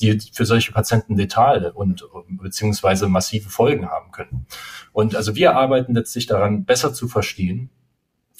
die 0.00 0.18
für 0.32 0.44
solche 0.44 0.72
Patienten 0.72 1.16
letal 1.16 1.70
und 1.70 2.04
beziehungsweise 2.28 3.08
massive 3.08 3.50
Folgen 3.50 3.88
haben 3.88 4.10
können. 4.10 4.46
Und 4.92 5.14
also 5.14 5.36
wir 5.36 5.54
arbeiten 5.54 5.94
letztlich 5.94 6.26
daran, 6.26 6.64
besser 6.64 6.92
zu 6.92 7.06
verstehen, 7.06 7.70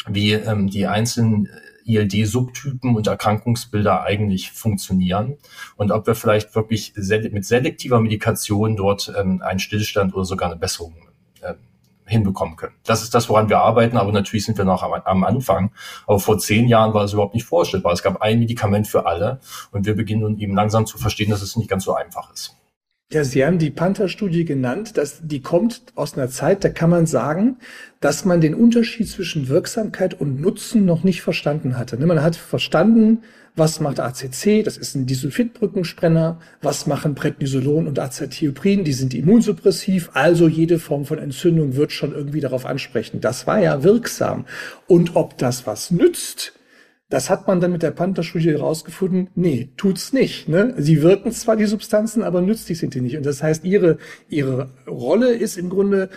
wie 0.09 0.33
ähm, 0.33 0.69
die 0.69 0.87
einzelnen 0.87 1.49
ILD-Subtypen 1.85 2.95
und 2.95 3.07
Erkrankungsbilder 3.07 4.03
eigentlich 4.03 4.51
funktionieren 4.53 5.37
und 5.77 5.91
ob 5.91 6.07
wir 6.07 6.15
vielleicht 6.15 6.55
wirklich 6.55 6.95
mit 6.97 7.45
selektiver 7.45 8.01
Medikation 8.01 8.77
dort 8.77 9.13
ähm, 9.19 9.43
einen 9.43 9.59
Stillstand 9.59 10.15
oder 10.15 10.25
sogar 10.25 10.51
eine 10.51 10.59
Besserung 10.59 10.95
äh, 11.41 11.55
hinbekommen 12.07 12.57
können. 12.57 12.75
Das 12.85 13.03
ist 13.03 13.15
das, 13.15 13.29
woran 13.29 13.49
wir 13.49 13.59
arbeiten, 13.61 13.97
aber 13.97 14.13
natürlich 14.13 14.45
sind 14.45 14.59
wir 14.59 14.65
noch 14.65 14.83
am, 14.83 14.93
am, 14.93 15.25
Anfang. 15.25 15.73
Aber 16.07 16.21
vor 16.21 16.39
zehn 16.39 16.69
Jahren 16.69 16.93
war 16.93 17.05
es 17.05 17.13
überhaupt 17.13 17.35
nicht 17.35 17.47
vorstellbar. 17.47 17.93
Es 17.93 18.03
gab 18.03 18.21
ein 18.21 18.39
Medikament 18.41 18.87
für 18.87 19.07
alle 19.07 19.41
und 19.73 19.87
wir 19.87 19.97
beginnen 19.97 20.23
nun 20.23 20.39
eben 20.39 20.55
langsam 20.55 20.87
zu 20.87 20.99
verstehen, 20.99 21.31
dass 21.31 21.43
es 21.43 21.57
nicht 21.57 21.71
ganz 21.71 21.85
so 21.85 21.95
einfach 21.95 22.33
ist. 22.33 22.57
Ja, 23.15 23.23
Sie 23.23 23.47
haben 23.47 23.61
die 23.61 23.71
Panther-Studie 23.71 24.45
genannt. 24.45 24.97
dass 24.97 25.21
die 25.23 25.41
kommt 25.41 25.83
aus 25.95 26.19
einer 26.19 26.29
Zeit, 26.31 26.65
da 26.65 26.69
kann 26.69 26.91
man 26.91 27.07
sagen, 27.07 27.59
dass 28.01 28.25
man 28.25 28.41
den 28.41 28.57
Unterschied 28.57 29.09
zwischen 29.09 29.47
Wirksamkeit 29.47 30.21
und 30.21 30.41
Nutzen 30.41 30.85
noch 30.85 31.05
nicht 31.05 31.23
verstanden 31.23 31.79
hatte. 31.79 31.97
Ne, 31.97 32.07
man 32.07 32.23
hat 32.23 32.35
verstanden, 32.35 33.23
was 33.55 33.79
macht 33.79 34.01
ACC, 34.01 34.65
das 34.65 34.77
ist 34.77 34.97
ein 34.97 35.07
Disulfidbrückensprenner, 35.07 36.41
was 36.61 36.89
machen 36.89 37.15
Prednisolon 37.15 37.87
und 37.87 38.01
Azathioprin, 38.01 38.83
die 38.83 38.93
sind 38.93 39.15
immunsuppressiv, 39.15 40.11
also 40.15 40.49
jede 40.49 40.81
Form 40.81 41.05
von 41.05 41.19
Entzündung 41.19 41.77
wird 41.77 41.93
schon 41.93 42.13
irgendwie 42.13 42.41
darauf 42.41 42.67
ansprechen. 42.67 43.21
Das 43.21 43.47
war 43.47 43.61
ja 43.61 43.85
wirksam. 43.85 44.45
Und 44.89 45.15
ob 45.15 45.39
das 45.39 45.69
was 45.69 45.93
nützt, 45.93 46.53
das 47.15 47.31
hat 47.31 47.47
man 47.47 47.61
dann 47.61 47.71
mit 47.71 47.85
der 47.85 47.93
Panther-Studie 47.93 48.51
herausgefunden. 48.51 49.31
Nee, 49.37 49.71
tut's 49.77 50.13
nicht. 50.13 50.49
Ne? 50.49 50.75
Sie 50.79 51.01
wirken 51.01 51.31
zwar 51.31 51.55
die 51.55 51.67
Substanzen, 51.67 52.25
aber 52.25 52.41
nützlich 52.41 52.79
sind 52.79 52.93
die 52.93 53.01
nicht. 53.01 53.17
Und 53.17 53.25
das 53.25 53.41
heißt, 53.41 53.65
ihre, 53.65 53.99
ihre 54.29 54.71
Rolle 54.89 55.33
ist 55.33 55.57
im 55.57 55.71
Grunde 55.71 56.11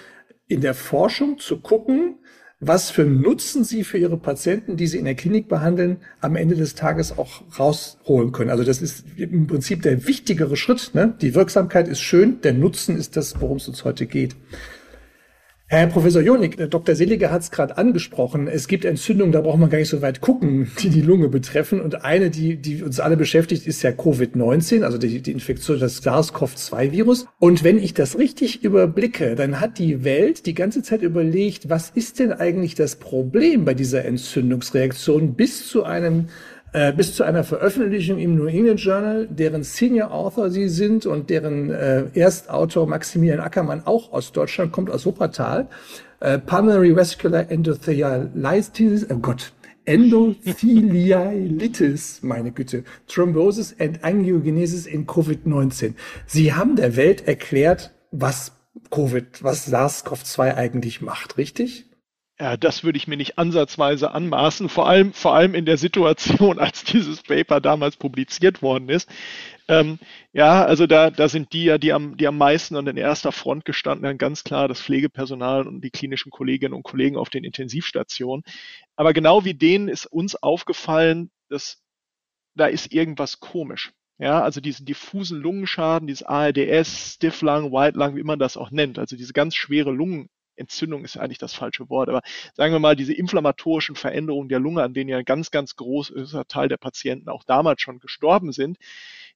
in 0.47 0.61
der 0.61 0.73
Forschung 0.73 1.37
zu 1.37 1.59
gucken, 1.59 2.15
was 2.59 2.89
für 2.89 3.03
Nutzen 3.03 3.63
sie 3.63 3.83
für 3.83 3.99
ihre 3.99 4.17
Patienten, 4.17 4.75
die 4.75 4.87
sie 4.87 4.97
in 4.97 5.05
der 5.05 5.13
Klinik 5.13 5.47
behandeln, 5.47 5.97
am 6.19 6.35
Ende 6.35 6.55
des 6.55 6.73
Tages 6.73 7.15
auch 7.15 7.43
rausholen 7.59 8.31
können. 8.31 8.49
Also 8.49 8.63
das 8.63 8.81
ist 8.81 9.05
im 9.17 9.45
Prinzip 9.45 9.83
der 9.83 10.07
wichtigere 10.07 10.57
Schritt. 10.57 10.95
Ne? 10.95 11.15
Die 11.21 11.35
Wirksamkeit 11.35 11.87
ist 11.87 12.01
schön, 12.01 12.41
der 12.41 12.53
Nutzen 12.53 12.97
ist 12.97 13.15
das, 13.15 13.39
worum 13.39 13.57
es 13.57 13.67
uns 13.67 13.85
heute 13.85 14.07
geht. 14.07 14.35
Herr 15.69 15.87
Professor 15.87 16.21
Jonik, 16.21 16.69
Dr. 16.69 16.95
Seliger 16.95 17.29
hat 17.29 17.41
es 17.41 17.51
gerade 17.51 17.77
angesprochen. 17.77 18.47
Es 18.47 18.69
gibt 18.69 18.85
Entzündungen, 18.85 19.33
da 19.33 19.41
braucht 19.41 19.59
man 19.59 19.69
gar 19.69 19.79
nicht 19.79 19.89
so 19.89 20.01
weit 20.01 20.21
gucken, 20.21 20.71
die 20.81 20.89
die 20.89 21.01
Lunge 21.01 21.27
betreffen. 21.27 21.81
Und 21.81 22.05
eine, 22.05 22.29
die, 22.29 22.55
die 22.55 22.81
uns 22.83 23.01
alle 23.01 23.17
beschäftigt, 23.17 23.67
ist 23.67 23.81
ja 23.81 23.89
Covid-19, 23.89 24.83
also 24.83 24.97
die, 24.97 25.21
die 25.21 25.33
Infektion 25.33 25.77
des 25.77 26.01
SARS-CoV-2-Virus. 26.03 27.27
Und 27.39 27.65
wenn 27.65 27.79
ich 27.79 27.93
das 27.93 28.17
richtig 28.17 28.63
überblicke, 28.63 29.35
dann 29.35 29.59
hat 29.59 29.77
die 29.77 30.05
Welt 30.05 30.45
die 30.45 30.53
ganze 30.53 30.83
Zeit 30.83 31.01
überlegt, 31.01 31.69
was 31.69 31.89
ist 31.89 32.19
denn 32.19 32.31
eigentlich 32.31 32.75
das 32.75 32.95
Problem 32.95 33.65
bei 33.65 33.73
dieser 33.73 34.05
Entzündungsreaktion 34.05 35.33
bis 35.33 35.67
zu 35.67 35.83
einem 35.83 36.27
äh, 36.73 36.91
bis 36.93 37.15
zu 37.15 37.23
einer 37.23 37.43
Veröffentlichung 37.43 38.19
im 38.19 38.35
New 38.35 38.45
England 38.45 38.79
Journal, 38.79 39.27
deren 39.27 39.63
Senior 39.63 40.11
Author 40.11 40.49
sie 40.49 40.69
sind 40.69 41.05
und 41.05 41.29
deren 41.29 41.69
äh, 41.69 42.05
Erstautor 42.13 42.87
Maximilian 42.87 43.39
Ackermann 43.39 43.83
auch 43.85 44.11
aus 44.11 44.31
Deutschland 44.31 44.71
kommt, 44.71 44.89
aus 44.89 45.05
Wuppertal. 45.05 45.67
Äh, 46.19 46.39
Pulmonary 46.39 46.95
Vascular 46.95 47.49
Endothelitis, 47.49 49.05
oh 49.09 49.17
Gott, 49.17 49.53
Endothelialitis, 49.85 52.19
meine 52.21 52.51
Güte, 52.51 52.83
Thrombosis 53.07 53.75
and 53.79 54.03
Angiogenesis 54.03 54.85
in 54.85 55.07
Covid-19. 55.07 55.93
Sie 56.25 56.53
haben 56.53 56.75
der 56.75 56.97
Welt 56.97 57.27
erklärt, 57.27 57.91
was 58.11 58.51
Covid, 58.91 59.43
was 59.43 59.67
SARS-CoV-2 59.67 60.55
eigentlich 60.55 61.01
macht, 61.01 61.37
richtig? 61.37 61.85
Ja, 62.39 62.55
das 62.55 62.83
würde 62.83 62.97
ich 62.97 63.07
mir 63.07 63.17
nicht 63.17 63.39
ansatzweise 63.39 64.11
anmaßen, 64.11 64.69
vor 64.69 64.87
allem, 64.87 65.11
vor 65.11 65.33
allem 65.33 65.55
in 65.55 65.65
der 65.65 65.77
Situation, 65.77 66.59
als 66.59 66.83
dieses 66.83 67.23
Paper 67.23 67.59
damals 67.59 67.97
publiziert 67.97 68.61
worden 68.61 68.89
ist. 68.89 69.09
Ähm, 69.67 69.97
ja, 70.33 70.63
also 70.63 70.85
da, 70.85 71.09
da 71.09 71.29
sind 71.29 71.51
die 71.51 71.63
ja, 71.63 71.79
die 71.79 71.93
am, 71.93 72.15
die 72.15 72.27
am 72.27 72.37
meisten 72.37 72.75
an 72.75 72.85
den 72.85 72.95
erster 72.95 73.31
Front 73.31 73.65
gestanden 73.65 74.07
haben, 74.07 74.19
ganz 74.19 74.43
klar 74.43 74.67
das 74.67 74.79
Pflegepersonal 74.81 75.67
und 75.67 75.81
die 75.81 75.89
klinischen 75.89 76.29
Kolleginnen 76.29 76.75
und 76.75 76.83
Kollegen 76.83 77.17
auf 77.17 77.29
den 77.31 77.43
Intensivstationen. 77.43 78.43
Aber 78.95 79.13
genau 79.13 79.43
wie 79.43 79.55
denen 79.55 79.87
ist 79.87 80.05
uns 80.05 80.35
aufgefallen, 80.35 81.31
dass 81.49 81.81
da 82.55 82.67
ist 82.67 82.93
irgendwas 82.93 83.39
komisch. 83.39 83.93
Ja, 84.19 84.41
also 84.43 84.61
diesen 84.61 84.85
diffusen 84.85 85.39
Lungenschaden, 85.39 86.07
dieses 86.07 86.23
ARDS, 86.23 87.15
Stiff 87.15 87.41
Lung, 87.41 87.71
White 87.71 87.97
Lung, 87.97 88.15
wie 88.15 88.23
man 88.23 88.39
das 88.39 88.57
auch 88.57 88.71
nennt, 88.71 88.99
also 88.99 89.15
diese 89.15 89.33
ganz 89.33 89.55
schwere 89.55 89.91
Lungen, 89.91 90.29
Entzündung 90.57 91.03
ist 91.05 91.17
eigentlich 91.17 91.37
das 91.37 91.53
falsche 91.53 91.89
Wort, 91.89 92.09
aber 92.09 92.21
sagen 92.53 92.73
wir 92.73 92.79
mal, 92.79 92.95
diese 92.95 93.13
inflammatorischen 93.13 93.95
Veränderungen 93.95 94.49
der 94.49 94.59
Lunge, 94.59 94.83
an 94.83 94.93
denen 94.93 95.09
ja 95.09 95.17
ein 95.17 95.25
ganz, 95.25 95.51
ganz 95.51 95.75
großer 95.75 96.47
Teil 96.47 96.67
der 96.67 96.77
Patienten 96.77 97.29
auch 97.29 97.43
damals 97.43 97.81
schon 97.81 97.99
gestorben 97.99 98.51
sind, 98.51 98.77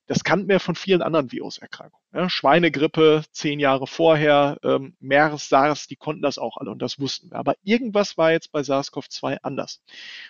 das 0.07 0.23
kannten 0.23 0.49
wir 0.49 0.60
von 0.60 0.75
vielen 0.75 1.01
anderen 1.01 1.31
Viruserkrankungen. 1.31 2.05
Ja, 2.13 2.29
Schweinegrippe 2.29 3.23
zehn 3.31 3.60
Jahre 3.60 3.88
vorher, 3.88 4.57
ähm, 4.63 4.95
MERS, 4.99 5.47
SARS, 5.47 5.88
die 5.88 5.95
konnten 5.95 6.21
das 6.21 6.38
auch 6.38 6.57
alle 6.57 6.71
und 6.71 6.81
das 6.81 6.99
wussten 6.99 7.31
wir. 7.31 7.38
Aber 7.38 7.53
irgendwas 7.63 8.17
war 8.17 8.31
jetzt 8.31 8.51
bei 8.51 8.62
SARS-CoV-2 8.62 9.38
anders. 9.43 9.81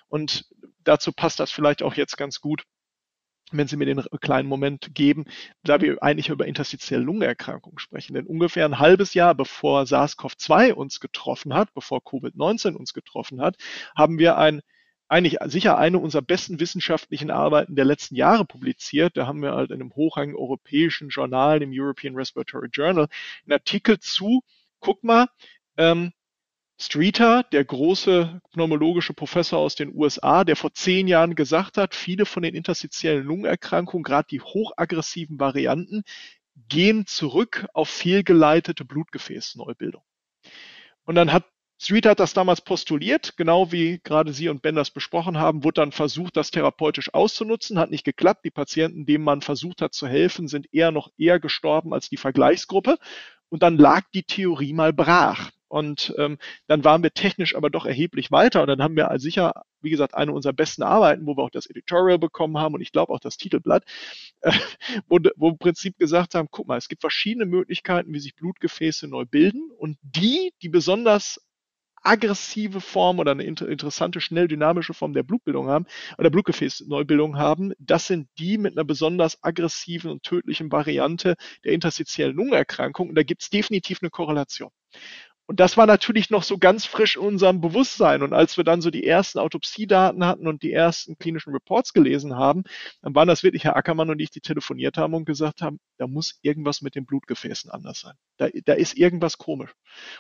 Und 0.07 0.45
dazu 0.83 1.11
passt 1.11 1.39
das 1.39 1.51
vielleicht 1.51 1.81
auch 1.81 1.95
jetzt 1.95 2.17
ganz 2.17 2.41
gut 2.41 2.63
wenn 3.57 3.67
Sie 3.67 3.77
mir 3.77 3.85
den 3.85 4.03
kleinen 4.21 4.47
Moment 4.47 4.93
geben, 4.93 5.25
da 5.63 5.81
wir 5.81 6.01
eigentlich 6.01 6.29
über 6.29 6.47
interstitielle 6.47 7.03
Lungenerkrankungen 7.03 7.79
sprechen. 7.79 8.13
Denn 8.13 8.25
ungefähr 8.25 8.65
ein 8.65 8.79
halbes 8.79 9.13
Jahr 9.13 9.35
bevor 9.35 9.83
SARS-CoV-2 9.83 10.73
uns 10.73 10.99
getroffen 10.99 11.53
hat, 11.53 11.73
bevor 11.73 11.99
Covid-19 11.99 12.75
uns 12.75 12.93
getroffen 12.93 13.41
hat, 13.41 13.57
haben 13.95 14.19
wir 14.19 14.37
ein 14.37 14.61
eigentlich 15.11 15.39
sicher 15.47 15.77
eine 15.77 15.99
unserer 15.99 16.21
besten 16.21 16.61
wissenschaftlichen 16.61 17.31
Arbeiten 17.31 17.75
der 17.75 17.83
letzten 17.83 18.15
Jahre 18.15 18.45
publiziert. 18.45 19.17
Da 19.17 19.27
haben 19.27 19.41
wir 19.41 19.51
halt 19.51 19.69
in 19.69 19.81
einem 19.81 19.93
hochrangigen 19.93 20.39
europäischen 20.39 21.09
Journal, 21.09 21.59
dem 21.59 21.71
European 21.73 22.15
Respiratory 22.15 22.69
Journal, 22.71 23.09
einen 23.43 23.51
Artikel 23.51 23.99
zu, 23.99 24.41
guck 24.79 25.03
mal, 25.03 25.27
ähm, 25.75 26.13
Streeter, 26.83 27.43
der 27.43 27.63
große 27.63 28.41
pneumologische 28.53 29.13
Professor 29.13 29.59
aus 29.59 29.75
den 29.75 29.93
USA, 29.95 30.43
der 30.43 30.55
vor 30.55 30.73
zehn 30.73 31.07
Jahren 31.07 31.35
gesagt 31.35 31.77
hat, 31.77 31.93
viele 31.93 32.25
von 32.25 32.41
den 32.41 32.55
interstitiellen 32.55 33.23
Lungenerkrankungen, 33.23 34.03
gerade 34.03 34.27
die 34.31 34.41
hochaggressiven 34.41 35.39
Varianten, 35.39 36.01
gehen 36.69 37.05
zurück 37.05 37.67
auf 37.73 37.87
fehlgeleitete 37.87 38.83
Blutgefäßneubildung. 38.83 40.01
Und 41.05 41.13
dann 41.15 41.31
hat 41.31 41.45
Streeter 41.79 42.11
hat 42.11 42.19
das 42.19 42.33
damals 42.33 42.61
postuliert, 42.61 43.37
genau 43.37 43.71
wie 43.71 43.99
gerade 44.03 44.33
Sie 44.33 44.49
und 44.49 44.61
Ben 44.63 44.75
das 44.75 44.91
besprochen 44.91 45.37
haben, 45.37 45.63
wurde 45.63 45.81
dann 45.81 45.91
versucht, 45.91 46.35
das 46.35 46.51
therapeutisch 46.51 47.13
auszunutzen, 47.13 47.79
hat 47.79 47.91
nicht 47.91 48.03
geklappt. 48.03 48.45
Die 48.45 48.51
Patienten, 48.51 49.05
denen 49.05 49.23
man 49.23 49.41
versucht 49.41 49.81
hat 49.81 49.93
zu 49.93 50.07
helfen, 50.07 50.47
sind 50.47 50.71
eher 50.73 50.91
noch 50.91 51.11
eher 51.17 51.39
gestorben 51.39 51.93
als 51.93 52.09
die 52.09 52.17
Vergleichsgruppe. 52.17 52.97
Und 53.49 53.63
dann 53.63 53.77
lag 53.77 54.03
die 54.13 54.23
Theorie 54.23 54.73
mal 54.73 54.93
brach. 54.93 55.49
Und 55.71 56.13
ähm, 56.17 56.37
dann 56.67 56.83
waren 56.83 57.01
wir 57.01 57.11
technisch 57.11 57.55
aber 57.55 57.69
doch 57.69 57.85
erheblich 57.85 58.29
weiter. 58.29 58.61
Und 58.61 58.67
dann 58.67 58.81
haben 58.83 58.97
wir 58.97 59.09
sicher, 59.19 59.53
wie 59.79 59.89
gesagt, 59.89 60.13
eine 60.13 60.33
unserer 60.33 60.51
besten 60.51 60.83
Arbeiten, 60.83 61.25
wo 61.25 61.37
wir 61.37 61.43
auch 61.43 61.49
das 61.49 61.65
Editorial 61.65 62.19
bekommen 62.19 62.57
haben 62.57 62.75
und 62.75 62.81
ich 62.81 62.91
glaube 62.91 63.13
auch 63.13 63.21
das 63.21 63.37
Titelblatt, 63.37 63.85
äh, 64.41 64.51
wo, 65.07 65.19
wo 65.37 65.49
im 65.49 65.57
Prinzip 65.57 65.97
gesagt 65.97 66.35
haben, 66.35 66.49
guck 66.51 66.67
mal, 66.67 66.77
es 66.77 66.89
gibt 66.89 67.01
verschiedene 67.01 67.45
Möglichkeiten, 67.45 68.13
wie 68.13 68.19
sich 68.19 68.35
Blutgefäße 68.35 69.07
neu 69.07 69.23
bilden. 69.25 69.71
Und 69.77 69.97
die, 70.01 70.51
die 70.61 70.67
besonders 70.67 71.39
aggressive 72.03 72.81
Form 72.81 73.19
oder 73.19 73.31
eine 73.31 73.43
inter 73.43 73.69
interessante, 73.69 74.19
schnell 74.21 74.47
dynamische 74.47 74.93
Form 74.93 75.13
der 75.13 75.23
Blutbildung 75.23 75.67
haben 75.67 75.85
oder 76.17 76.29
Blutgefäßneubildung 76.29 77.37
haben, 77.37 77.73
das 77.79 78.07
sind 78.07 78.27
die 78.39 78.57
mit 78.57 78.73
einer 78.73 78.83
besonders 78.83 79.41
aggressiven 79.43 80.11
und 80.11 80.23
tödlichen 80.23 80.71
Variante 80.71 81.35
der 81.63 81.73
interstitiellen 81.73 82.35
Lungenerkrankung. 82.35 83.09
Und 83.09 83.15
da 83.15 83.23
gibt 83.23 83.43
es 83.43 83.49
definitiv 83.49 83.99
eine 84.01 84.09
Korrelation. 84.09 84.71
Und 85.51 85.59
das 85.59 85.75
war 85.75 85.85
natürlich 85.85 86.29
noch 86.29 86.43
so 86.43 86.57
ganz 86.57 86.85
frisch 86.85 87.17
in 87.17 87.23
unserem 87.23 87.59
Bewusstsein. 87.59 88.21
Und 88.21 88.31
als 88.31 88.55
wir 88.55 88.63
dann 88.63 88.79
so 88.79 88.89
die 88.89 89.05
ersten 89.05 89.37
Autopsiedaten 89.37 90.25
hatten 90.25 90.47
und 90.47 90.63
die 90.63 90.71
ersten 90.71 91.17
klinischen 91.17 91.51
Reports 91.51 91.91
gelesen 91.91 92.37
haben, 92.37 92.63
dann 93.01 93.13
waren 93.15 93.27
das 93.27 93.43
wirklich 93.43 93.65
Herr 93.65 93.75
Ackermann 93.75 94.09
und 94.09 94.21
ich, 94.21 94.29
die 94.29 94.39
telefoniert 94.39 94.95
haben 94.95 95.13
und 95.13 95.25
gesagt 95.25 95.61
haben, 95.61 95.81
da 95.97 96.07
muss 96.07 96.39
irgendwas 96.41 96.81
mit 96.81 96.95
den 96.95 97.05
Blutgefäßen 97.05 97.69
anders 97.69 97.99
sein. 97.99 98.13
Da, 98.37 98.47
da 98.63 98.71
ist 98.75 98.97
irgendwas 98.97 99.37
komisch. 99.37 99.71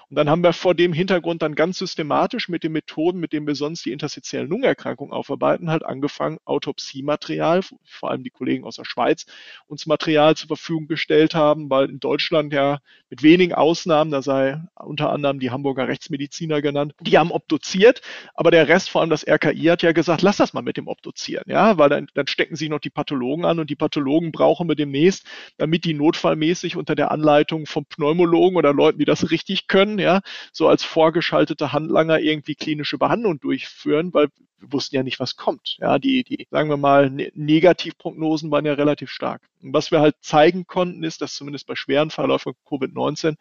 Und 0.09 0.17
dann 0.17 0.29
haben 0.29 0.43
wir 0.43 0.51
vor 0.51 0.75
dem 0.75 0.91
Hintergrund 0.91 1.41
dann 1.43 1.55
ganz 1.55 1.77
systematisch 1.77 2.49
mit 2.49 2.65
den 2.65 2.73
Methoden, 2.73 3.21
mit 3.21 3.31
denen 3.31 3.47
wir 3.47 3.55
sonst 3.55 3.85
die 3.85 3.93
interstitiellen 3.93 4.49
Lungenerkrankungen 4.49 5.13
aufarbeiten, 5.13 5.69
halt 5.69 5.85
angefangen, 5.85 6.39
Autopsiematerial, 6.43 7.61
vor 7.85 8.11
allem 8.11 8.25
die 8.25 8.31
Kollegen 8.31 8.65
aus 8.65 8.75
der 8.75 8.83
Schweiz, 8.83 9.25
uns 9.67 9.85
Material 9.85 10.35
zur 10.35 10.49
Verfügung 10.49 10.87
gestellt 10.87 11.35
haben, 11.35 11.69
weil 11.69 11.89
in 11.89 12.01
Deutschland 12.01 12.51
ja 12.51 12.79
mit 13.09 13.23
wenigen 13.23 13.53
Ausnahmen, 13.53 14.11
da 14.11 14.21
sei 14.21 14.61
unter 14.75 15.09
anderem 15.09 15.20
anderem 15.25 15.39
die 15.39 15.51
Hamburger 15.51 15.87
Rechtsmediziner 15.87 16.61
genannt, 16.61 16.93
die 16.99 17.17
haben 17.17 17.31
obduziert, 17.31 18.01
aber 18.33 18.51
der 18.51 18.67
Rest, 18.67 18.89
vor 18.89 19.01
allem 19.01 19.09
das 19.09 19.27
RKI, 19.27 19.65
hat 19.65 19.81
ja 19.83 19.91
gesagt, 19.91 20.21
lass 20.21 20.37
das 20.37 20.53
mal 20.53 20.61
mit 20.61 20.77
dem 20.77 20.87
Obduzieren, 20.87 21.45
ja, 21.47 21.77
weil 21.77 21.89
dann, 21.89 22.07
dann 22.13 22.27
stecken 22.27 22.55
sich 22.55 22.69
noch 22.69 22.79
die 22.79 22.89
Pathologen 22.89 23.45
an 23.45 23.59
und 23.59 23.69
die 23.69 23.75
Pathologen 23.75 24.31
brauchen 24.31 24.67
wir 24.67 24.75
demnächst, 24.75 25.25
damit 25.57 25.85
die 25.85 25.93
notfallmäßig 25.93 26.75
unter 26.75 26.95
der 26.95 27.11
Anleitung 27.11 27.65
von 27.65 27.85
Pneumologen 27.85 28.57
oder 28.57 28.73
Leuten, 28.73 28.99
die 28.99 29.05
das 29.05 29.31
richtig 29.31 29.67
können, 29.67 29.99
ja, 29.99 30.21
so 30.51 30.67
als 30.67 30.83
vorgeschaltete 30.83 31.71
Handlanger 31.71 32.19
irgendwie 32.19 32.55
klinische 32.55 32.97
Behandlung 32.97 33.39
durchführen, 33.39 34.13
weil 34.13 34.29
wir 34.61 34.71
wussten 34.71 34.95
ja 34.95 35.03
nicht, 35.03 35.19
was 35.19 35.35
kommt. 35.35 35.77
Ja, 35.79 35.99
die, 35.99 36.23
die, 36.23 36.47
sagen 36.51 36.69
wir 36.69 36.77
mal, 36.77 37.09
ne 37.09 37.31
Negativprognosen 37.33 38.51
waren 38.51 38.65
ja 38.65 38.73
relativ 38.73 39.09
stark. 39.09 39.41
Und 39.61 39.73
was 39.73 39.91
wir 39.91 39.99
halt 39.99 40.15
zeigen 40.21 40.65
konnten, 40.67 41.03
ist, 41.03 41.21
dass 41.21 41.33
zumindest 41.33 41.67
bei 41.67 41.75
schweren 41.75 42.11
Verläufen 42.11 42.53
Covid-19 42.67 43.35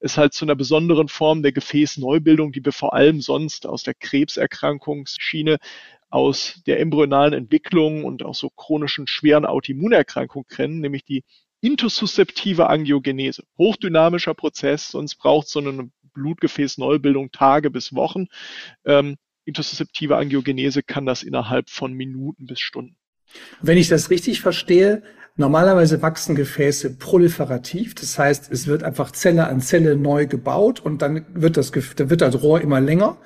es 0.00 0.18
halt 0.18 0.34
zu 0.34 0.44
einer 0.44 0.54
besonderen 0.54 1.08
Form 1.08 1.25
der 1.34 1.52
Gefäßneubildung, 1.52 2.52
die 2.52 2.64
wir 2.64 2.72
vor 2.72 2.94
allem 2.94 3.20
sonst 3.20 3.66
aus 3.66 3.82
der 3.82 3.94
Krebserkrankungsschiene 3.94 5.58
aus 6.08 6.62
der 6.66 6.80
embryonalen 6.80 7.34
Entwicklung 7.34 8.04
und 8.04 8.24
auch 8.24 8.34
so 8.34 8.50
chronischen 8.50 9.06
schweren 9.06 9.44
Autoimmunerkrankungen 9.44 10.46
kennen, 10.46 10.80
nämlich 10.80 11.04
die 11.04 11.24
Intosusceptive 11.60 12.68
Angiogenese. 12.68 13.44
Hochdynamischer 13.58 14.34
Prozess, 14.34 14.88
sonst 14.88 15.16
braucht 15.16 15.48
so 15.48 15.58
eine 15.58 15.90
Blutgefäßneubildung 16.14 17.32
Tage 17.32 17.70
bis 17.70 17.94
Wochen. 17.94 18.26
Ähm, 18.84 19.16
Intosusceptive 19.44 20.16
Angiogenese 20.16 20.82
kann 20.82 21.06
das 21.06 21.22
innerhalb 21.22 21.70
von 21.70 21.92
Minuten 21.92 22.46
bis 22.46 22.60
Stunden. 22.60 22.96
Wenn 23.60 23.78
ich 23.78 23.88
das 23.88 24.10
richtig 24.10 24.40
verstehe, 24.40 25.02
normalerweise 25.36 26.02
wachsen 26.02 26.34
Gefäße 26.34 26.96
proliferativ. 26.96 27.94
Das 27.94 28.18
heißt, 28.18 28.50
es 28.50 28.66
wird 28.66 28.82
einfach 28.82 29.10
Zelle 29.12 29.46
an 29.46 29.60
Zelle 29.60 29.96
neu 29.96 30.26
gebaut 30.26 30.80
und 30.80 31.02
dann 31.02 31.26
wird 31.34 31.56
das, 31.56 31.70
dann 31.96 32.10
wird 32.10 32.20
das 32.20 32.42
Rohr 32.42 32.60
immer 32.60 32.80
länger. 32.80 33.18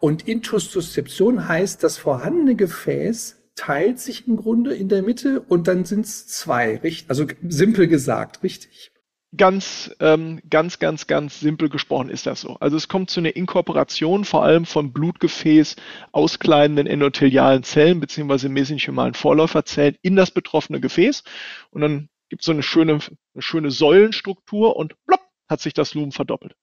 Und 0.00 0.26
Intuszeption 0.26 1.48
heißt, 1.48 1.82
das 1.84 1.96
vorhandene 1.96 2.56
Gefäß 2.56 3.36
teilt 3.54 4.00
sich 4.00 4.26
im 4.26 4.36
Grunde 4.36 4.74
in 4.74 4.88
der 4.88 5.02
Mitte 5.02 5.40
und 5.40 5.68
dann 5.68 5.84
sind 5.84 6.06
es 6.06 6.26
zwei, 6.26 6.76
richtig? 6.78 7.04
Also 7.08 7.26
simpel 7.48 7.86
gesagt, 7.86 8.42
richtig? 8.42 8.90
Ganz, 9.34 9.90
ähm, 9.98 10.42
ganz, 10.50 10.78
ganz, 10.78 11.06
ganz 11.06 11.40
simpel 11.40 11.70
gesprochen 11.70 12.10
ist 12.10 12.26
das 12.26 12.42
so. 12.42 12.58
Also 12.60 12.76
es 12.76 12.88
kommt 12.88 13.08
zu 13.08 13.20
einer 13.20 13.34
Inkorporation 13.34 14.26
vor 14.26 14.44
allem 14.44 14.66
von 14.66 14.92
Blutgefäß 14.92 15.76
auskleidenden 16.12 16.86
endothelialen 16.86 17.62
Zellen 17.62 17.98
beziehungsweise 17.98 18.50
mesenchymalen 18.50 19.14
Vorläuferzellen 19.14 19.96
in 20.02 20.16
das 20.16 20.32
betroffene 20.32 20.80
Gefäß 20.80 21.24
und 21.70 21.80
dann 21.80 22.10
gibt 22.28 22.42
es 22.42 22.46
so 22.46 22.52
eine 22.52 22.62
schöne, 22.62 22.98
eine 23.34 23.42
schöne 23.42 23.70
Säulenstruktur 23.70 24.76
und 24.76 24.96
plopp, 25.06 25.20
hat 25.48 25.60
sich 25.60 25.72
das 25.72 25.94
Lumen 25.94 26.12
verdoppelt. 26.12 26.54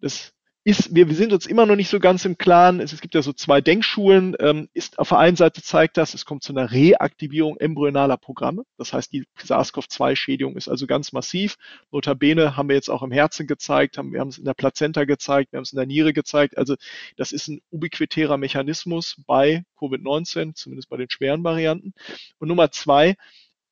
Das 0.00 0.32
ist, 0.62 0.94
wir, 0.94 1.08
wir 1.08 1.14
sind 1.14 1.32
uns 1.32 1.46
immer 1.46 1.64
noch 1.64 1.76
nicht 1.76 1.88
so 1.88 1.98
ganz 2.00 2.26
im 2.26 2.36
Klaren. 2.36 2.80
Es, 2.80 2.92
es 2.92 3.00
gibt 3.00 3.14
ja 3.14 3.22
so 3.22 3.32
zwei 3.32 3.62
Denkschulen. 3.62 4.36
Ähm, 4.40 4.68
ist 4.74 4.98
auf 4.98 5.08
der 5.08 5.18
einen 5.18 5.36
Seite 5.36 5.62
zeigt 5.62 5.96
das, 5.96 6.12
es 6.12 6.26
kommt 6.26 6.42
zu 6.42 6.52
einer 6.52 6.70
Reaktivierung 6.70 7.56
embryonaler 7.56 8.18
Programme. 8.18 8.64
Das 8.76 8.92
heißt, 8.92 9.10
die 9.12 9.24
SARS-CoV-2-Schädigung 9.38 10.56
ist 10.56 10.68
also 10.68 10.86
ganz 10.86 11.12
massiv. 11.12 11.56
Notabene 11.90 12.56
haben 12.56 12.68
wir 12.68 12.76
jetzt 12.76 12.90
auch 12.90 13.02
im 13.02 13.10
Herzen 13.10 13.46
gezeigt, 13.46 13.96
haben, 13.96 14.12
wir 14.12 14.20
haben 14.20 14.28
es 14.28 14.38
in 14.38 14.44
der 14.44 14.54
Plazenta 14.54 15.04
gezeigt, 15.04 15.52
wir 15.52 15.56
haben 15.56 15.64
es 15.64 15.72
in 15.72 15.78
der 15.78 15.86
Niere 15.86 16.12
gezeigt. 16.12 16.58
Also 16.58 16.76
das 17.16 17.32
ist 17.32 17.48
ein 17.48 17.62
ubiquitärer 17.70 18.36
Mechanismus 18.36 19.16
bei 19.26 19.64
Covid-19, 19.78 20.54
zumindest 20.54 20.90
bei 20.90 20.98
den 20.98 21.08
schweren 21.08 21.42
Varianten. 21.42 21.94
Und 22.38 22.48
Nummer 22.48 22.70
zwei, 22.70 23.16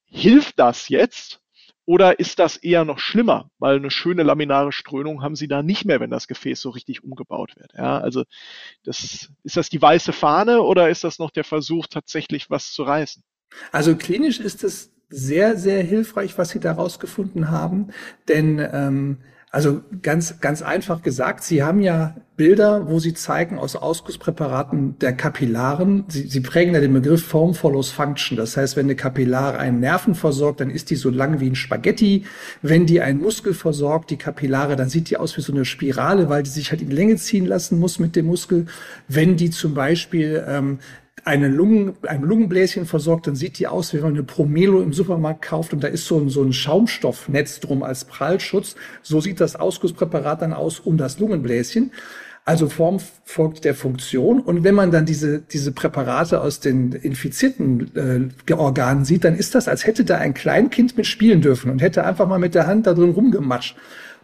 hilft 0.07 0.59
das 0.59 0.89
jetzt? 0.89 1.43
Oder 1.89 2.19
ist 2.19 2.39
das 2.39 2.59
eher 2.59 2.85
noch 2.85 2.99
schlimmer, 2.99 3.51
weil 3.59 3.77
eine 3.77 3.91
schöne 3.91 4.23
laminare 4.23 4.73
Strömung 4.73 5.23
haben 5.23 5.37
Sie 5.37 5.49
da 5.49 5.63
nicht 5.63 5.87
mehr, 5.87 6.01
wenn 6.01 6.11
das 6.11 6.29
Gefäß 6.29 6.61
so 6.61 6.69
richtig 6.69 7.03
umgebaut 7.03 7.57
wird. 7.57 7.73
Ja, 7.73 7.97
also 7.97 8.25
das, 8.85 9.31
ist 9.43 9.57
das 9.57 9.71
die 9.71 9.81
weiße 9.81 10.13
Fahne 10.13 10.61
oder 10.61 10.91
ist 10.91 11.03
das 11.03 11.19
noch 11.19 11.31
der 11.31 11.45
Versuch, 11.45 11.87
tatsächlich 11.87 12.51
was 12.51 12.73
zu 12.73 12.83
reißen? 12.83 13.23
Also 13.73 13.97
klinisch 13.97 14.39
ist 14.39 14.65
es 14.65 14.93
sehr, 15.09 15.57
sehr 15.57 15.83
hilfreich, 15.83 16.37
was 16.37 16.51
Sie 16.51 16.61
da 16.61 16.73
rausgefunden 16.73 17.51
haben, 17.51 17.89
denn 18.29 18.59
ähm, 18.71 19.23
also 19.51 19.81
ganz, 20.03 20.41
ganz 20.41 20.63
einfach 20.63 21.03
gesagt, 21.03 21.43
Sie 21.43 21.63
haben 21.63 21.81
ja 21.81 22.17
Bilder, 22.37 22.89
wo 22.89 22.99
Sie 22.99 23.15
zeigen 23.15 23.59
aus 23.59 23.77
Ausgusspräparaten 23.77 24.99
der 24.99 25.15
Kapillaren. 25.15 26.05
Sie, 26.09 26.29
Sie 26.29 26.41
prägen 26.41 26.75
ja 26.75 26.81
den 26.81 26.93
Begriff 26.93 27.25
Form 27.25 27.55
follows 27.55 27.91
Function. 27.91 28.37
Das 28.37 28.57
heißt, 28.57 28.77
wenn 28.77 28.87
eine 28.87 28.95
Kapillare 28.95 29.59
einen 29.59 29.81
Nerven 29.81 30.15
versorgt, 30.15 30.61
dann 30.61 30.71
ist 30.71 30.91
die 30.91 30.97
so 30.97 31.09
lang 31.09 31.41
wie 31.41 31.49
ein 31.49 31.55
Spaghetti. 31.55 32.25
Wenn 32.61 32.85
die 32.85 33.01
einen 33.01 33.21
Muskel 33.21 33.55
versorgt, 33.55 34.11
die 34.11 34.19
Kapillare, 34.19 34.77
dann 34.77 34.91
sieht 34.91 35.09
die 35.09 35.17
aus 35.17 35.37
wie 35.37 35.41
so 35.41 35.53
eine 35.53 35.65
Spirale, 35.65 36.29
weil 36.29 36.43
die 36.43 36.51
sich 36.51 36.71
halt 36.71 36.83
in 36.83 36.91
Länge 36.91 37.17
ziehen 37.17 37.47
lassen 37.47 37.79
muss 37.79 37.99
mit 37.99 38.17
dem 38.17 38.27
Muskel. 38.27 38.67
Wenn 39.09 39.37
die 39.37 39.51
zum 39.51 39.73
Beispiel 39.73 40.45
ähm, 40.47 40.79
eine 41.29 41.49
Lungen, 41.49 41.95
ein 42.07 42.23
Lungenbläschen 42.23 42.87
versorgt, 42.87 43.27
dann 43.27 43.37
sieht 43.37 43.59
die 43.59 43.67
aus, 43.67 43.93
wie 43.93 43.99
wenn 43.99 44.05
man 44.05 44.15
eine 44.15 44.23
Promelo 44.23 44.81
im 44.81 44.95
Supermarkt 44.95 45.43
kauft 45.43 45.75
und 45.75 45.85
da 45.85 45.89
ist 45.89 46.07
so 46.07 46.19
ein, 46.19 46.31
so 46.31 46.43
ein 46.43 46.55
Schaumstoffnetz 46.55 47.61
drum 47.61 47.83
als 47.83 48.07
Prallschutz. 48.07 48.77
So 49.03 49.21
sieht 49.21 49.39
das 49.39 49.55
Ausgusspräparat 49.55 50.41
dann 50.41 50.55
aus 50.55 50.81
um 50.81 50.97
das 50.97 51.19
Lungenbläschen. 51.19 51.93
Also 52.47 52.71
Form 52.71 52.99
folgt 53.25 53.67
der 53.67 53.75
Funktion. 53.75 54.41
Und 54.41 54.65
wenn 54.65 54.75
man 54.75 54.91
dann 54.91 55.05
diese, 55.05 55.41
diese 55.41 55.71
Präparate 55.71 56.41
aus 56.41 56.61
den 56.61 56.93
infizierten 56.93 58.33
äh, 58.49 58.53
Organen 58.55 59.05
sieht, 59.05 59.25
dann 59.25 59.37
ist 59.37 59.55
das, 59.55 59.69
als 59.69 59.87
hätte 59.87 60.07
da 60.07 60.17
ein 60.17 60.33
Kleinkind 60.33 60.97
mit 60.97 61.07
spielen 61.07 61.43
dürfen 61.43 61.71
und 61.71 61.83
hätte 61.83 62.07
einfach 62.07 62.27
mal 62.27 62.39
mit 62.39 62.55
der 62.55 62.67
Hand 62.67 62.87
da 62.87 62.95
drin 62.95 63.11
rumgematscht. 63.11 63.77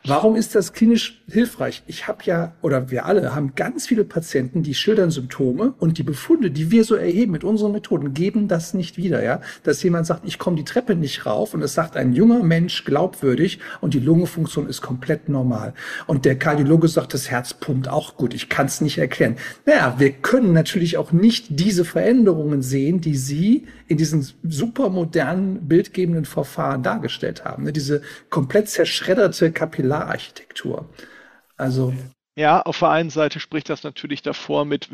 Warum 0.06 0.36
ist 0.36 0.54
das 0.54 0.74
klinisch 0.74 1.22
hilfreich? 1.26 1.82
Ich 1.86 2.06
habe 2.06 2.18
ja, 2.24 2.52
oder 2.60 2.90
wir 2.90 3.06
alle 3.06 3.34
haben 3.34 3.54
ganz 3.54 3.86
viele 3.86 4.04
Patienten, 4.04 4.62
die 4.62 4.74
schildern 4.74 5.10
Symptome 5.10 5.72
und 5.78 5.96
die 5.96 6.02
Befunde, 6.02 6.50
die 6.50 6.70
wir 6.70 6.84
so 6.84 6.94
erheben 6.94 7.32
mit 7.32 7.42
unseren 7.42 7.72
Methoden, 7.72 8.12
geben 8.12 8.46
das 8.46 8.74
nicht 8.74 8.98
wieder, 8.98 9.24
ja. 9.24 9.40
Dass 9.62 9.82
jemand 9.82 10.06
sagt, 10.06 10.26
ich 10.26 10.38
komme 10.38 10.58
die 10.58 10.64
Treppe 10.64 10.94
nicht 10.94 11.24
rauf 11.24 11.54
und 11.54 11.62
es 11.62 11.72
sagt 11.72 11.96
ein 11.96 12.12
junger 12.12 12.42
Mensch 12.42 12.84
glaubwürdig 12.84 13.60
und 13.80 13.94
die 13.94 13.98
Lungenfunktion 13.98 14.68
ist 14.68 14.82
komplett 14.82 15.30
normal. 15.30 15.72
Und 16.06 16.26
der 16.26 16.38
Kardiologe 16.38 16.88
sagt, 16.88 17.14
das 17.14 17.30
Herz 17.30 17.54
pumpt 17.54 17.88
auch 17.88 18.18
gut. 18.18 18.34
Ich 18.34 18.50
kann 18.50 18.66
es 18.66 18.82
nicht 18.82 18.98
erklären. 18.98 19.36
Naja, 19.64 19.94
wir 19.96 20.12
können 20.12 20.52
natürlich 20.52 20.98
auch 20.98 21.12
nicht 21.12 21.46
diese 21.48 21.86
Veränderungen 21.86 22.60
sehen, 22.60 23.00
die 23.00 23.16
Sie 23.16 23.66
in 23.88 23.96
diesen 23.96 24.28
supermodernen 24.42 25.66
bildgebenden 25.66 26.26
Verfahren 26.26 26.82
dargestellt 26.82 27.46
haben. 27.46 27.64
Ne? 27.64 27.72
Diese 27.72 28.02
komplett 28.28 28.68
zerschredderte 28.68 29.50
Kapillararchitektur. 29.98 30.88
Also. 31.56 31.94
Ja, 32.36 32.62
auf 32.62 32.78
der 32.80 32.90
einen 32.90 33.10
Seite 33.10 33.38
spricht 33.38 33.70
das 33.70 33.84
natürlich 33.84 34.22
davor 34.22 34.64
mit 34.64 34.88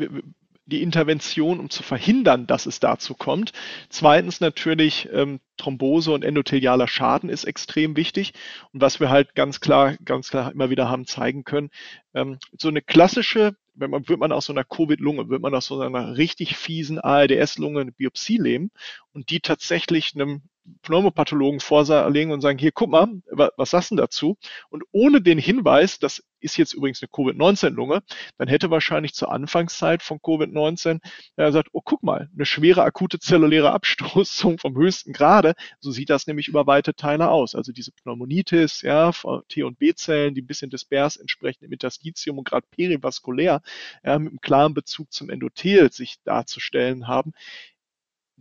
die 0.65 0.83
Intervention, 0.83 1.59
um 1.59 1.69
zu 1.69 1.83
verhindern, 1.83 2.47
dass 2.47 2.65
es 2.65 2.79
dazu 2.79 3.15
kommt. 3.15 3.51
Zweitens 3.89 4.39
natürlich 4.39 5.09
ähm, 5.11 5.39
Thrombose 5.57 6.11
und 6.11 6.23
endothelialer 6.23 6.87
Schaden 6.87 7.29
ist 7.29 7.45
extrem 7.45 7.97
wichtig. 7.97 8.33
Und 8.71 8.81
was 8.81 8.99
wir 8.99 9.09
halt 9.09 9.35
ganz 9.35 9.59
klar, 9.59 9.95
ganz 10.05 10.29
klar 10.29 10.51
immer 10.51 10.69
wieder 10.69 10.87
haben 10.87 11.07
zeigen 11.07 11.43
können, 11.43 11.71
ähm, 12.13 12.37
so 12.57 12.69
eine 12.69 12.81
klassische 12.81 13.55
wenn 13.73 13.89
man, 13.89 14.07
wird 14.07 14.19
man 14.19 14.31
aus 14.31 14.45
so 14.45 14.53
einer 14.53 14.63
Covid-Lunge, 14.63 15.29
wird 15.29 15.41
man 15.41 15.55
aus 15.55 15.67
so 15.67 15.79
einer 15.79 16.17
richtig 16.17 16.57
fiesen 16.57 16.99
ARDS-Lunge 16.99 17.81
eine 17.81 17.91
Biopsie 17.91 18.37
nehmen 18.37 18.71
und 19.13 19.29
die 19.29 19.39
tatsächlich 19.39 20.13
einem 20.13 20.41
Pneumopathologen 20.83 21.59
vorlegen 21.59 22.31
und 22.31 22.41
sagen, 22.41 22.57
hier, 22.57 22.71
guck 22.71 22.89
mal, 22.89 23.07
was 23.29 23.71
sagst 23.71 23.91
du 23.91 23.95
dazu? 23.95 24.37
Und 24.69 24.83
ohne 24.91 25.21
den 25.21 25.37
Hinweis, 25.37 25.99
das 25.99 26.23
ist 26.41 26.57
jetzt 26.57 26.73
übrigens 26.73 27.01
eine 27.01 27.09
Covid-19-Lunge, 27.09 28.01
dann 28.37 28.47
hätte 28.47 28.71
wahrscheinlich 28.71 29.13
zur 29.13 29.31
Anfangszeit 29.31 30.01
von 30.01 30.17
Covid-19 30.19 30.99
er 31.35 31.47
gesagt, 31.47 31.69
oh, 31.71 31.81
guck 31.83 32.03
mal, 32.03 32.29
eine 32.33 32.45
schwere 32.45 32.83
akute 32.83 33.19
zelluläre 33.19 33.71
Abstoßung 33.71 34.57
vom 34.57 34.75
höchsten 34.75 35.13
Grade. 35.13 35.53
So 35.79 35.91
sieht 35.91 36.09
das 36.09 36.27
nämlich 36.27 36.47
über 36.47 36.67
weite 36.67 36.95
Teile 36.95 37.29
aus. 37.29 37.55
Also 37.55 37.71
diese 37.71 37.91
Pneumonitis, 37.91 38.81
ja, 38.81 39.11
T- 39.47 39.63
und 39.63 39.79
B-Zellen, 39.79 40.33
die 40.33 40.41
ein 40.41 40.47
bisschen 40.47 40.71
dispers 40.71 41.15
entsprechend 41.15 41.63
im 41.63 41.71
Interstitium 41.71 42.39
und 42.39 42.45
gerade 42.47 42.65
perivaskulär, 42.71 43.61
ja, 44.03 44.19
mit 44.19 44.29
einem 44.29 44.41
klaren 44.41 44.73
Bezug 44.73 45.13
zum 45.13 45.29
Endothel 45.29 45.91
sich 45.91 46.21
darzustellen 46.23 47.07
haben 47.07 47.33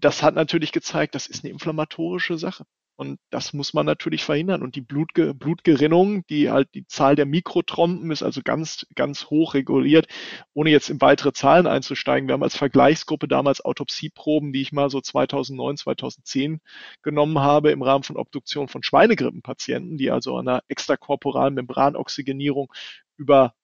das 0.05 0.23
hat 0.23 0.35
natürlich 0.35 0.73
gezeigt, 0.73 1.15
das 1.15 1.27
ist 1.27 1.45
eine 1.45 1.53
inflammatorische 1.53 2.39
Sache. 2.39 2.65
Und 3.01 3.19
das 3.31 3.55
muss 3.55 3.73
man 3.73 3.87
natürlich 3.87 4.25
verhindern. 4.25 4.63
Und 4.63 4.77
die 4.77 4.83
Blutge 4.83 5.33
Blutgerinnung, 5.33 6.27
die 6.27 6.51
halt 6.51 6.69
die 6.75 6.87
Zahl 6.87 7.17
der 7.17 7.25
Mikrotrompen 7.25 8.11
ist 8.11 8.23
also 8.23 8.43
ganz, 8.45 8.87
ganz 8.95 9.31
hoch 9.31 9.55
reguliert, 9.55 10.07
ohne 10.53 10.69
jetzt 10.69 10.91
in 10.91 11.01
weitere 11.01 11.33
Zahlen 11.33 11.67
einzusteigen. 11.67 12.29
Wir 12.29 12.35
haben 12.35 12.43
als 12.43 12.59
Vergleichsgruppe 12.59 13.27
damals 13.27 13.65
Autopsieproben, 13.65 14.53
die 14.53 14.61
ich 14.61 14.73
mal 14.73 14.91
so 14.91 15.01
2009, 15.01 15.79
2010 15.79 16.61
genommen 17.01 17.39
habe 17.39 17.71
im 17.71 17.81
Rahmen 17.81 18.05
von 18.05 18.19
Obduktion 18.19 18.69
von 18.69 18.83
Schweinegrippenpatienten, 18.83 19.97
die 19.97 20.11
also 20.11 20.37
an 20.37 20.47
einer 20.47 20.63
extrakorporalen 20.69 21.55
Membranoxygenierung 21.55 22.71
über 23.17 23.55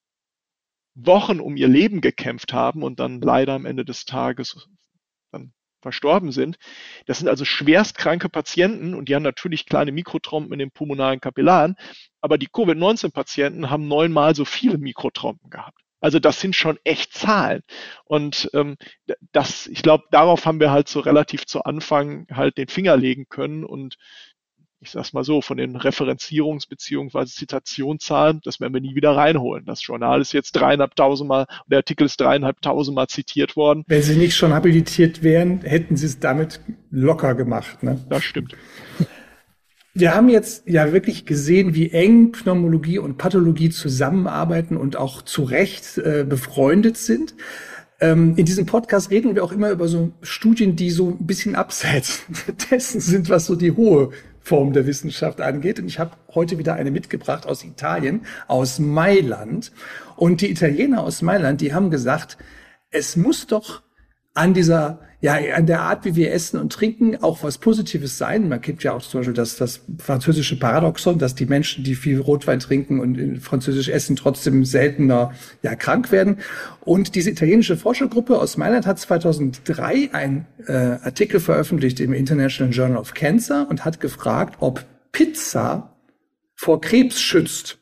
Wochen 0.95 1.41
um 1.41 1.59
ihr 1.59 1.69
Leben 1.69 2.01
gekämpft 2.01 2.55
haben 2.55 2.83
und 2.83 3.01
dann 3.01 3.21
leider 3.21 3.53
am 3.53 3.67
Ende 3.67 3.85
des 3.85 4.07
Tages 4.07 4.67
verstorben 5.87 6.33
sind. 6.33 6.57
Das 7.07 7.19
sind 7.19 7.29
also 7.29 7.45
schwerstkranke 7.45 8.29
Patienten 8.29 8.93
und 8.93 9.09
die 9.09 9.15
haben 9.15 9.23
natürlich 9.23 9.67
kleine 9.67 9.93
Mikrotrompen 9.93 10.53
in 10.53 10.59
den 10.59 10.73
pulmonalen 10.73 11.21
Kapillaren, 11.21 11.77
aber 12.21 12.39
die 12.39 12.49
Covid-19-Patienten 12.49 13.71
haben 13.71 13.87
neunmal 13.87 14.35
so 14.35 14.45
viele 14.45 14.79
Mikrotrompen 14.79 15.49
gehabt. 15.49 15.81
Also 16.01 16.19
das 16.19 16.41
sind 16.41 16.55
schon 16.55 16.79
echt 16.85 17.15
Zahlen. 17.15 17.63
Und 18.05 18.51
ähm, 18.53 18.77
das, 19.33 19.67
ich 19.67 19.83
glaube, 19.83 20.05
darauf 20.11 20.45
haben 20.45 20.61
wir 20.61 20.71
halt 20.71 20.89
so 20.89 21.01
relativ 21.01 21.47
zu 21.47 21.65
Anfang 21.65 22.27
halt 22.33 22.59
den 22.59 22.69
Finger 22.69 22.97
legen 22.97 23.27
können. 23.29 23.65
Und 23.65 23.97
ich 24.81 24.91
sag's 24.91 25.13
mal 25.13 25.25
so, 25.25 25.41
von 25.41 25.57
den 25.57 25.77
Referenzierungs- 25.77 26.69
bzw. 26.69 27.27
Zitationszahlen, 27.27 28.41
das 28.45 28.61
werden 28.61 28.75
wir 28.75 28.81
nie 28.81 28.95
wieder 28.95 29.13
reinholen. 29.17 29.65
Das 29.65 29.85
Journal 29.87 30.21
ist 30.21 30.33
jetzt 30.33 30.53
dreieinhalbtausend 30.53 31.29
Mal, 31.29 31.47
der 31.67 31.79
Artikel 31.79 32.05
ist 32.05 32.21
dreieinhalbtausend 32.21 32.95
Mal 32.95 33.09
zitiert 33.09 33.57
worden. 33.57 33.85
Wenn 33.87 34.03
Sie 34.03 34.17
nicht 34.17 34.37
schon 34.37 34.53
habilitiert 34.53 35.23
wären, 35.23 35.63
hätten 35.63 35.97
Sie 35.97 36.07
es 36.07 36.21
damit 36.21 36.61
locker 36.91 37.35
gemacht. 37.35 37.83
Ne? 37.83 38.05
Das 38.09 38.25
stimmt. 38.25 38.55
Wir 39.95 40.15
haben 40.15 40.29
jetzt 40.29 40.69
ja 40.69 40.93
wirklich 40.93 41.25
gesehen, 41.25 41.75
wie 41.75 41.91
eng 41.91 42.31
Pneumologie 42.31 42.99
und 42.99 43.17
Pathologie 43.17 43.71
zusammenarbeiten 43.71 44.77
und 44.77 44.97
auch 44.97 45.23
zu 45.23 45.43
Recht 45.43 45.97
äh, 45.97 46.27
befreundet 46.29 46.99
sind. 46.99 47.35
Ähm, 47.99 48.35
in 48.37 48.45
diesem 48.45 48.67
Podcast 48.67 49.11
reden 49.11 49.35
wir 49.35 49.43
auch 49.43 49.53
immer 49.53 49.71
über 49.71 49.89
so 49.89 50.13
Studien, 50.21 50.77
die 50.77 50.91
so 50.91 51.17
ein 51.19 51.27
bisschen 51.27 51.55
abseits 51.55 52.27
dessen 52.71 53.01
sind, 53.01 53.31
was 53.31 53.47
so 53.47 53.55
die 53.55 53.73
hohe 53.73 54.11
Form 54.47 54.73
der 54.73 54.87
Wissenschaft 54.87 55.41
angeht. 55.41 55.81
Und 55.81 55.89
ich 55.89 55.99
habe 55.99 56.13
heute 56.33 56.57
wieder 56.57 56.75
eine 56.75 56.93
mitgebracht 56.93 57.47
aus 57.47 57.65
Italien, 57.65 58.25
aus 58.47 58.79
Mailand. 58.79 59.73
Und 60.15 60.41
die 60.41 60.53
Italiener 60.53 61.03
aus 61.03 61.21
Mailand, 61.21 61.61
die 61.61 61.75
haben 61.75 61.91
gesagt, 61.91 62.39
es 62.91 63.17
muss 63.17 63.49
doch 63.49 63.83
an 64.35 64.55
dieser, 64.55 65.01
ja, 65.27 65.57
an 65.57 65.67
der 65.67 65.81
Art, 65.81 66.05
wie 66.05 66.15
wir 66.15 66.33
essen 66.33 66.61
und 66.61 66.73
trinken, 66.73 67.21
auch 67.21 67.43
was 67.43 67.59
Positives 67.59 68.17
sein. 68.17 68.49
Man 68.49 68.61
kennt 68.61 68.85
ja 68.85 68.93
auch 68.93 69.03
zum 69.03 69.19
Beispiel 69.19 69.35
das, 69.35 69.57
das 69.57 69.81
französische 69.99 70.57
Paradoxon, 70.57 71.19
dass 71.19 71.35
die 71.35 71.47
Menschen, 71.47 71.83
die 71.83 71.97
viel 71.97 72.21
Rotwein 72.21 72.61
trinken 72.61 73.01
und 73.01 73.41
französisch 73.41 73.89
essen, 73.89 74.15
trotzdem 74.15 74.65
seltener, 74.65 75.33
ja, 75.63 75.75
krank 75.75 76.13
werden. 76.13 76.39
Und 76.83 77.17
diese 77.17 77.31
italienische 77.31 77.77
Forschergruppe 77.77 78.39
aus 78.39 78.57
Mailand 78.57 78.87
hat 78.87 79.01
2003 79.01 80.11
einen 80.13 80.47
äh, 80.69 80.73
Artikel 80.73 81.41
veröffentlicht 81.41 81.99
im 81.99 82.13
International 82.13 82.73
Journal 82.73 82.99
of 82.99 83.15
Cancer 83.15 83.67
und 83.69 83.85
hat 83.85 83.99
gefragt, 83.99 84.59
ob 84.61 84.85
Pizza 85.11 85.97
vor 86.55 86.81
Krebs 86.81 87.21
schützt. 87.21 87.81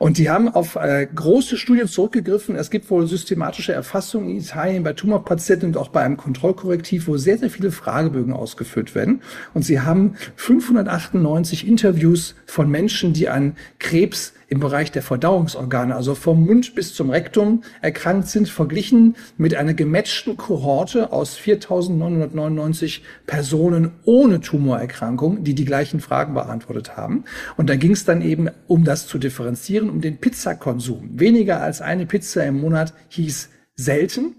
Und 0.00 0.16
die 0.16 0.30
haben 0.30 0.48
auf 0.48 0.76
äh, 0.76 1.06
große 1.14 1.58
Studien 1.58 1.86
zurückgegriffen. 1.86 2.56
Es 2.56 2.70
gibt 2.70 2.90
wohl 2.90 3.06
systematische 3.06 3.74
Erfassungen 3.74 4.30
in 4.30 4.38
Italien 4.38 4.82
bei 4.82 4.94
Tumorpatienten 4.94 5.68
und 5.68 5.76
auch 5.76 5.88
bei 5.88 6.00
einem 6.00 6.16
Kontrollkorrektiv, 6.16 7.06
wo 7.06 7.18
sehr, 7.18 7.36
sehr 7.36 7.50
viele 7.50 7.70
Fragebögen 7.70 8.32
ausgeführt 8.32 8.94
werden. 8.94 9.20
Und 9.52 9.62
sie 9.62 9.82
haben 9.82 10.14
598 10.36 11.68
Interviews 11.68 12.34
von 12.46 12.70
Menschen, 12.70 13.12
die 13.12 13.28
an 13.28 13.56
Krebs 13.78 14.32
im 14.50 14.58
Bereich 14.58 14.90
der 14.90 15.02
Verdauungsorgane, 15.02 15.94
also 15.94 16.16
vom 16.16 16.44
Mund 16.44 16.74
bis 16.74 16.92
zum 16.92 17.08
Rektum 17.10 17.62
erkrankt 17.80 18.28
sind, 18.28 18.48
verglichen 18.48 19.16
mit 19.38 19.54
einer 19.54 19.74
gematchten 19.74 20.36
Kohorte 20.36 21.12
aus 21.12 21.38
4.999 21.38 23.00
Personen 23.26 23.92
ohne 24.04 24.40
Tumorerkrankung, 24.40 25.44
die 25.44 25.54
die 25.54 25.64
gleichen 25.64 26.00
Fragen 26.00 26.34
beantwortet 26.34 26.96
haben. 26.96 27.24
Und 27.56 27.70
da 27.70 27.76
ging 27.76 27.92
es 27.92 28.04
dann 28.04 28.22
eben, 28.22 28.50
um 28.66 28.84
das 28.84 29.06
zu 29.06 29.18
differenzieren, 29.18 29.88
um 29.88 30.00
den 30.00 30.18
Pizzakonsum. 30.18 31.10
Weniger 31.12 31.62
als 31.62 31.80
eine 31.80 32.06
Pizza 32.06 32.44
im 32.44 32.60
Monat 32.60 32.92
hieß 33.08 33.50
selten. 33.76 34.34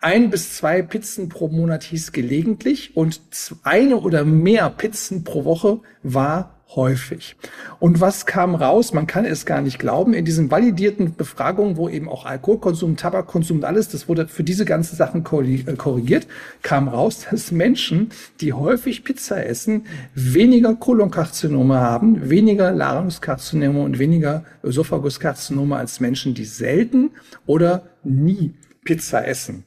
Ein 0.00 0.30
bis 0.30 0.54
zwei 0.54 0.80
Pizzen 0.82 1.28
pro 1.28 1.48
Monat 1.48 1.82
hieß 1.82 2.12
gelegentlich 2.12 2.96
und 2.96 3.20
eine 3.64 3.96
oder 3.98 4.24
mehr 4.24 4.70
Pizzen 4.70 5.24
pro 5.24 5.44
Woche 5.44 5.80
war 6.04 6.55
häufig. 6.74 7.36
Und 7.78 8.00
was 8.00 8.26
kam 8.26 8.54
raus? 8.54 8.92
Man 8.92 9.06
kann 9.06 9.24
es 9.24 9.46
gar 9.46 9.60
nicht 9.60 9.78
glauben. 9.78 10.14
In 10.14 10.24
diesen 10.24 10.50
validierten 10.50 11.14
Befragungen, 11.14 11.76
wo 11.76 11.88
eben 11.88 12.08
auch 12.08 12.26
Alkoholkonsum, 12.26 12.96
Tabakkonsum 12.96 13.58
und 13.58 13.64
alles, 13.64 13.88
das 13.88 14.08
wurde 14.08 14.26
für 14.26 14.42
diese 14.42 14.64
ganzen 14.64 14.96
Sachen 14.96 15.20
äh, 15.20 15.76
korrigiert, 15.76 16.26
kam 16.62 16.88
raus, 16.88 17.26
dass 17.30 17.52
Menschen, 17.52 18.10
die 18.40 18.52
häufig 18.52 19.04
Pizza 19.04 19.44
essen, 19.44 19.86
weniger 20.14 20.74
Kolonkarzinome 20.74 21.76
haben, 21.76 22.28
weniger 22.28 22.72
Ladungskarzinome 22.72 23.82
und 23.82 23.98
weniger 23.98 24.44
Ösophaguskarzinome 24.64 25.76
als 25.76 26.00
Menschen, 26.00 26.34
die 26.34 26.44
selten 26.44 27.10
oder 27.46 27.90
nie 28.02 28.54
Pizza 28.84 29.26
essen. 29.26 29.64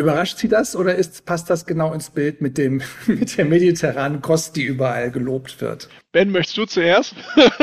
Überrascht 0.00 0.38
Sie 0.38 0.48
das 0.48 0.74
oder 0.74 0.94
ist, 0.94 1.26
passt 1.26 1.50
das 1.50 1.66
genau 1.66 1.92
ins 1.92 2.08
Bild 2.08 2.40
mit 2.40 2.56
dem, 2.56 2.80
mit 3.06 3.36
der 3.36 3.44
mediterranen 3.44 4.22
Kost, 4.22 4.56
die 4.56 4.62
überall 4.62 5.10
gelobt 5.10 5.60
wird? 5.60 5.90
Ben, 6.10 6.30
möchtest 6.30 6.56
du 6.56 6.64
zuerst? 6.64 7.14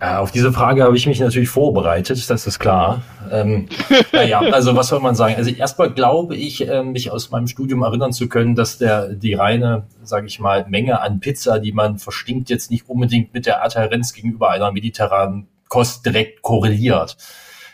Ja, 0.00 0.20
auf 0.20 0.30
diese 0.30 0.52
Frage 0.52 0.84
habe 0.84 0.96
ich 0.96 1.08
mich 1.08 1.18
natürlich 1.18 1.48
vorbereitet, 1.48 2.30
das 2.30 2.46
ist 2.46 2.60
klar. 2.60 3.02
Ähm, 3.32 3.66
naja, 4.12 4.38
also 4.38 4.76
was 4.76 4.86
soll 4.86 5.00
man 5.00 5.16
sagen? 5.16 5.34
Also 5.34 5.50
erstmal 5.50 5.92
glaube 5.92 6.36
ich, 6.36 6.68
äh, 6.68 6.84
mich 6.84 7.10
aus 7.10 7.32
meinem 7.32 7.48
Studium 7.48 7.82
erinnern 7.82 8.12
zu 8.12 8.28
können, 8.28 8.54
dass 8.54 8.78
der 8.78 9.08
die 9.08 9.34
reine, 9.34 9.88
sage 10.04 10.28
ich 10.28 10.38
mal, 10.38 10.64
Menge 10.68 11.00
an 11.00 11.18
Pizza, 11.18 11.58
die 11.58 11.72
man 11.72 11.98
verstinkt, 11.98 12.48
jetzt 12.48 12.70
nicht 12.70 12.88
unbedingt 12.88 13.34
mit 13.34 13.44
der 13.46 13.64
Adherenz 13.64 14.12
gegenüber 14.12 14.50
einer 14.50 14.70
mediterranen 14.70 15.48
Kost 15.68 16.06
direkt 16.06 16.42
korreliert. 16.42 17.16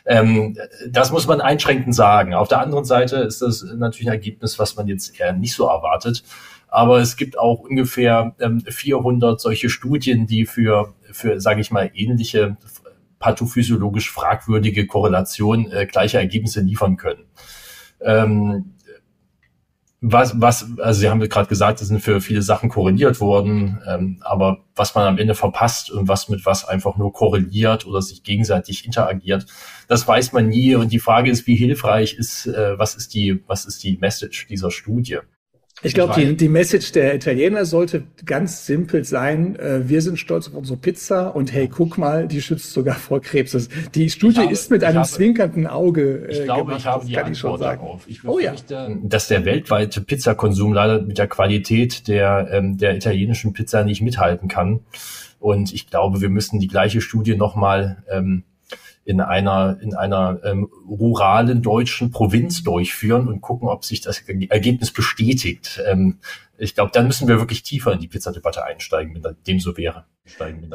Ähm, 0.06 0.56
das 0.88 1.10
muss 1.12 1.26
man 1.26 1.40
einschränkend 1.40 1.94
sagen. 1.94 2.34
Auf 2.34 2.48
der 2.48 2.60
anderen 2.60 2.84
Seite 2.84 3.16
ist 3.16 3.40
das 3.42 3.62
natürlich 3.62 4.08
ein 4.08 4.14
Ergebnis, 4.14 4.58
was 4.58 4.76
man 4.76 4.86
jetzt 4.86 5.18
eher 5.18 5.32
nicht 5.32 5.54
so 5.54 5.66
erwartet. 5.66 6.22
Aber 6.68 6.98
es 6.98 7.16
gibt 7.16 7.38
auch 7.38 7.60
ungefähr 7.60 8.34
ähm, 8.40 8.60
400 8.60 9.40
solche 9.40 9.70
Studien, 9.70 10.26
die 10.26 10.44
für, 10.44 10.92
für 11.12 11.40
sage 11.40 11.60
ich 11.60 11.70
mal, 11.70 11.90
ähnliche 11.94 12.56
pathophysiologisch 13.20 14.10
fragwürdige 14.10 14.86
Korrelation 14.86 15.70
äh, 15.70 15.86
gleiche 15.86 16.18
Ergebnisse 16.18 16.60
liefern 16.60 16.96
können. 16.96 17.24
Ähm, 18.00 18.74
was, 20.06 20.38
was, 20.38 20.66
also 20.78 21.00
Sie 21.00 21.08
haben 21.08 21.20
gerade 21.20 21.48
gesagt, 21.48 21.80
es 21.80 21.88
sind 21.88 22.00
für 22.00 22.20
viele 22.20 22.42
Sachen 22.42 22.68
korreliert 22.68 23.20
worden, 23.20 23.80
ähm, 23.88 24.18
aber 24.20 24.58
was 24.76 24.94
man 24.94 25.06
am 25.06 25.16
Ende 25.16 25.34
verpasst 25.34 25.90
und 25.90 26.08
was 26.08 26.28
mit 26.28 26.44
was 26.44 26.66
einfach 26.66 26.98
nur 26.98 27.12
korreliert 27.14 27.86
oder 27.86 28.02
sich 28.02 28.22
gegenseitig 28.22 28.84
interagiert, 28.84 29.46
das 29.88 30.06
weiß 30.06 30.32
man 30.32 30.48
nie. 30.48 30.74
Und 30.74 30.92
die 30.92 30.98
Frage 30.98 31.30
ist, 31.30 31.46
wie 31.46 31.56
hilfreich 31.56 32.14
ist, 32.14 32.46
äh, 32.46 32.78
was 32.78 32.96
ist 32.96 33.14
die, 33.14 33.42
was 33.46 33.64
ist 33.64 33.82
die 33.82 33.96
Message 33.96 34.46
dieser 34.46 34.70
Studie? 34.70 35.20
Ich 35.84 35.94
glaube, 35.94 36.14
die, 36.16 36.36
die 36.36 36.48
Message 36.48 36.92
der 36.92 37.14
Italiener 37.14 37.64
sollte 37.64 38.04
ganz 38.24 38.66
simpel 38.66 39.04
sein. 39.04 39.56
Äh, 39.56 39.88
wir 39.88 40.02
sind 40.02 40.18
stolz 40.18 40.48
auf 40.48 40.54
unsere 40.54 40.78
Pizza 40.78 41.34
und 41.36 41.52
hey, 41.52 41.68
guck 41.68 41.98
mal, 41.98 42.26
die 42.26 42.40
schützt 42.40 42.72
sogar 42.72 42.94
vor 42.94 43.20
Krebs. 43.20 43.68
Die 43.94 44.10
Studie 44.10 44.40
habe, 44.40 44.52
ist 44.52 44.70
mit 44.70 44.82
einem 44.82 44.98
habe, 44.98 45.08
zwinkernden 45.08 45.66
Auge. 45.66 46.26
Äh, 46.26 46.32
ich 46.32 46.44
glaube, 46.44 46.64
gemacht, 46.64 46.80
ich 46.80 46.86
habe 46.86 47.06
die 47.06 47.18
Antwort 47.18 47.60
darauf. 47.60 48.04
Ich 48.06 48.24
oh, 48.24 48.38
ja. 48.38 48.54
dass 49.02 49.28
der 49.28 49.44
weltweite 49.44 50.00
Pizzakonsum 50.00 50.72
leider 50.72 51.02
mit 51.02 51.18
der 51.18 51.28
Qualität 51.28 52.08
der, 52.08 52.48
ähm, 52.50 52.78
der 52.78 52.96
italienischen 52.96 53.52
Pizza 53.52 53.84
nicht 53.84 54.00
mithalten 54.00 54.48
kann. 54.48 54.80
Und 55.38 55.74
ich 55.74 55.90
glaube, 55.90 56.22
wir 56.22 56.30
müssen 56.30 56.58
die 56.58 56.68
gleiche 56.68 57.02
Studie 57.02 57.36
nochmal 57.36 58.02
ähm, 58.10 58.44
in 59.04 59.20
einer, 59.20 59.78
in 59.80 59.94
einer 59.94 60.40
ähm, 60.44 60.68
ruralen 60.88 61.62
deutschen 61.62 62.10
Provinz 62.10 62.62
durchführen 62.62 63.28
und 63.28 63.40
gucken, 63.40 63.68
ob 63.68 63.84
sich 63.84 64.00
das 64.00 64.20
Ergebnis 64.20 64.92
bestätigt. 64.92 65.82
Ähm, 65.86 66.18
ich 66.56 66.74
glaube, 66.74 66.92
dann 66.92 67.06
müssen 67.06 67.28
wir 67.28 67.38
wirklich 67.38 67.62
tiefer 67.62 67.92
in 67.92 68.00
die 68.00 68.08
Pizzadebatte 68.08 68.64
einsteigen, 68.64 69.14
wenn 69.22 69.36
dem 69.46 69.60
so 69.60 69.76
wäre. 69.76 70.04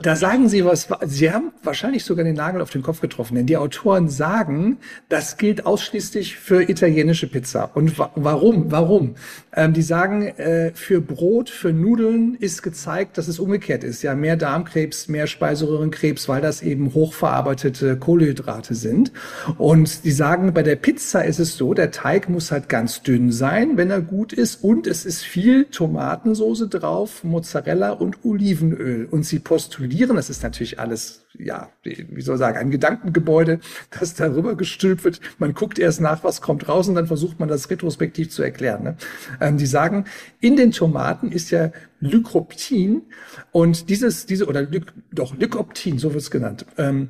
Da 0.03 0.15
sagen 0.15 0.47
Sie 0.47 0.63
was, 0.63 0.87
Sie 1.07 1.31
haben 1.31 1.51
wahrscheinlich 1.63 2.05
sogar 2.05 2.23
den 2.23 2.35
Nagel 2.35 2.61
auf 2.61 2.69
den 2.69 2.83
Kopf 2.83 3.01
getroffen, 3.01 3.33
denn 3.33 3.47
die 3.47 3.57
Autoren 3.57 4.07
sagen, 4.07 4.77
das 5.09 5.37
gilt 5.37 5.65
ausschließlich 5.65 6.35
für 6.35 6.69
italienische 6.69 7.25
Pizza. 7.25 7.71
Und 7.73 7.97
wa 7.97 8.11
warum? 8.13 8.71
Warum? 8.71 9.15
Ähm, 9.55 9.73
die 9.73 9.81
sagen, 9.81 10.27
äh, 10.27 10.71
für 10.75 11.01
Brot, 11.01 11.49
für 11.49 11.73
Nudeln 11.73 12.35
ist 12.35 12.61
gezeigt, 12.61 13.17
dass 13.17 13.27
es 13.27 13.39
umgekehrt 13.39 13.83
ist. 13.83 14.03
Ja, 14.03 14.13
mehr 14.13 14.37
Darmkrebs, 14.37 15.07
mehr 15.07 15.25
Speiseröhrenkrebs, 15.25 16.29
weil 16.29 16.41
das 16.41 16.61
eben 16.61 16.93
hochverarbeitete 16.93 17.97
Kohlenhydrate 18.19 18.75
sind. 18.75 19.11
Und 19.57 20.03
die 20.03 20.11
sagen, 20.11 20.53
bei 20.53 20.63
der 20.63 20.75
Pizza 20.75 21.23
ist 21.23 21.39
es 21.39 21.55
so, 21.57 21.73
der 21.73 21.91
Teig 21.91 22.29
muss 22.29 22.51
halt 22.51 22.69
ganz 22.69 23.01
dünn 23.01 23.31
sein, 23.31 23.77
wenn 23.77 23.89
er 23.89 24.01
gut 24.01 24.33
ist. 24.33 24.63
Und 24.63 24.87
es 24.87 25.05
ist 25.05 25.23
viel 25.23 25.65
Tomatensoße 25.65 26.67
drauf, 26.67 27.23
Mozzarella 27.23 27.91
und 27.91 28.25
Olivenöl. 28.25 29.07
Und 29.09 29.23
sie 29.25 29.39
postulieren, 29.39 30.15
das 30.15 30.29
ist 30.29 30.43
natürlich 30.43 30.79
alles, 30.79 31.25
ja, 31.37 31.69
wie 31.83 32.21
soll 32.21 32.35
ich 32.35 32.39
sagen, 32.39 32.57
ein 32.57 32.71
Gedankengebäude, 32.71 33.59
das 33.97 34.15
darüber 34.15 34.55
gestülpt 34.55 35.03
wird. 35.05 35.21
Man 35.37 35.53
guckt 35.53 35.79
erst 35.79 36.01
nach, 36.01 36.23
was 36.23 36.41
kommt 36.41 36.67
raus 36.67 36.89
und 36.89 36.95
dann 36.95 37.07
versucht 37.07 37.39
man 37.39 37.49
das 37.49 37.69
retrospektiv 37.69 38.29
zu 38.31 38.43
erklären. 38.43 38.83
Ne? 38.83 38.97
Ähm, 39.39 39.57
die 39.57 39.65
sagen, 39.65 40.05
in 40.41 40.57
den 40.57 40.71
Tomaten 40.71 41.31
ist 41.31 41.51
ja 41.51 41.71
Lycoptin 42.01 43.03
und 43.51 43.89
dieses, 43.89 44.25
diese, 44.25 44.47
oder 44.47 44.61
Lyc, 44.61 44.93
doch, 45.11 45.35
Lycoptin, 45.37 45.99
so 45.99 46.13
wird 46.13 46.23
es 46.23 46.31
genannt. 46.31 46.65
Ähm, 46.77 47.09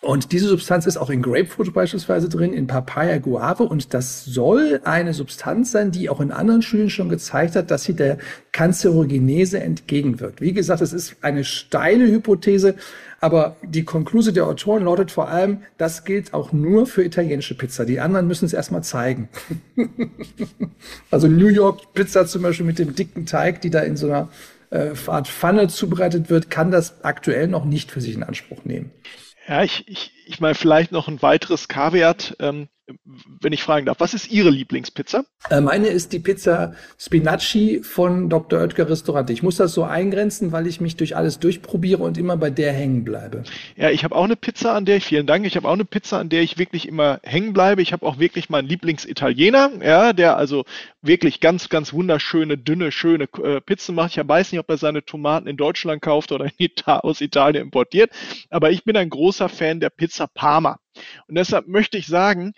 und 0.00 0.32
diese 0.32 0.48
Substanz 0.48 0.84
ist 0.86 0.98
auch 0.98 1.08
in 1.08 1.22
Grapefruit 1.22 1.72
beispielsweise 1.72 2.28
drin, 2.28 2.52
in 2.52 2.66
Papaya, 2.66 3.18
Guave. 3.18 3.62
Und 3.62 3.94
das 3.94 4.24
soll 4.24 4.80
eine 4.84 5.14
Substanz 5.14 5.72
sein, 5.72 5.92
die 5.92 6.10
auch 6.10 6.20
in 6.20 6.30
anderen 6.30 6.60
Studien 6.60 6.90
schon 6.90 7.08
gezeigt 7.08 7.56
hat, 7.56 7.70
dass 7.70 7.84
sie 7.84 7.94
der 7.94 8.18
Kanzerogenese 8.52 9.60
entgegenwirkt. 9.60 10.42
Wie 10.42 10.52
gesagt, 10.52 10.82
es 10.82 10.92
ist 10.92 11.16
eine 11.22 11.44
steile 11.44 12.06
Hypothese, 12.06 12.74
aber 13.20 13.56
die 13.62 13.84
Konklusion 13.84 14.34
der 14.34 14.46
Autoren 14.46 14.84
lautet 14.84 15.10
vor 15.10 15.28
allem, 15.28 15.62
das 15.78 16.04
gilt 16.04 16.34
auch 16.34 16.52
nur 16.52 16.86
für 16.86 17.02
italienische 17.02 17.56
Pizza. 17.56 17.86
Die 17.86 18.00
anderen 18.00 18.26
müssen 18.26 18.44
es 18.44 18.52
erstmal 18.52 18.84
zeigen. 18.84 19.30
also 21.10 21.28
New 21.28 21.48
York 21.48 21.94
Pizza 21.94 22.26
zum 22.26 22.42
Beispiel 22.42 22.66
mit 22.66 22.78
dem 22.78 22.94
dicken 22.94 23.24
Teig, 23.24 23.62
die 23.62 23.70
da 23.70 23.80
in 23.80 23.96
so 23.96 24.08
einer 24.08 24.28
äh, 24.68 24.90
Art 25.06 25.28
Pfanne 25.28 25.68
zubereitet 25.68 26.28
wird, 26.28 26.50
kann 26.50 26.70
das 26.70 27.02
aktuell 27.02 27.48
noch 27.48 27.64
nicht 27.64 27.90
für 27.90 28.02
sich 28.02 28.14
in 28.14 28.22
Anspruch 28.22 28.64
nehmen. 28.64 28.90
Ja, 29.46 29.62
ich, 29.62 29.86
ich, 29.88 30.12
ich 30.26 30.40
meine 30.40 30.54
vielleicht 30.54 30.92
noch 30.92 31.08
ein 31.08 31.20
weiteres 31.22 31.68
Kaviat. 31.68 32.36
Ähm, 32.40 32.68
wenn 33.40 33.52
ich 33.52 33.62
fragen 33.62 33.86
darf, 33.86 34.00
was 34.00 34.14
ist 34.14 34.30
Ihre 34.30 34.50
Lieblingspizza? 34.50 35.24
Äh, 35.48 35.60
meine 35.60 35.88
ist 35.88 36.12
die 36.12 36.18
Pizza 36.18 36.74
Spinacci 36.98 37.80
von 37.82 38.28
Dr. 38.28 38.60
Oetker 38.60 38.88
Restaurante. 38.88 39.32
Ich 39.32 39.42
muss 39.42 39.56
das 39.56 39.72
so 39.72 39.84
eingrenzen, 39.84 40.52
weil 40.52 40.66
ich 40.66 40.80
mich 40.80 40.96
durch 40.96 41.16
alles 41.16 41.38
durchprobiere 41.38 42.02
und 42.02 42.18
immer 42.18 42.36
bei 42.36 42.50
der 42.50 42.72
hängen 42.72 43.04
bleibe. 43.04 43.44
Ja, 43.76 43.90
ich 43.90 44.04
habe 44.04 44.14
auch 44.14 44.24
eine 44.24 44.36
Pizza, 44.36 44.74
an 44.74 44.84
der 44.84 44.96
ich, 44.96 45.04
vielen 45.04 45.26
Dank, 45.26 45.46
ich 45.46 45.56
habe 45.56 45.68
auch 45.68 45.72
eine 45.72 45.84
Pizza, 45.84 46.18
an 46.18 46.28
der 46.28 46.42
ich 46.42 46.58
wirklich 46.58 46.86
immer 46.86 47.20
hängen 47.22 47.52
bleibe. 47.52 47.82
Ich 47.82 47.92
habe 47.92 48.04
auch 48.04 48.18
wirklich 48.18 48.50
meinen 48.50 48.68
Lieblingsitaliener, 48.68 49.70
ja, 49.82 50.12
der 50.12 50.36
also 50.36 50.64
wirklich 51.00 51.40
ganz, 51.40 51.68
ganz 51.68 51.92
wunderschöne, 51.92 52.58
dünne, 52.58 52.92
schöne 52.92 53.28
äh, 53.42 53.60
Pizzen 53.60 53.94
macht. 53.94 54.16
Ich 54.16 54.28
weiß 54.28 54.52
nicht, 54.52 54.60
ob 54.60 54.68
er 54.68 54.76
seine 54.76 55.04
Tomaten 55.04 55.46
in 55.46 55.56
Deutschland 55.56 56.02
kauft 56.02 56.32
oder 56.32 56.50
Ita 56.58 56.98
aus 56.98 57.20
Italien 57.20 57.64
importiert, 57.64 58.10
aber 58.50 58.70
ich 58.70 58.84
bin 58.84 58.96
ein 58.96 59.10
großer 59.10 59.48
Fan 59.48 59.80
der 59.80 59.90
Pizza 59.90 60.26
Parma. 60.26 60.78
Und 61.26 61.34
deshalb 61.36 61.66
möchte 61.66 61.98
ich 61.98 62.06
sagen, 62.06 62.54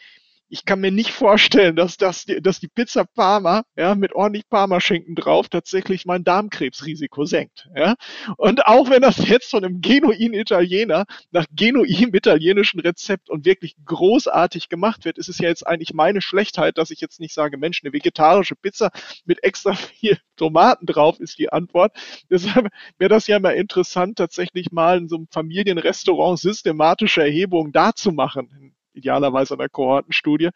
ich 0.48 0.64
kann 0.64 0.80
mir 0.80 0.92
nicht 0.92 1.10
vorstellen, 1.10 1.74
dass, 1.74 1.96
das, 1.96 2.24
dass 2.40 2.60
die 2.60 2.68
Pizza 2.68 3.04
Parma 3.04 3.64
ja, 3.76 3.94
mit 3.94 4.14
ordentlich 4.14 4.48
Parmaschinken 4.48 5.16
drauf 5.16 5.48
tatsächlich 5.48 6.06
mein 6.06 6.22
Darmkrebsrisiko 6.22 7.24
senkt. 7.24 7.68
Ja? 7.74 7.96
Und 8.36 8.66
auch 8.66 8.88
wenn 8.90 9.02
das 9.02 9.26
jetzt 9.28 9.50
von 9.50 9.64
einem 9.64 9.80
genuinen 9.80 10.34
Italiener 10.34 11.06
nach 11.32 11.46
genuinem 11.52 12.14
italienischen 12.14 12.80
Rezept 12.80 13.28
und 13.28 13.44
wirklich 13.44 13.74
großartig 13.84 14.68
gemacht 14.68 15.04
wird, 15.04 15.18
ist 15.18 15.28
es 15.28 15.38
ja 15.38 15.48
jetzt 15.48 15.66
eigentlich 15.66 15.94
meine 15.94 16.20
Schlechtheit, 16.20 16.78
dass 16.78 16.90
ich 16.90 17.00
jetzt 17.00 17.18
nicht 17.18 17.34
sage, 17.34 17.58
Mensch, 17.58 17.80
eine 17.82 17.92
vegetarische 17.92 18.54
Pizza 18.54 18.90
mit 19.24 19.42
extra 19.42 19.74
viel 19.74 20.18
Tomaten 20.36 20.86
drauf 20.86 21.18
ist 21.18 21.38
die 21.38 21.52
Antwort. 21.52 21.96
Deshalb 22.30 22.68
wäre 22.98 23.08
das 23.08 23.26
ja 23.26 23.40
mal 23.40 23.50
interessant, 23.50 24.18
tatsächlich 24.18 24.70
mal 24.70 24.98
in 24.98 25.08
so 25.08 25.16
einem 25.16 25.28
Familienrestaurant 25.30 26.38
systematische 26.38 27.22
Erhebungen 27.22 27.72
da 27.72 27.92
zu 27.94 28.12
machen 28.12 28.75
idealerweise 28.96 29.54
einer 29.54 29.68
Kohortenstudie. 29.68 30.50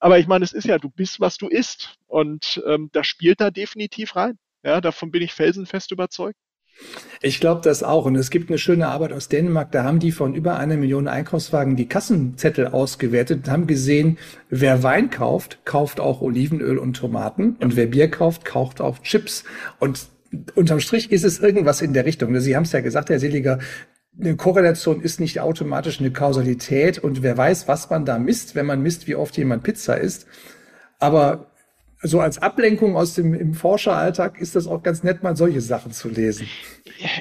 Aber 0.00 0.18
ich 0.18 0.26
meine, 0.26 0.44
es 0.44 0.52
ist 0.52 0.66
ja, 0.66 0.78
du 0.78 0.90
bist, 0.90 1.20
was 1.20 1.38
du 1.38 1.48
isst. 1.48 1.96
Und 2.06 2.62
ähm, 2.66 2.90
das 2.92 3.06
spielt 3.06 3.40
da 3.40 3.50
definitiv 3.50 4.16
rein. 4.16 4.38
Ja, 4.64 4.80
davon 4.80 5.10
bin 5.10 5.22
ich 5.22 5.32
felsenfest 5.32 5.90
überzeugt. 5.90 6.36
Ich 7.20 7.38
glaube 7.40 7.60
das 7.62 7.82
auch. 7.82 8.06
Und 8.06 8.16
es 8.16 8.30
gibt 8.30 8.50
eine 8.50 8.58
schöne 8.58 8.88
Arbeit 8.88 9.12
aus 9.12 9.28
Dänemark. 9.28 9.70
Da 9.72 9.84
haben 9.84 10.00
die 10.00 10.12
von 10.12 10.34
über 10.34 10.56
einer 10.58 10.76
Million 10.76 11.06
Einkaufswagen 11.06 11.76
die 11.76 11.88
Kassenzettel 11.88 12.68
ausgewertet 12.68 13.44
und 13.44 13.50
haben 13.50 13.66
gesehen, 13.66 14.18
wer 14.48 14.82
Wein 14.82 15.10
kauft, 15.10 15.64
kauft 15.64 16.00
auch 16.00 16.20
Olivenöl 16.20 16.78
und 16.78 16.94
Tomaten. 16.94 17.56
Und 17.60 17.76
wer 17.76 17.86
Bier 17.86 18.10
kauft, 18.10 18.44
kauft 18.44 18.80
auch 18.80 18.98
Chips. 19.00 19.44
Und 19.78 20.06
unterm 20.54 20.80
Strich 20.80 21.12
ist 21.12 21.24
es 21.24 21.40
irgendwas 21.40 21.82
in 21.82 21.92
der 21.92 22.06
Richtung. 22.06 22.38
Sie 22.40 22.56
haben 22.56 22.64
es 22.64 22.72
ja 22.72 22.80
gesagt, 22.80 23.10
Herr 23.10 23.20
Seliger, 23.20 23.58
eine 24.18 24.36
Korrelation 24.36 25.00
ist 25.00 25.20
nicht 25.20 25.40
automatisch 25.40 26.00
eine 26.00 26.12
Kausalität 26.12 26.98
und 26.98 27.22
wer 27.22 27.36
weiß, 27.36 27.68
was 27.68 27.90
man 27.90 28.04
da 28.04 28.18
misst, 28.18 28.54
wenn 28.54 28.66
man 28.66 28.82
misst, 28.82 29.06
wie 29.06 29.14
oft 29.14 29.36
jemand 29.36 29.62
Pizza 29.62 29.96
isst. 29.96 30.26
Aber 30.98 31.52
so 32.02 32.20
als 32.20 32.38
Ablenkung 32.38 32.96
aus 32.96 33.14
dem 33.14 33.32
im 33.32 33.54
Forscheralltag 33.54 34.40
ist 34.40 34.56
das 34.56 34.66
auch 34.66 34.82
ganz 34.82 35.04
nett, 35.04 35.22
mal 35.22 35.36
solche 35.36 35.60
Sachen 35.60 35.92
zu 35.92 36.08
lesen. 36.08 36.48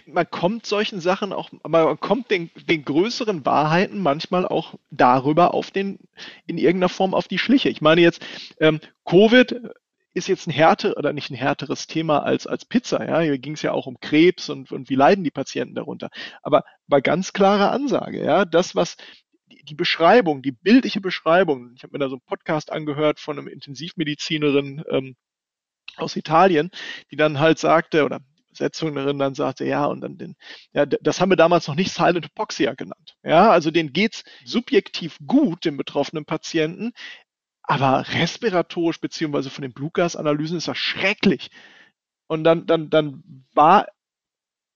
Man 0.08 0.30
kommt 0.30 0.66
solchen 0.66 1.00
Sachen 1.00 1.34
auch, 1.34 1.52
man 1.68 2.00
kommt 2.00 2.32
den, 2.32 2.50
den 2.68 2.84
größeren 2.84 3.46
Wahrheiten 3.46 4.00
manchmal 4.00 4.48
auch 4.48 4.76
darüber 4.90 5.54
auf 5.54 5.72
den, 5.72 6.00
in 6.48 6.58
irgendeiner 6.58 6.90
Form 6.90 7.14
auf 7.14 7.28
die 7.28 7.38
Schliche. 7.38 7.70
Ich 7.70 7.82
meine 7.82 8.02
jetzt, 8.02 8.22
ähm, 8.60 8.80
Covid 9.06 9.72
ist 10.14 10.28
jetzt 10.28 10.48
ein 10.48 10.52
härter 10.52 10.98
oder 10.98 11.14
nicht 11.14 11.30
ein 11.30 11.36
härteres 11.36 11.88
Thema 11.88 12.24
als, 12.24 12.48
als 12.48 12.66
Pizza. 12.66 13.06
Ja? 13.06 13.20
Hier 13.22 13.38
ging 13.38 13.54
es 13.54 13.62
ja 13.62 13.72
auch 13.72 13.88
um 13.88 14.00
Krebs 14.00 14.50
und, 14.50 14.72
und 14.72 14.90
wie 14.90 14.96
leiden 14.96 15.24
die 15.24 15.32
Patienten 15.32 15.76
darunter. 15.76 16.10
Aber 16.42 16.64
war 16.88 17.02
ganz 17.02 17.34
klare 17.34 17.70
Ansage, 17.70 18.24
ja, 18.24 18.46
das, 18.46 18.76
was 18.76 18.98
die, 19.48 19.76
Beschreibung, 19.76 20.42
die 20.42 20.52
bildliche 20.52 21.02
Beschreibung, 21.02 21.74
ich 21.76 21.84
habe 21.84 21.94
mir 21.94 22.00
da 22.00 22.10
so 22.10 22.16
einen 22.16 22.26
Podcast 22.26 22.72
angehört 22.72 23.20
von 23.20 23.38
einem 23.38 23.48
Intensivmedizinerin 23.48 24.84
ähm, 24.90 25.16
aus 25.98 26.16
Italien, 26.16 26.72
die 27.12 27.16
dann 27.16 27.40
halt 27.40 27.60
sagte, 27.60 28.06
oder 28.06 28.20
Übersetzerin 28.52 29.18
dann 29.18 29.36
sagte, 29.36 29.66
ja, 29.66 29.86
und 29.86 30.02
dann 30.02 30.18
den, 30.18 30.36
ja, 30.74 30.86
das 30.86 31.22
haben 31.22 31.32
wir 31.32 31.38
damals 31.38 31.68
noch 31.68 31.76
nicht 31.76 31.92
Silent 31.92 32.26
Hypoxia 32.26 32.74
genannt. 32.74 33.16
Ja, 33.24 33.50
also 33.50 33.72
den 33.72 33.94
geht's 33.94 34.24
subjektiv 34.46 35.18
gut, 35.26 35.66
dem 35.66 35.78
betroffenen 35.78 36.26
Patienten. 36.26 36.92
Aber 37.72 38.06
respiratorisch 38.16 39.00
beziehungsweise 39.00 39.50
von 39.50 39.62
den 39.62 39.72
Blutgasanalysen 39.72 40.58
ist 40.58 40.68
das 40.68 40.78
schrecklich. 40.78 41.50
Und 42.28 42.44
dann, 42.44 42.66
dann, 42.66 42.90
dann 42.90 43.24
war, 43.54 43.88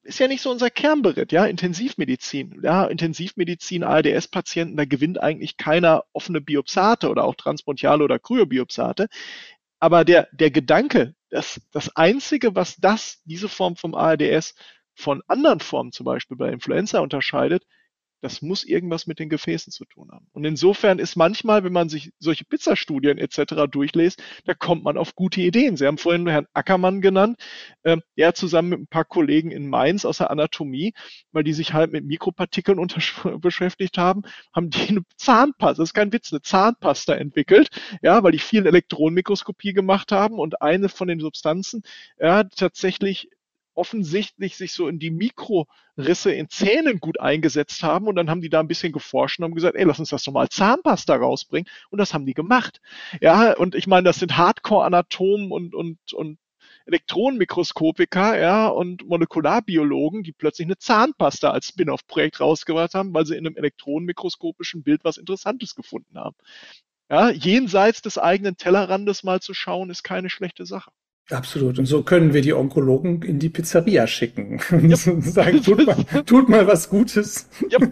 ist 0.04 0.20
ja 0.20 0.30
nicht 0.30 0.42
so 0.42 0.50
unser 0.50 0.70
Kernberitt, 0.70 1.34
ja, 1.34 1.44
Intensivmedizin. 1.46 2.62
Ja, 2.64 2.86
Intensivmedizin, 2.86 3.84
ARDS-Patienten, 3.84 4.78
da 4.78 4.86
gewinnt 4.86 5.22
eigentlich 5.22 5.58
keiner 5.58 6.06
offene 6.14 6.40
Biopsate 6.40 7.10
oder 7.10 7.26
auch 7.26 7.36
transbronchiale 7.36 8.02
oder 8.02 8.18
Kryobiopsate. 8.18 9.10
Aber 9.82 10.06
der, 10.06 10.30
der 10.32 10.52
Gedanke, 10.52 11.16
dass 11.30 11.60
das 11.74 11.94
Einzige, 11.98 12.56
was 12.56 12.78
das, 12.78 13.22
diese 13.26 13.50
Form 13.50 13.76
vom 13.76 13.94
ARDS 13.94 14.56
von 14.94 15.22
anderen 15.28 15.60
Formen, 15.60 15.92
zum 15.92 16.06
Beispiel 16.06 16.38
bei 16.38 16.50
Influenza 16.50 17.00
unterscheidet, 17.00 17.66
das 18.26 18.42
muss 18.42 18.64
irgendwas 18.64 19.06
mit 19.06 19.20
den 19.20 19.30
Gefäßen 19.30 19.72
zu 19.72 19.86
tun 19.86 20.10
haben. 20.12 20.26
Und 20.34 20.46
insofern 20.46 20.98
ist 20.98 21.16
manchmal, 21.16 21.64
wenn 21.64 21.72
man 21.72 21.90
sich 21.90 22.12
solche 22.18 22.44
Pizzastudien 22.44 23.20
etc. 23.20 23.70
durchlässt, 23.70 24.24
da 24.46 24.56
kommt 24.56 24.84
man 24.84 24.98
auf 24.98 25.14
gute 25.14 25.42
Ideen. 25.42 25.78
Sie 25.78 25.86
haben 25.86 26.00
vorhin 26.00 26.28
Herrn 26.28 26.48
Ackermann 26.52 27.02
genannt, 27.02 27.38
äh, 27.84 27.98
er 28.16 28.34
zusammen 28.34 28.70
mit 28.70 28.80
ein 28.80 28.88
paar 28.88 29.06
Kollegen 29.06 29.52
in 29.52 29.70
Mainz 29.70 30.06
aus 30.06 30.18
der 30.18 30.32
Anatomie, 30.32 30.96
weil 31.34 31.44
die 31.44 31.54
sich 31.54 31.74
halt 31.74 31.92
mit 31.92 32.04
Mikropartikeln 32.04 32.80
beschäftigt 33.42 34.00
haben, 34.00 34.24
haben 34.52 34.72
die 34.72 34.90
eine 34.90 35.04
Zahnpasta, 35.18 35.84
das 35.84 35.90
ist 35.90 35.94
kein 35.94 36.12
Witz, 36.12 36.34
eine 36.34 36.42
Zahnpasta 36.42 37.14
entwickelt, 37.14 37.70
ja, 38.02 38.24
weil 38.24 38.32
die 38.32 38.40
viel 38.40 38.66
Elektronenmikroskopie 38.66 39.74
gemacht 39.74 40.12
haben 40.12 40.40
und 40.40 40.64
eine 40.64 40.90
von 40.90 41.08
den 41.08 41.20
Substanzen 41.20 41.84
ja, 42.20 42.44
tatsächlich 42.44 43.30
offensichtlich 43.76 44.58
sich 44.58 44.74
so 44.74 44.88
in 44.88 45.00
die 45.00 45.12
Mikrorisse 45.12 46.32
in 46.32 46.50
Zähnen 46.50 47.00
gut 47.00 47.20
eingesetzt 47.20 47.84
haben 47.84 48.08
und 48.08 48.16
dann 48.16 48.30
haben 48.30 48.42
die 48.42 48.50
da 48.50 48.60
ein 48.60 48.68
bisschen 48.68 48.94
geforscht 48.94 49.40
und 49.40 49.46
haben 49.46 49.56
gesagt, 49.56 49.76
ey, 49.76 49.84
lass 49.84 50.00
uns 50.00 50.10
das 50.10 50.24
doch 50.24 50.34
mal 50.34 50.50
Zahnpasta 50.50 51.16
rausbringen 51.16 51.70
und 51.90 52.00
das 52.00 52.14
haben 52.14 52.26
die 52.26 52.34
gemacht. 52.34 52.82
Ja, 53.22 53.56
und 53.56 53.76
ich 53.76 53.88
meine, 53.88 54.06
das 54.06 54.20
sind 54.20 54.38
Hardcore-Anatomen 54.38 55.52
und, 55.52 55.76
und, 55.76 56.00
und 56.14 56.40
Elektronenmikroskopiker, 56.86 58.40
ja, 58.40 58.68
und 58.68 59.08
Molekularbiologen, 59.08 60.24
die 60.24 60.34
plötzlich 60.34 60.68
eine 60.68 60.78
Zahnpasta 60.78 61.50
als 61.50 61.68
Spin-off-Projekt 61.70 62.40
rausgebracht 62.40 62.94
haben, 62.94 63.14
weil 63.14 63.26
sie 63.26 63.36
in 63.36 63.46
einem 63.46 63.58
elektronenmikroskopischen 63.58 64.84
Bild 64.84 65.04
was 65.04 65.18
Interessantes 65.18 65.76
gefunden 65.76 66.18
haben. 66.18 66.36
Ja, 67.10 67.30
jenseits 67.30 68.02
des 68.02 68.18
eigenen 68.18 68.58
Tellerrandes 68.58 69.24
mal 69.24 69.42
zu 69.42 69.54
schauen, 69.54 69.90
ist 69.90 70.04
keine 70.04 70.30
schlechte 70.30 70.66
Sache. 70.66 70.92
Absolut. 71.32 71.80
Und 71.80 71.88
so 71.88 72.04
können 72.04 72.36
wir 72.36 72.42
die 72.42 72.54
Onkologen 72.54 73.24
in 73.24 73.40
die 73.40 73.50
Pizzeria 73.50 74.06
schicken 74.06 74.60
und 74.72 74.92
yep. 74.92 75.00
sagen, 75.24 75.64
tut 75.64 75.84
mal, 75.84 75.96
tut 76.24 76.50
mal 76.50 76.68
was 76.68 76.88
Gutes. 76.88 77.50
Yep. 77.72 77.92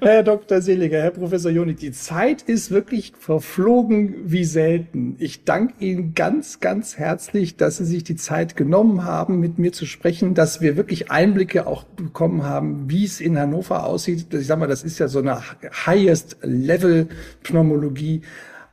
Herr 0.00 0.22
Dr. 0.22 0.62
Seliger, 0.62 1.02
Herr 1.02 1.10
Professor 1.10 1.50
Jonik, 1.50 1.76
die 1.76 1.92
Zeit 1.92 2.40
ist 2.40 2.70
wirklich 2.70 3.12
verflogen 3.18 4.14
wie 4.24 4.44
selten. 4.44 5.16
Ich 5.18 5.44
danke 5.44 5.74
Ihnen 5.84 6.14
ganz, 6.14 6.60
ganz 6.60 6.96
herzlich, 6.96 7.58
dass 7.58 7.76
Sie 7.76 7.84
sich 7.84 8.04
die 8.04 8.16
Zeit 8.16 8.56
genommen 8.56 9.04
haben, 9.04 9.38
mit 9.38 9.58
mir 9.58 9.72
zu 9.72 9.84
sprechen, 9.84 10.32
dass 10.32 10.62
wir 10.62 10.78
wirklich 10.78 11.10
Einblicke 11.10 11.66
auch 11.66 11.84
bekommen 11.84 12.42
haben, 12.42 12.88
wie 12.88 13.04
es 13.04 13.20
in 13.20 13.38
Hannover 13.38 13.84
aussieht. 13.84 14.32
Ich 14.32 14.46
sag 14.46 14.58
mal, 14.58 14.66
das 14.66 14.82
ist 14.82 14.98
ja 14.98 15.08
so 15.08 15.18
eine 15.18 15.42
Highest 15.86 16.38
Level 16.40 17.08
Pneumologie. 17.42 18.22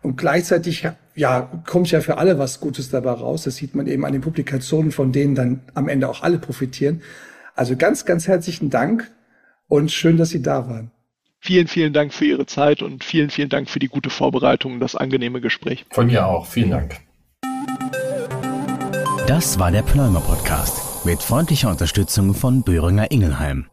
Und 0.01 0.17
gleichzeitig 0.17 0.87
ja, 1.15 1.49
kommt 1.65 1.89
ja 1.91 2.01
für 2.01 2.17
alle 2.17 2.37
was 2.37 2.59
Gutes 2.59 2.89
dabei 2.89 3.11
raus. 3.11 3.43
Das 3.43 3.55
sieht 3.55 3.73
man 3.75 3.87
eben 3.87 4.05
an 4.05 4.11
den 4.11 4.21
Publikationen, 4.21 4.91
von 4.91 5.11
denen 5.11 5.35
dann 5.35 5.61
am 5.73 5.87
Ende 5.87 6.09
auch 6.09 6.21
alle 6.21 6.37
profitieren. 6.37 7.01
Also 7.55 7.75
ganz, 7.75 8.05
ganz 8.05 8.27
herzlichen 8.27 8.69
Dank 8.69 9.09
und 9.67 9.91
schön, 9.91 10.17
dass 10.17 10.29
Sie 10.29 10.41
da 10.41 10.67
waren. 10.69 10.91
Vielen, 11.39 11.67
vielen 11.67 11.93
Dank 11.93 12.13
für 12.13 12.25
Ihre 12.25 12.45
Zeit 12.45 12.81
und 12.81 13.03
vielen, 13.03 13.29
vielen 13.29 13.49
Dank 13.49 13.69
für 13.69 13.79
die 13.79 13.87
gute 13.87 14.09
Vorbereitung 14.09 14.73
und 14.73 14.79
das 14.79 14.95
angenehme 14.95 15.41
Gespräch. 15.41 15.85
Von 15.91 16.07
mir 16.07 16.25
auch. 16.25 16.47
Vielen 16.47 16.71
Dank. 16.71 16.99
Das 19.27 19.57
war 19.57 19.71
der 19.71 19.83
Pneumer 19.83 20.21
Podcast 20.21 21.05
mit 21.05 21.21
freundlicher 21.21 21.69
Unterstützung 21.69 22.33
von 22.33 22.63
Böhringer 22.63 23.11
Ingelheim. 23.11 23.67